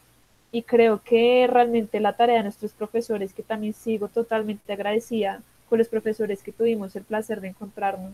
Y 0.53 0.62
creo 0.62 1.03
que 1.03 1.49
realmente 1.51 1.99
la 1.99 2.12
tarea 2.12 2.37
de 2.37 2.45
nuestros 2.45 2.72
profesores, 2.72 3.34
que 3.34 3.43
también 3.43 3.74
sigo 3.74 4.07
totalmente 4.07 4.72
agradecida 4.72 5.43
con 5.68 5.78
los 5.78 5.89
profesores 5.89 6.43
que 6.43 6.53
tuvimos 6.53 6.95
el 6.95 7.03
placer 7.03 7.41
de 7.41 7.49
encontrarnos, 7.49 8.12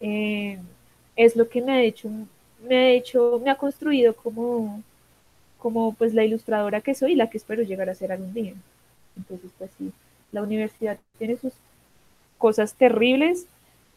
eh, 0.00 0.58
es 1.16 1.36
lo 1.36 1.48
que 1.50 1.60
me 1.60 1.72
ha 1.72 1.82
hecho, 1.82 2.08
me 2.66 2.76
ha 2.76 2.90
hecho, 2.92 3.40
me 3.44 3.50
ha 3.50 3.56
construido 3.56 4.16
como, 4.16 4.82
como 5.64 5.94
pues 5.94 6.12
la 6.12 6.24
ilustradora 6.24 6.82
que 6.82 6.94
soy 6.94 7.12
y 7.12 7.14
la 7.14 7.30
que 7.30 7.38
espero 7.38 7.62
llegar 7.62 7.88
a 7.88 7.94
ser 7.94 8.12
algún 8.12 8.34
día. 8.34 8.52
Entonces, 9.16 9.50
pues 9.56 9.70
sí, 9.78 9.92
la 10.30 10.42
universidad 10.42 10.98
tiene 11.16 11.38
sus 11.38 11.54
cosas 12.36 12.74
terribles, 12.74 13.46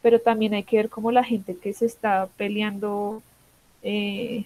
pero 0.01 0.21
también 0.21 0.53
hay 0.53 0.63
que 0.63 0.77
ver 0.77 0.87
cómo 0.87 1.11
la 1.11 1.25
gente 1.25 1.57
que 1.57 1.73
se 1.73 1.85
está 1.85 2.29
peleando 2.37 3.21
eh, 3.83 4.45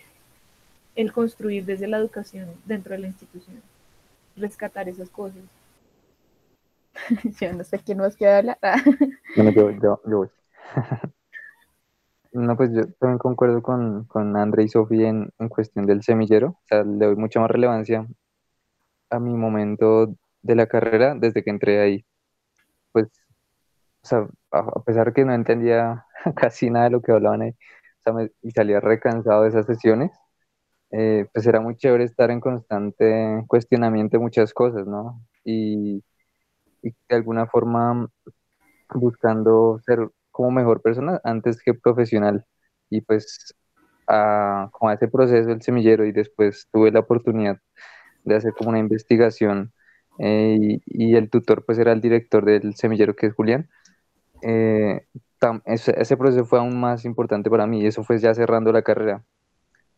el 0.96 1.14
construir 1.14 1.64
desde 1.64 1.88
la 1.88 1.98
educación 1.98 2.50
dentro 2.66 2.96
de 2.96 3.02
la 3.02 3.08
institución, 3.10 3.62
rescatar 4.36 4.90
esas 4.90 5.10
cosas. 5.10 5.44
Yo 7.40 7.54
no 7.54 7.64
sé 7.64 7.78
quién 7.86 8.00
más 8.00 8.16
quiere 8.16 8.34
hablar. 8.34 8.58
Bueno, 9.36 9.52
yo, 9.52 9.70
yo, 9.70 10.02
yo 10.08 10.18
voy. 10.18 10.30
No, 12.34 12.56
pues 12.56 12.72
yo 12.74 12.84
también 13.00 13.18
concuerdo 13.18 13.62
con, 13.62 14.06
con 14.06 14.38
André 14.38 14.64
y 14.64 14.70
Sofía 14.70 15.10
en, 15.10 15.32
en 15.38 15.50
cuestión 15.50 15.86
del 15.86 16.02
semillero. 16.04 16.50
O 16.50 16.62
sea, 16.66 16.84
le 16.84 17.06
doy 17.06 17.16
mucha 17.16 17.40
más 17.42 17.52
relevancia 17.52 18.08
a 19.10 19.20
mi 19.20 19.34
momento 19.36 20.16
de 20.42 20.56
la 20.56 20.68
carrera 20.68 21.16
desde 21.16 21.44
que 21.44 21.50
entré 21.52 21.82
ahí. 21.82 22.06
Pues, 22.92 23.08
o 24.04 24.08
sea, 24.08 24.28
a, 24.52 24.84
pesar 24.84 25.14
que 25.14 25.26
no 25.26 25.34
entendía 25.34 26.06
casi 26.36 26.70
nada 26.70 26.86
de 26.86 26.92
lo 26.92 27.02
que 27.02 27.12
hablaban 27.12 27.44
ahí, 27.44 27.52
o 27.52 28.18
sea, 28.18 28.30
y 28.42 28.52
salía 28.52 28.80
recansado 28.80 29.44
de 29.44 29.50
esas 29.50 29.66
sesiones, 29.66 30.12
eh, 30.92 31.28
pues 31.34 31.46
era 31.48 31.62
muy 31.62 31.76
chévere 31.78 32.04
estar 32.06 32.32
en 32.32 32.42
constante 32.42 33.44
cuestionamiento 33.48 34.18
de 34.18 34.24
muchas 34.24 34.54
cosas, 34.54 34.88
¿no? 34.88 35.22
Y, 35.44 36.04
y 36.84 36.92
de 37.10 37.16
alguna 37.16 37.48
forma 37.48 38.10
buscando 38.94 39.80
ser 39.86 40.10
como 40.32 40.52
mejor 40.52 40.82
persona 40.82 41.20
antes 41.24 41.62
que 41.64 41.74
profesional. 41.74 42.46
Y 42.90 43.02
pues 43.02 43.56
a, 44.08 44.72
a 44.82 44.94
ese 44.94 45.08
proceso 45.08 45.50
del 45.50 45.62
semillero 45.62 46.06
y 46.06 46.12
después 46.12 46.68
tuve 46.72 46.92
la 46.92 47.02
oportunidad 47.02 47.60
de 48.26 48.36
hacer 48.36 48.54
como 48.56 48.70
una 48.72 48.80
investigación 48.80 49.74
eh, 50.20 50.58
y, 50.62 50.82
y 50.86 51.16
el 51.16 51.30
tutor 51.30 51.66
pues 51.66 51.80
era 51.80 51.92
el 51.94 52.02
director 52.02 52.46
del 52.46 52.76
semillero 52.76 53.16
que 53.16 53.28
es 53.28 53.34
Julián. 53.36 53.70
Eh, 54.42 55.02
tam- 55.40 55.62
ese, 55.66 55.94
ese 56.00 56.18
proceso 56.18 56.46
fue 56.46 56.60
aún 56.60 56.80
más 56.80 57.06
importante 57.06 57.50
para 57.50 57.68
mí 57.68 57.82
y 57.82 57.88
eso 57.88 58.04
fue 58.04 58.20
ya 58.20 58.34
cerrando 58.34 58.72
la 58.72 58.82
carrera 58.84 59.24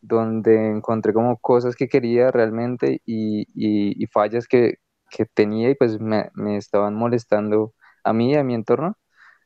donde 0.02 0.70
encontré 0.72 1.14
como 1.14 1.38
cosas 1.40 1.76
que 1.76 1.88
quería 1.90 2.32
realmente 2.32 3.02
y, 3.06 3.42
y- 3.56 4.04
y 4.04 4.08
fallas 4.08 4.48
que, 4.48 4.76
que 5.10 5.26
tenía 5.26 5.70
y 5.72 5.76
pues 5.76 6.00
me, 6.00 6.30
me 6.36 6.58
estaban 6.58 6.96
molestando 6.96 7.74
a 8.04 8.14
mí 8.14 8.32
y 8.34 8.36
a 8.36 8.44
mi 8.44 8.54
entorno. 8.56 8.98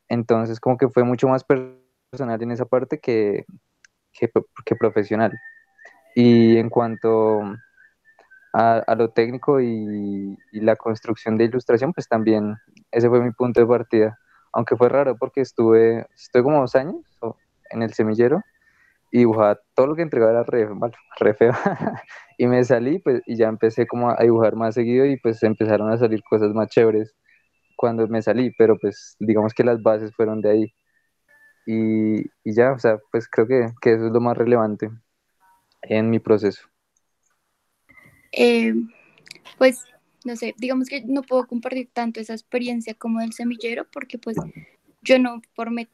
Entonces 0.09 0.59
como 0.59 0.77
que 0.77 0.89
fue 0.89 1.03
mucho 1.03 1.27
más 1.27 1.43
personal 1.43 2.41
en 2.41 2.51
esa 2.51 2.65
parte 2.65 2.99
que, 2.99 3.45
que, 4.13 4.27
pro- 4.27 4.47
que 4.65 4.75
profesional. 4.75 5.31
Y 6.15 6.57
en 6.57 6.69
cuanto 6.69 7.41
a, 8.53 8.95
lo 8.95 9.09
técnico 9.09 9.61
y, 9.61 10.37
la 10.51 10.75
construcción 10.75 11.37
de 11.37 11.45
ilustración, 11.45 11.93
pues 11.93 12.07
también 12.07 12.55
ese 12.91 13.09
fue 13.09 13.21
mi 13.21 13.31
punto 13.31 13.59
de 13.59 13.67
partida. 13.67 14.17
Aunque 14.51 14.75
fue 14.75 14.89
raro 14.89 15.15
porque 15.17 15.41
estuve, 15.41 16.07
estuve 16.15 16.43
como 16.43 16.61
dos 16.61 16.75
años 16.75 17.05
en 17.69 17.83
el 17.83 17.93
semillero 17.93 18.41
y 19.11 19.19
dibujaba 19.19 19.59
todo 19.75 19.87
lo 19.87 19.95
que 19.95 20.01
entregaba 20.01 20.31
era 20.31 20.43
re 20.43 21.33
feo. 21.35 21.53
y 22.37 22.47
me 22.47 22.63
salí 22.63 22.99
pues, 22.99 23.21
y 23.25 23.37
ya 23.37 23.47
empecé 23.47 23.85
como 23.85 24.09
a 24.09 24.17
dibujar 24.21 24.55
más 24.55 24.73
seguido 24.73 25.05
y 25.05 25.17
pues 25.17 25.43
empezaron 25.43 25.91
a 25.91 25.97
salir 25.97 26.23
cosas 26.23 26.53
más 26.53 26.69
chéveres 26.69 27.13
cuando 27.77 28.07
me 28.07 28.21
salí, 28.21 28.51
pero 28.57 28.77
pues 28.77 29.15
digamos 29.19 29.53
que 29.53 29.63
las 29.63 29.81
bases 29.81 30.13
fueron 30.13 30.41
de 30.41 30.49
ahí. 30.49 30.73
Y, 31.65 32.21
y 32.43 32.55
ya, 32.55 32.73
o 32.73 32.79
sea, 32.79 32.97
pues 33.11 33.27
creo 33.29 33.47
que, 33.47 33.67
que 33.81 33.93
eso 33.93 34.07
es 34.07 34.11
lo 34.11 34.19
más 34.19 34.35
relevante 34.35 34.89
en 35.83 36.09
mi 36.09 36.19
proceso. 36.19 36.67
Eh, 38.31 38.73
pues, 39.57 39.85
no 40.25 40.35
sé, 40.35 40.55
digamos 40.57 40.89
que 40.89 41.03
no 41.05 41.21
puedo 41.21 41.47
compartir 41.47 41.89
tanto 41.93 42.19
esa 42.19 42.33
experiencia 42.33 42.93
como 42.93 43.19
del 43.19 43.33
semillero 43.33 43.87
porque 43.91 44.17
pues 44.17 44.35
yo 45.01 45.19
no 45.19 45.41
formé, 45.53 45.87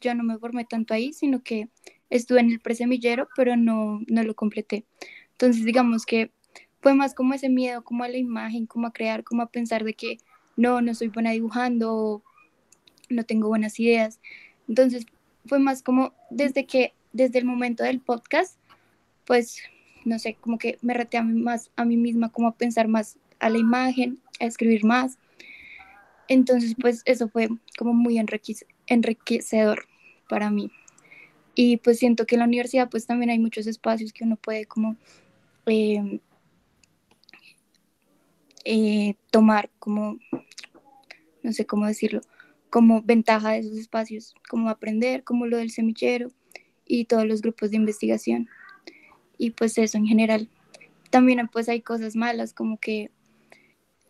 yo 0.00 0.14
no 0.14 0.22
me 0.22 0.38
formé 0.38 0.64
tanto 0.64 0.94
ahí, 0.94 1.12
sino 1.12 1.42
que 1.42 1.68
estuve 2.08 2.40
en 2.40 2.50
el 2.50 2.60
presemillero, 2.60 3.28
pero 3.36 3.56
no, 3.56 4.00
no 4.06 4.22
lo 4.22 4.34
completé. 4.34 4.86
Entonces, 5.32 5.64
digamos 5.64 6.06
que 6.06 6.30
fue 6.80 6.94
más 6.94 7.14
como 7.14 7.34
ese 7.34 7.48
miedo, 7.48 7.82
como 7.84 8.04
a 8.04 8.08
la 8.08 8.16
imagen, 8.16 8.66
como 8.66 8.86
a 8.86 8.92
crear, 8.92 9.24
como 9.24 9.42
a 9.42 9.50
pensar 9.50 9.84
de 9.84 9.94
que 9.94 10.18
no, 10.56 10.80
no 10.80 10.94
soy 10.94 11.08
buena 11.08 11.30
dibujando, 11.30 12.22
no 13.08 13.24
tengo 13.24 13.48
buenas 13.48 13.78
ideas. 13.80 14.20
Entonces 14.68 15.06
fue 15.46 15.58
más 15.58 15.82
como 15.82 16.12
desde 16.30 16.66
que, 16.66 16.92
desde 17.12 17.38
el 17.38 17.44
momento 17.44 17.82
del 17.82 18.00
podcast, 18.00 18.56
pues, 19.26 19.62
no 20.04 20.18
sé, 20.18 20.34
como 20.40 20.58
que 20.58 20.78
me 20.82 20.94
reté 20.94 21.18
a 21.18 21.22
mí 21.22 21.40
más 21.40 21.70
a 21.76 21.84
mí 21.84 21.96
misma, 21.96 22.30
como 22.30 22.48
a 22.48 22.54
pensar 22.54 22.88
más 22.88 23.18
a 23.38 23.50
la 23.50 23.58
imagen, 23.58 24.20
a 24.38 24.44
escribir 24.46 24.84
más. 24.84 25.18
Entonces, 26.28 26.74
pues 26.80 27.02
eso 27.04 27.28
fue 27.28 27.48
como 27.76 27.92
muy 27.92 28.18
enriquece- 28.18 28.66
enriquecedor 28.86 29.86
para 30.28 30.50
mí. 30.50 30.70
Y 31.54 31.78
pues 31.78 31.98
siento 31.98 32.26
que 32.26 32.36
en 32.36 32.40
la 32.40 32.46
universidad 32.46 32.88
pues 32.88 33.06
también 33.06 33.30
hay 33.30 33.38
muchos 33.38 33.66
espacios 33.66 34.12
que 34.12 34.24
uno 34.24 34.36
puede 34.36 34.66
como 34.66 34.96
eh, 35.66 36.20
eh, 38.64 39.14
tomar 39.30 39.70
como, 39.78 40.18
no 41.42 41.52
sé 41.52 41.66
cómo 41.66 41.86
decirlo, 41.86 42.20
como 42.68 43.02
ventaja 43.02 43.52
de 43.52 43.58
esos 43.58 43.76
espacios, 43.76 44.34
como 44.48 44.68
aprender, 44.68 45.24
como 45.24 45.46
lo 45.46 45.56
del 45.56 45.70
semillero 45.70 46.30
y 46.86 47.04
todos 47.06 47.26
los 47.26 47.42
grupos 47.42 47.70
de 47.70 47.76
investigación. 47.76 48.48
Y 49.38 49.50
pues 49.50 49.78
eso 49.78 49.98
en 49.98 50.06
general. 50.06 50.48
También 51.10 51.48
pues 51.48 51.68
hay 51.68 51.80
cosas 51.80 52.14
malas 52.14 52.52
como 52.52 52.78
que 52.78 53.10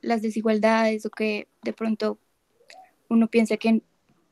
las 0.03 0.23
desigualdades 0.23 1.07
o 1.07 1.11
que 1.11 1.49
de 1.63 1.73
pronto 1.73 2.19
uno 3.09 3.29
piensa 3.29 3.57
que 3.57 3.83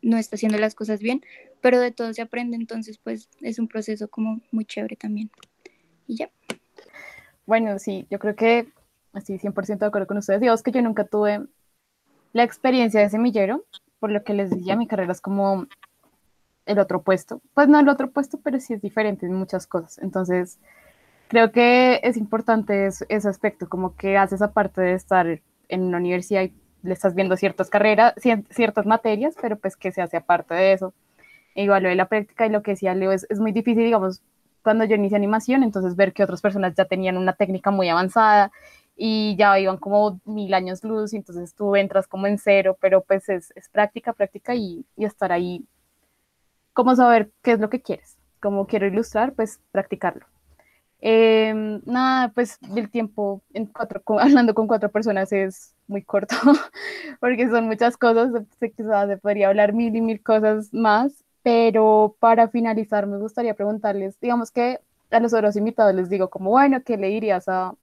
no 0.03 0.16
está 0.16 0.37
haciendo 0.37 0.59
las 0.59 0.75
cosas 0.75 1.01
bien, 1.01 1.23
pero 1.61 1.81
de 1.81 1.91
todo 1.91 2.12
se 2.14 2.23
aprende, 2.23 2.57
entonces 2.57 2.99
pues 2.99 3.29
es 3.41 3.59
un 3.59 3.69
proceso 3.69 4.09
como 4.09 4.41
muy 4.53 4.64
chévere 4.64 4.97
también. 4.97 5.31
Y 6.07 6.16
ya. 6.16 6.31
Bueno, 7.47 7.79
sí, 7.79 8.07
yo 8.11 8.19
creo 8.19 8.37
que 8.37 8.69
estoy 9.15 9.39
100% 9.39 9.85
de 9.85 9.89
acuerdo 9.89 10.07
con 10.07 10.19
ustedes. 10.19 10.41
Digamos 10.41 10.63
que 10.63 10.71
yo 10.73 10.83
nunca 10.83 11.05
tuve 11.05 11.47
la 12.33 12.43
experiencia 12.43 13.01
de 13.01 13.11
semillero, 13.11 13.65
por 14.01 14.11
lo 14.11 14.23
que 14.23 14.35
les 14.35 14.51
decía, 14.51 14.77
mi 14.77 14.87
carrera 14.87 15.13
es 15.13 15.21
como 15.21 15.67
el 16.67 16.79
otro 16.79 17.03
puesto. 17.03 17.41
Pues 17.55 17.69
no 17.69 17.81
el 17.81 17.89
otro 17.89 18.11
puesto, 18.11 18.39
pero 18.43 18.61
sí 18.61 18.75
es 18.75 18.83
diferente 18.83 19.27
en 19.27 19.33
muchas 19.35 19.67
cosas. 19.67 19.99
Entonces, 19.99 20.59
creo 21.29 21.51
que 21.53 22.01
es 22.03 22.17
importante 22.17 22.87
es- 22.87 23.05
ese 23.09 23.29
aspecto, 23.29 23.69
como 23.69 23.97
que 23.97 24.17
haces 24.19 24.43
aparte 24.43 24.81
de 24.83 24.93
estar 24.95 25.41
en 25.69 25.83
una 25.83 25.99
universidad 25.99 26.43
y 26.43 26.53
le 26.83 26.93
estás 26.93 27.15
viendo 27.15 27.37
ciertas 27.37 27.71
carreras, 27.71 28.15
cier- 28.17 28.47
ciertas 28.51 28.87
materias, 28.87 29.35
pero 29.41 29.57
pues 29.57 29.77
que 29.77 29.93
se 29.93 30.03
hace 30.03 30.17
aparte 30.17 30.55
de 30.55 30.73
eso. 30.73 30.95
E 31.55 31.65
igual 31.65 31.83
lo 31.83 31.89
de 31.89 31.97
la 31.97 32.07
práctica 32.09 32.47
y 32.47 32.51
lo 32.51 32.63
que 32.63 32.73
decía 32.73 32.95
Leo, 32.95 33.13
es, 33.13 33.27
es 33.31 33.41
muy 33.41 33.53
difícil, 33.53 33.85
digamos, 33.85 34.23
cuando 34.63 34.85
yo 34.85 34.95
inicié 34.97 35.17
animación, 35.17 35.63
entonces 35.63 35.97
ver 35.97 36.13
que 36.13 36.23
otras 36.23 36.41
personas 36.43 36.75
ya 36.75 36.85
tenían 36.85 37.17
una 37.17 37.33
técnica 37.33 37.71
muy 37.71 37.89
avanzada 37.89 38.53
y 38.99 39.37
ya 39.37 39.59
iban 39.61 39.79
como 39.79 40.21
mil 40.25 40.53
años 40.55 40.83
luz, 40.85 41.15
entonces 41.15 41.55
tú 41.55 41.77
entras 41.77 42.09
como 42.09 42.27
en 42.27 42.37
cero, 42.39 42.77
pero 42.81 43.03
pues 43.03 43.29
es, 43.29 43.53
es 43.55 43.69
práctica, 43.69 44.13
práctica 44.13 44.57
y, 44.57 44.85
y 44.97 45.05
estar 45.05 45.31
ahí, 45.33 45.65
como 46.73 46.95
saber 46.97 47.31
qué 47.43 47.53
es 47.53 47.61
lo 47.61 47.71
que 47.71 47.81
quieres, 47.81 48.19
como 48.41 48.67
quiero 48.67 48.87
ilustrar, 48.89 49.35
pues 49.35 49.61
practicarlo. 49.71 50.27
Eh, 51.01 51.55
nada, 51.87 52.33
pues 52.33 52.59
el 52.75 52.91
tiempo 52.91 53.41
en 53.55 53.67
cuatro, 53.67 54.03
hablando 54.19 54.53
con 54.55 54.67
cuatro 54.67 54.91
personas 54.91 55.33
es 55.33 55.75
muy 55.87 56.03
corto, 56.03 56.35
porque 57.21 57.49
son 57.49 57.67
muchas 57.67 57.97
cosas, 57.97 58.33
quizás 58.77 59.09
se 59.09 59.17
podría 59.17 59.49
hablar 59.49 59.73
mil 59.73 59.95
y 59.95 60.01
mil 60.01 60.21
cosas 60.23 60.75
más, 60.75 61.25
pero 61.45 62.17
para 62.19 62.49
finalizar 62.49 63.07
me 63.07 63.19
gustaría 63.19 63.55
preguntarles, 63.55 64.19
digamos 64.21 64.51
que 64.51 64.81
a 65.11 65.21
los 65.21 65.33
otros 65.33 65.57
invitados 65.57 65.95
les 65.95 66.11
digo 66.11 66.31
como, 66.31 66.51
bueno, 66.51 66.83
¿qué 66.85 66.97
le 66.97 67.09
dirías 67.09 67.49
a, 67.49 67.75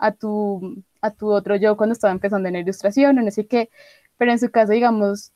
a 0.00 0.12
tu, 0.12 0.82
a 1.00 1.10
tu 1.12 1.30
otro 1.30 1.56
yo 1.56 1.76
cuando 1.76 1.92
estaba 1.92 2.12
empezando 2.12 2.48
en 2.48 2.54
la 2.54 2.60
ilustración 2.60 3.18
o 3.18 3.22
no 3.22 3.30
sé 3.30 3.46
qué? 3.46 3.70
Pero 4.16 4.32
en 4.32 4.38
su 4.38 4.50
caso, 4.50 4.72
digamos, 4.72 5.32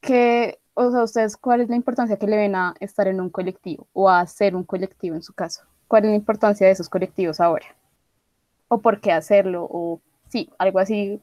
que, 0.00 0.60
o 0.74 0.90
sea, 0.90 1.02
ustedes, 1.04 1.36
¿cuál 1.36 1.60
es 1.60 1.68
la 1.68 1.76
importancia 1.76 2.18
que 2.18 2.26
le 2.26 2.36
ven 2.36 2.54
a 2.54 2.74
estar 2.80 3.08
en 3.08 3.20
un 3.20 3.30
colectivo 3.30 3.86
o 3.92 4.08
a 4.08 4.20
hacer 4.20 4.56
un 4.56 4.64
colectivo 4.64 5.16
en 5.16 5.22
su 5.22 5.32
caso? 5.34 5.62
¿Cuál 5.88 6.04
es 6.04 6.10
la 6.10 6.16
importancia 6.16 6.66
de 6.66 6.72
esos 6.72 6.88
colectivos 6.88 7.40
ahora? 7.40 7.66
¿O 8.68 8.80
por 8.80 9.00
qué 9.00 9.12
hacerlo? 9.12 9.66
O 9.70 10.00
sí, 10.28 10.50
algo 10.58 10.78
así 10.78 11.20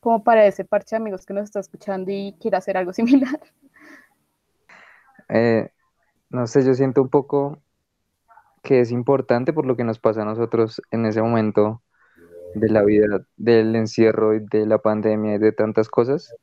como 0.00 0.22
para 0.24 0.46
ese 0.46 0.64
parche 0.64 0.96
de 0.96 1.02
amigos 1.02 1.26
que 1.26 1.34
nos 1.34 1.44
está 1.44 1.60
escuchando 1.60 2.10
y 2.10 2.34
quiere 2.40 2.56
hacer 2.56 2.76
algo 2.76 2.92
similar. 2.94 3.40
Eh, 5.28 5.70
no 6.30 6.46
sé, 6.46 6.64
yo 6.64 6.74
siento 6.74 7.02
un 7.02 7.08
poco 7.08 7.62
que 8.62 8.80
es 8.80 8.90
importante 8.90 9.52
por 9.52 9.66
lo 9.66 9.76
que 9.76 9.84
nos 9.84 9.98
pasa 9.98 10.22
a 10.22 10.24
nosotros 10.24 10.82
en 10.90 11.06
ese 11.06 11.22
momento 11.22 11.82
de 12.54 12.68
la 12.68 12.82
vida, 12.82 13.26
del 13.36 13.74
encierro 13.76 14.34
y 14.34 14.40
de 14.40 14.66
la 14.66 14.78
pandemia 14.78 15.36
y 15.36 15.38
de 15.38 15.52
tantas 15.52 15.88
cosas, 15.88 16.34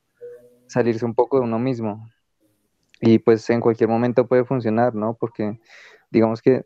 salirse 0.68 1.06
un 1.06 1.16
poco 1.16 1.38
de 1.38 1.44
uno 1.44 1.60
mismo. 1.60 2.10
Y 3.02 3.20
pues 3.20 3.50
en 3.50 3.62
cualquier 3.62 3.90
momento 3.90 4.28
puede 4.28 4.46
funcionar, 4.46 4.96
¿no? 4.96 5.16
Porque 5.20 5.60
digamos 6.10 6.42
que, 6.42 6.66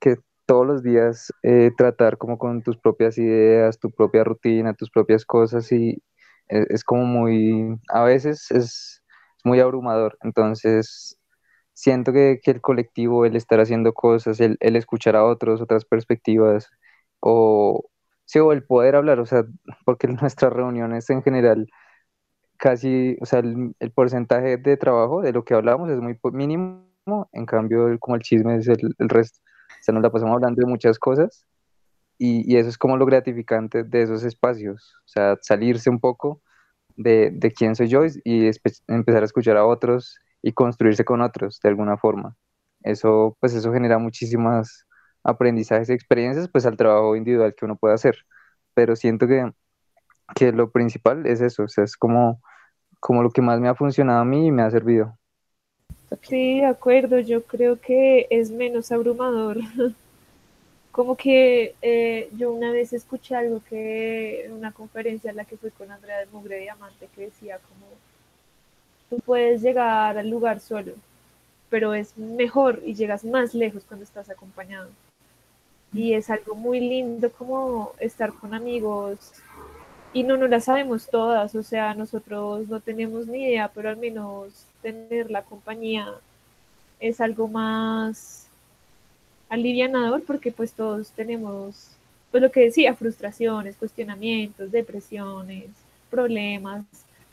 que 0.00 0.18
todos 0.46 0.66
los 0.66 0.82
días 0.82 1.32
eh, 1.42 1.70
tratar 1.76 2.18
como 2.18 2.38
con 2.38 2.62
tus 2.62 2.76
propias 2.76 3.16
ideas, 3.18 3.78
tu 3.78 3.90
propia 3.90 4.24
rutina, 4.24 4.74
tus 4.74 4.90
propias 4.90 5.24
cosas 5.24 5.70
y 5.72 6.02
es, 6.48 6.66
es 6.70 6.84
como 6.84 7.04
muy, 7.04 7.78
a 7.88 8.04
veces 8.04 8.50
es, 8.50 8.60
es 8.60 9.02
muy 9.44 9.60
abrumador. 9.60 10.18
Entonces 10.22 11.18
siento 11.74 12.12
que, 12.12 12.40
que 12.42 12.52
el 12.52 12.62
colectivo, 12.62 13.26
el 13.26 13.36
estar 13.36 13.60
haciendo 13.60 13.94
cosas, 13.94 14.40
el, 14.40 14.56
el 14.60 14.76
escuchar 14.76 15.16
a 15.16 15.24
otros, 15.26 15.60
otras 15.62 15.84
perspectivas, 15.86 16.70
o, 17.20 17.84
sí, 18.26 18.40
o 18.40 18.52
el 18.52 18.64
poder 18.64 18.96
hablar, 18.96 19.20
o 19.20 19.26
sea, 19.26 19.44
porque 19.86 20.08
nuestras 20.08 20.52
reuniones 20.52 21.10
en 21.10 21.22
general, 21.22 21.68
casi, 22.56 23.16
o 23.20 23.26
sea, 23.26 23.40
el, 23.40 23.74
el 23.80 23.90
porcentaje 23.92 24.56
de 24.58 24.76
trabajo 24.76 25.22
de 25.22 25.32
lo 25.32 25.44
que 25.44 25.54
hablamos 25.54 25.90
es 25.90 25.98
muy 26.00 26.18
mínimo, 26.32 26.84
en 27.32 27.46
cambio, 27.46 27.88
el- 27.88 27.98
como 28.00 28.16
el 28.16 28.22
chisme 28.22 28.56
es 28.56 28.68
el, 28.68 28.94
el 28.98 29.08
resto. 29.08 29.40
O 29.80 29.82
sea, 29.84 29.94
nos 29.94 30.02
la 30.02 30.10
pasamos 30.10 30.34
hablando 30.36 30.60
de 30.62 30.66
muchas 30.66 30.98
cosas 30.98 31.46
y, 32.18 32.50
y 32.52 32.58
eso 32.58 32.68
es 32.68 32.78
como 32.78 32.96
lo 32.96 33.06
gratificante 33.06 33.84
de 33.84 34.02
esos 34.02 34.24
espacios, 34.24 34.94
o 35.06 35.08
sea, 35.08 35.36
salirse 35.42 35.90
un 35.90 36.00
poco 36.00 36.42
de, 36.96 37.30
de 37.32 37.52
quién 37.52 37.76
soy 37.76 37.88
yo 37.88 38.04
y, 38.06 38.10
y 38.24 38.50
empezar 38.88 39.22
a 39.22 39.26
escuchar 39.26 39.56
a 39.58 39.66
otros 39.66 40.18
y 40.44 40.52
construirse 40.52 41.06
con 41.06 41.22
otros 41.22 41.58
de 41.62 41.70
alguna 41.70 41.96
forma. 41.96 42.36
Eso, 42.82 43.34
pues 43.40 43.54
eso 43.54 43.72
genera 43.72 43.96
muchísimas 43.98 44.84
aprendizajes 45.22 45.88
y 45.88 45.94
experiencias, 45.94 46.50
pues 46.50 46.66
al 46.66 46.76
trabajo 46.76 47.16
individual 47.16 47.54
que 47.56 47.64
uno 47.64 47.76
puede 47.76 47.94
hacer. 47.94 48.14
Pero 48.74 48.94
siento 48.94 49.26
que, 49.26 49.50
que 50.34 50.52
lo 50.52 50.70
principal 50.70 51.26
es 51.26 51.40
eso, 51.40 51.62
o 51.62 51.68
sea, 51.68 51.84
es 51.84 51.96
como, 51.96 52.42
como 53.00 53.22
lo 53.22 53.30
que 53.30 53.40
más 53.40 53.58
me 53.58 53.68
ha 53.68 53.74
funcionado 53.74 54.20
a 54.20 54.26
mí 54.26 54.48
y 54.48 54.52
me 54.52 54.62
ha 54.62 54.70
servido. 54.70 55.16
Sí, 56.20 56.60
de 56.60 56.66
acuerdo, 56.66 57.18
yo 57.20 57.42
creo 57.44 57.80
que 57.80 58.26
es 58.28 58.50
menos 58.50 58.92
abrumador. 58.92 59.58
Como 60.92 61.16
que 61.16 61.74
eh, 61.82 62.28
yo 62.36 62.52
una 62.52 62.70
vez 62.70 62.92
escuché 62.92 63.34
algo 63.34 63.60
que 63.68 64.44
en 64.44 64.52
una 64.52 64.70
conferencia 64.70 65.30
en 65.30 65.36
la 65.36 65.44
que 65.44 65.56
fui 65.56 65.72
con 65.72 65.90
Andrea 65.90 66.20
de 66.20 66.26
Mugre 66.26 66.60
Diamante 66.60 67.08
que 67.12 67.22
decía 67.22 67.58
como 67.58 67.88
tú 69.10 69.18
puedes 69.18 69.62
llegar 69.62 70.18
al 70.18 70.28
lugar 70.30 70.60
solo, 70.60 70.92
pero 71.70 71.94
es 71.94 72.16
mejor 72.16 72.80
y 72.84 72.94
llegas 72.94 73.24
más 73.24 73.54
lejos 73.54 73.84
cuando 73.86 74.04
estás 74.04 74.30
acompañado. 74.30 74.88
Y 75.92 76.14
es 76.14 76.30
algo 76.30 76.54
muy 76.54 76.80
lindo 76.80 77.30
como 77.30 77.92
estar 78.00 78.32
con 78.32 78.54
amigos 78.54 79.32
y 80.12 80.22
no 80.22 80.36
nos 80.36 80.48
las 80.48 80.64
sabemos 80.64 81.08
todas, 81.08 81.54
o 81.56 81.62
sea, 81.62 81.94
nosotros 81.94 82.68
no 82.68 82.80
tenemos 82.80 83.26
ni 83.26 83.44
idea, 83.44 83.70
pero 83.74 83.88
al 83.88 83.96
menos 83.96 84.66
tener 84.80 85.30
la 85.30 85.42
compañía 85.42 86.06
es 87.00 87.20
algo 87.20 87.48
más 87.48 88.46
alivianador 89.48 90.22
porque 90.24 90.52
pues 90.52 90.72
todos 90.72 91.10
tenemos, 91.10 91.88
pues 92.30 92.42
lo 92.42 92.50
que 92.50 92.60
decía, 92.60 92.94
frustraciones, 92.94 93.76
cuestionamientos, 93.76 94.70
depresiones, 94.70 95.66
problemas, 96.10 96.84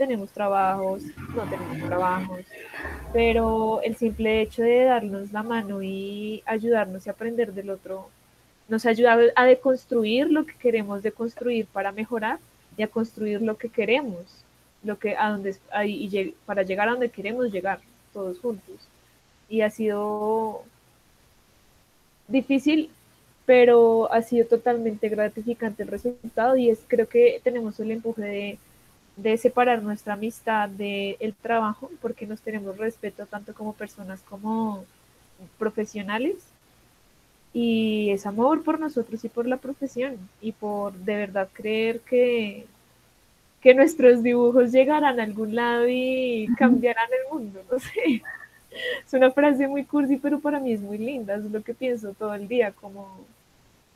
tenemos 0.02 0.32
trabajos, 0.32 1.04
no 1.36 1.44
tenemos 1.44 1.78
trabajos, 1.88 2.40
pero 3.14 3.84
el 3.84 3.96
simple 3.96 4.42
hecho 4.42 4.64
de 4.64 4.86
darnos 4.86 5.32
la 5.32 5.44
mano 5.44 5.84
y 5.84 6.42
ayudarnos 6.48 7.06
y 7.06 7.12
aprender 7.12 7.54
del 7.54 7.70
otro 7.70 8.10
nos 8.68 8.88
ayuda 8.88 9.20
a 9.36 9.46
deconstruir 9.46 10.32
lo 10.32 10.48
que 10.48 10.56
queremos 10.56 11.04
deconstruir 11.04 11.68
para 11.68 11.92
mejorar 11.92 12.40
y 12.76 12.82
a 12.82 12.88
construir 12.88 13.44
lo 13.44 13.58
que 13.58 13.70
queremos, 13.70 14.24
lo 14.84 14.98
que 14.98 15.16
a 15.16 15.30
donde 15.30 15.56
y 15.86 16.34
para 16.48 16.64
llegar 16.64 16.88
a 16.88 16.94
donde 16.94 17.10
queremos 17.10 17.52
llegar 17.52 17.80
todos 18.12 18.40
juntos. 18.40 18.78
Y 19.50 19.62
ha 19.62 19.70
sido 19.70 20.64
difícil, 22.28 22.90
pero 23.46 24.12
ha 24.12 24.24
sido 24.24 24.48
totalmente 24.48 25.10
gratificante 25.10 25.84
el 25.84 25.90
resultado 25.90 26.58
y 26.58 26.72
es 26.72 26.80
creo 26.88 27.08
que 27.08 27.40
tenemos 27.44 27.80
el 27.80 27.92
empuje 27.92 28.24
de, 28.24 28.60
de 29.16 29.38
separar 29.38 29.84
nuestra 29.84 30.14
amistad 30.14 30.70
del 30.70 31.36
trabajo 31.42 31.90
porque 32.02 32.26
nos 32.26 32.42
tenemos 32.42 32.78
respeto 32.78 33.26
tanto 33.26 33.54
como 33.54 33.74
personas 33.74 34.22
como 34.22 34.86
profesionales 35.58 36.38
y 37.54 38.10
es 38.12 38.26
amor 38.26 38.64
por 38.64 38.80
nosotros 38.80 39.24
y 39.26 39.30
por 39.30 39.46
la 39.46 39.58
profesión 39.58 40.18
y 40.42 40.54
por 40.54 40.94
de 40.94 41.16
verdad 41.16 41.50
creer 41.52 42.00
que, 42.02 42.66
que 43.62 43.74
nuestros 43.74 44.24
dibujos 44.24 44.72
llegaran 44.72 45.20
a 45.20 45.24
algún 45.24 45.56
lado 45.56 45.86
y 45.88 46.48
cambiaran 46.58 47.10
el 47.12 47.34
mundo, 47.34 47.62
no 47.70 47.80
sé. 47.80 48.24
Es 49.06 49.14
una 49.14 49.32
frase 49.32 49.68
muy 49.68 49.84
cursi, 49.84 50.16
pero 50.16 50.40
para 50.40 50.60
mí 50.60 50.72
es 50.72 50.80
muy 50.80 50.98
linda, 50.98 51.36
es 51.36 51.44
lo 51.44 51.62
que 51.62 51.74
pienso 51.74 52.14
todo 52.14 52.34
el 52.34 52.48
día, 52.48 52.72
como 52.72 53.20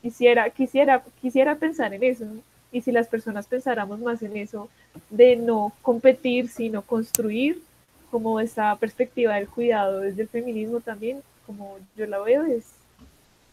quisiera, 0.02 0.50
quisiera, 0.50 1.02
quisiera 1.20 1.54
pensar 1.56 1.94
en 1.94 2.02
eso, 2.02 2.26
¿no? 2.26 2.42
Y 2.76 2.82
si 2.82 2.92
las 2.92 3.08
personas 3.08 3.46
pensáramos 3.46 4.00
más 4.00 4.22
en 4.22 4.36
eso, 4.36 4.68
de 5.08 5.36
no 5.36 5.72
competir, 5.80 6.48
sino 6.48 6.82
construir, 6.82 7.62
como 8.10 8.38
esa 8.38 8.76
perspectiva 8.76 9.36
del 9.36 9.48
cuidado 9.48 10.00
desde 10.00 10.22
el 10.22 10.28
feminismo 10.28 10.80
también, 10.80 11.22
como 11.46 11.78
yo 11.96 12.06
la 12.06 12.18
veo, 12.18 12.44
es, 12.44 12.66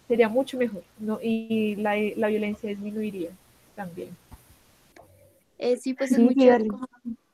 sería 0.09 0.27
mucho 0.27 0.57
mejor, 0.57 0.83
¿no? 0.99 1.19
y 1.21 1.75
la, 1.77 1.95
la 2.17 2.27
violencia 2.27 2.69
disminuiría 2.69 3.29
también. 3.75 4.09
Eh, 5.57 5.77
sí, 5.77 5.93
pues 5.93 6.11
es 6.11 6.17
Sí, 6.17 6.35
como 6.67 6.87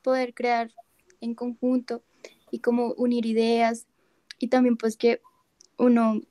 poder 0.04 0.34
crear 0.36 0.72
en 1.22 1.34
conjunto 1.34 2.04
y 2.52 2.60
como 2.60 2.94
unir 2.94 3.26
ideas 3.26 3.88
y 4.38 4.50
también 4.50 4.78
pues 4.78 4.96
que 4.96 5.22
uno 5.78 6.22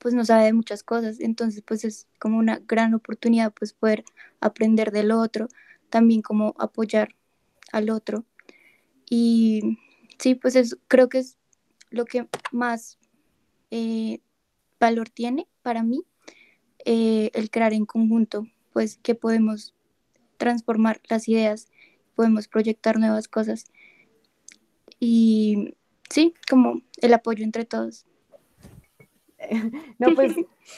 pues 0.00 0.14
no 0.14 0.24
sabe 0.24 0.44
de 0.44 0.52
muchas 0.52 0.82
cosas, 0.82 1.20
entonces 1.20 1.62
pues 1.64 1.84
es 1.84 2.08
como 2.18 2.38
una 2.38 2.60
gran 2.66 2.94
oportunidad 2.94 3.52
pues 3.52 3.72
poder 3.74 4.02
aprender 4.40 4.90
del 4.90 5.12
otro, 5.12 5.48
también 5.90 6.22
como 6.22 6.54
apoyar 6.58 7.14
al 7.72 7.90
otro 7.90 8.24
y 9.08 9.78
sí, 10.18 10.34
pues 10.34 10.56
es, 10.56 10.78
creo 10.88 11.08
que 11.08 11.18
es 11.18 11.36
lo 11.90 12.06
que 12.06 12.26
más 12.50 12.98
eh, 13.70 14.20
valor 14.78 15.10
tiene 15.10 15.46
para 15.62 15.82
mí 15.82 16.04
eh, 16.84 17.30
el 17.34 17.50
crear 17.50 17.74
en 17.74 17.84
conjunto, 17.84 18.46
pues 18.72 18.98
que 19.02 19.14
podemos 19.14 19.74
transformar 20.38 21.00
las 21.08 21.28
ideas, 21.28 21.68
podemos 22.14 22.48
proyectar 22.48 22.98
nuevas 22.98 23.28
cosas 23.28 23.64
y 24.98 25.74
sí, 26.08 26.34
como 26.48 26.80
el 27.02 27.12
apoyo 27.12 27.44
entre 27.44 27.64
todos. 27.64 28.06
No, 29.98 30.14
pues 30.14 30.34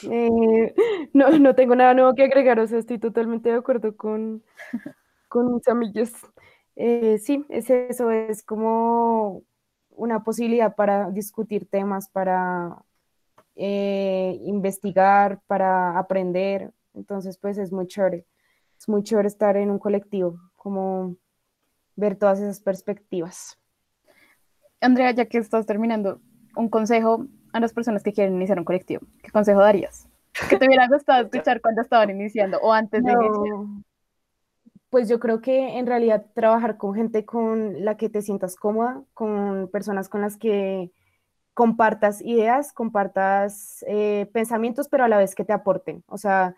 eh, 0.09 0.73
no, 1.13 1.37
no 1.39 1.55
tengo 1.55 1.75
nada 1.75 1.93
nuevo 1.93 2.15
que 2.15 2.23
agregar, 2.23 2.59
o 2.59 2.67
sea, 2.67 2.79
estoy 2.79 2.97
totalmente 2.97 3.49
de 3.49 3.55
acuerdo 3.55 3.95
con, 3.95 4.43
con 5.27 5.53
mis 5.53 5.67
amigos. 5.67 6.11
Eh, 6.75 7.17
sí, 7.19 7.45
es 7.49 7.69
eso, 7.69 8.09
es 8.11 8.43
como 8.43 9.43
una 9.91 10.23
posibilidad 10.23 10.75
para 10.75 11.11
discutir 11.11 11.67
temas, 11.69 12.09
para 12.09 12.83
eh, 13.55 14.39
investigar, 14.43 15.41
para 15.47 15.97
aprender. 15.97 16.71
Entonces, 16.93 17.37
pues 17.37 17.57
es 17.57 17.71
muy 17.71 17.87
chévere. 17.87 18.25
Es 18.79 18.89
muy 18.89 19.03
chévere 19.03 19.27
estar 19.27 19.55
en 19.55 19.69
un 19.71 19.79
colectivo, 19.79 20.39
como 20.55 21.15
ver 21.95 22.15
todas 22.17 22.39
esas 22.39 22.59
perspectivas. 22.59 23.59
Andrea, 24.81 25.11
ya 25.11 25.25
que 25.25 25.37
estás 25.37 25.65
terminando, 25.65 26.19
un 26.55 26.69
consejo 26.69 27.27
a 27.53 27.59
las 27.59 27.73
personas 27.73 28.03
que 28.03 28.11
quieren 28.11 28.35
iniciar 28.35 28.59
un 28.59 28.65
colectivo. 28.65 29.05
¿Qué 29.21 29.31
consejo 29.31 29.61
darías? 29.61 30.07
Que 30.49 30.57
te 30.57 30.67
hubiera 30.67 30.87
gustado 30.87 31.23
escuchar 31.25 31.61
cuando 31.61 31.81
estaban 31.81 32.09
iniciando 32.09 32.57
o 32.59 32.73
antes 32.73 33.03
de 33.03 33.11
iniciar. 33.11 33.83
Pues 34.89 35.09
yo 35.09 35.19
creo 35.19 35.41
que 35.41 35.77
en 35.77 35.87
realidad 35.87 36.25
trabajar 36.35 36.77
con 36.77 36.93
gente 36.93 37.25
con 37.25 37.83
la 37.83 37.97
que 37.97 38.09
te 38.09 38.21
sientas 38.21 38.55
cómoda, 38.55 39.01
con 39.13 39.69
personas 39.71 40.09
con 40.09 40.21
las 40.21 40.37
que 40.37 40.91
compartas 41.53 42.21
ideas, 42.21 42.73
compartas 42.73 43.83
eh, 43.87 44.29
pensamientos, 44.33 44.89
pero 44.89 45.03
a 45.03 45.07
la 45.07 45.17
vez 45.17 45.35
que 45.35 45.45
te 45.45 45.53
aporten, 45.53 46.03
o 46.07 46.17
sea, 46.17 46.55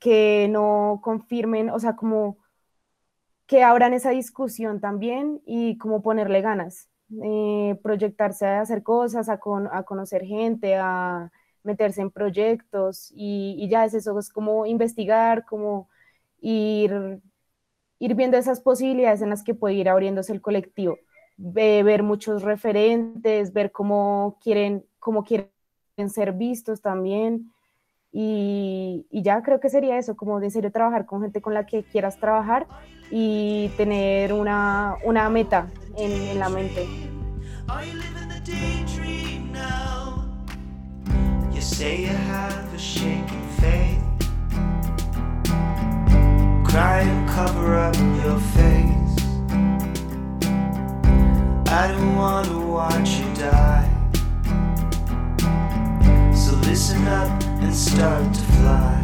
que 0.00 0.48
no 0.50 1.00
confirmen, 1.02 1.70
o 1.70 1.78
sea, 1.78 1.96
como 1.96 2.38
que 3.46 3.62
abran 3.62 3.94
esa 3.94 4.10
discusión 4.10 4.80
también 4.80 5.42
y 5.44 5.76
como 5.78 6.02
ponerle 6.02 6.40
ganas, 6.40 6.88
eh, 7.24 7.78
proyectarse 7.82 8.46
a 8.46 8.60
hacer 8.62 8.82
cosas, 8.82 9.28
a, 9.28 9.38
con- 9.38 9.68
a 9.72 9.82
conocer 9.84 10.24
gente, 10.24 10.76
a 10.76 11.30
meterse 11.64 12.00
en 12.02 12.10
proyectos 12.10 13.12
y, 13.14 13.56
y 13.58 13.68
ya 13.68 13.84
es 13.84 13.94
eso, 13.94 14.18
es 14.18 14.30
como 14.30 14.66
investigar, 14.66 15.44
como 15.46 15.88
ir, 16.40 17.20
ir 17.98 18.14
viendo 18.14 18.36
esas 18.36 18.60
posibilidades 18.60 19.22
en 19.22 19.30
las 19.30 19.42
que 19.44 19.54
puede 19.54 19.74
ir 19.74 19.88
abriéndose 19.88 20.32
el 20.32 20.40
colectivo, 20.40 20.98
Ve- 21.36 21.82
ver 21.82 22.02
muchos 22.02 22.42
referentes, 22.42 23.52
ver 23.52 23.72
cómo 23.72 24.38
quieren, 24.42 24.84
cómo 24.98 25.24
quieren 25.24 25.48
ser 26.08 26.32
vistos 26.32 26.80
también. 26.82 27.52
Y, 28.12 29.06
y 29.10 29.22
ya 29.22 29.42
creo 29.42 29.60
que 29.60 29.70
sería 29.70 29.98
eso, 29.98 30.16
como 30.16 30.40
de 30.40 30.50
serio 30.50 30.72
trabajar 30.72 31.06
con 31.06 31.22
gente 31.22 31.42
con 31.42 31.54
la 31.54 31.66
que 31.66 31.84
quieras 31.84 32.18
trabajar 32.18 32.66
y 33.14 33.68
tener 33.76 34.32
una, 34.32 34.96
una 35.04 35.28
meta 35.28 35.68
en, 35.96 36.38
la 36.38 36.48
mente. 36.48 36.88
Cry 46.64 47.00
and 47.00 47.28
cover 47.28 47.76
up 47.76 47.94
your 48.24 48.38
face. 48.56 49.26
I 51.68 51.88
don't 51.88 52.16
want 52.16 52.48
to 52.48 52.60
watch 52.60 53.20
you 53.20 53.26
die. 53.34 53.90
So 56.34 56.56
listen 56.66 57.06
up 57.08 57.28
and 57.60 57.74
start 57.74 58.32
to 58.32 58.40
fly. 58.40 59.02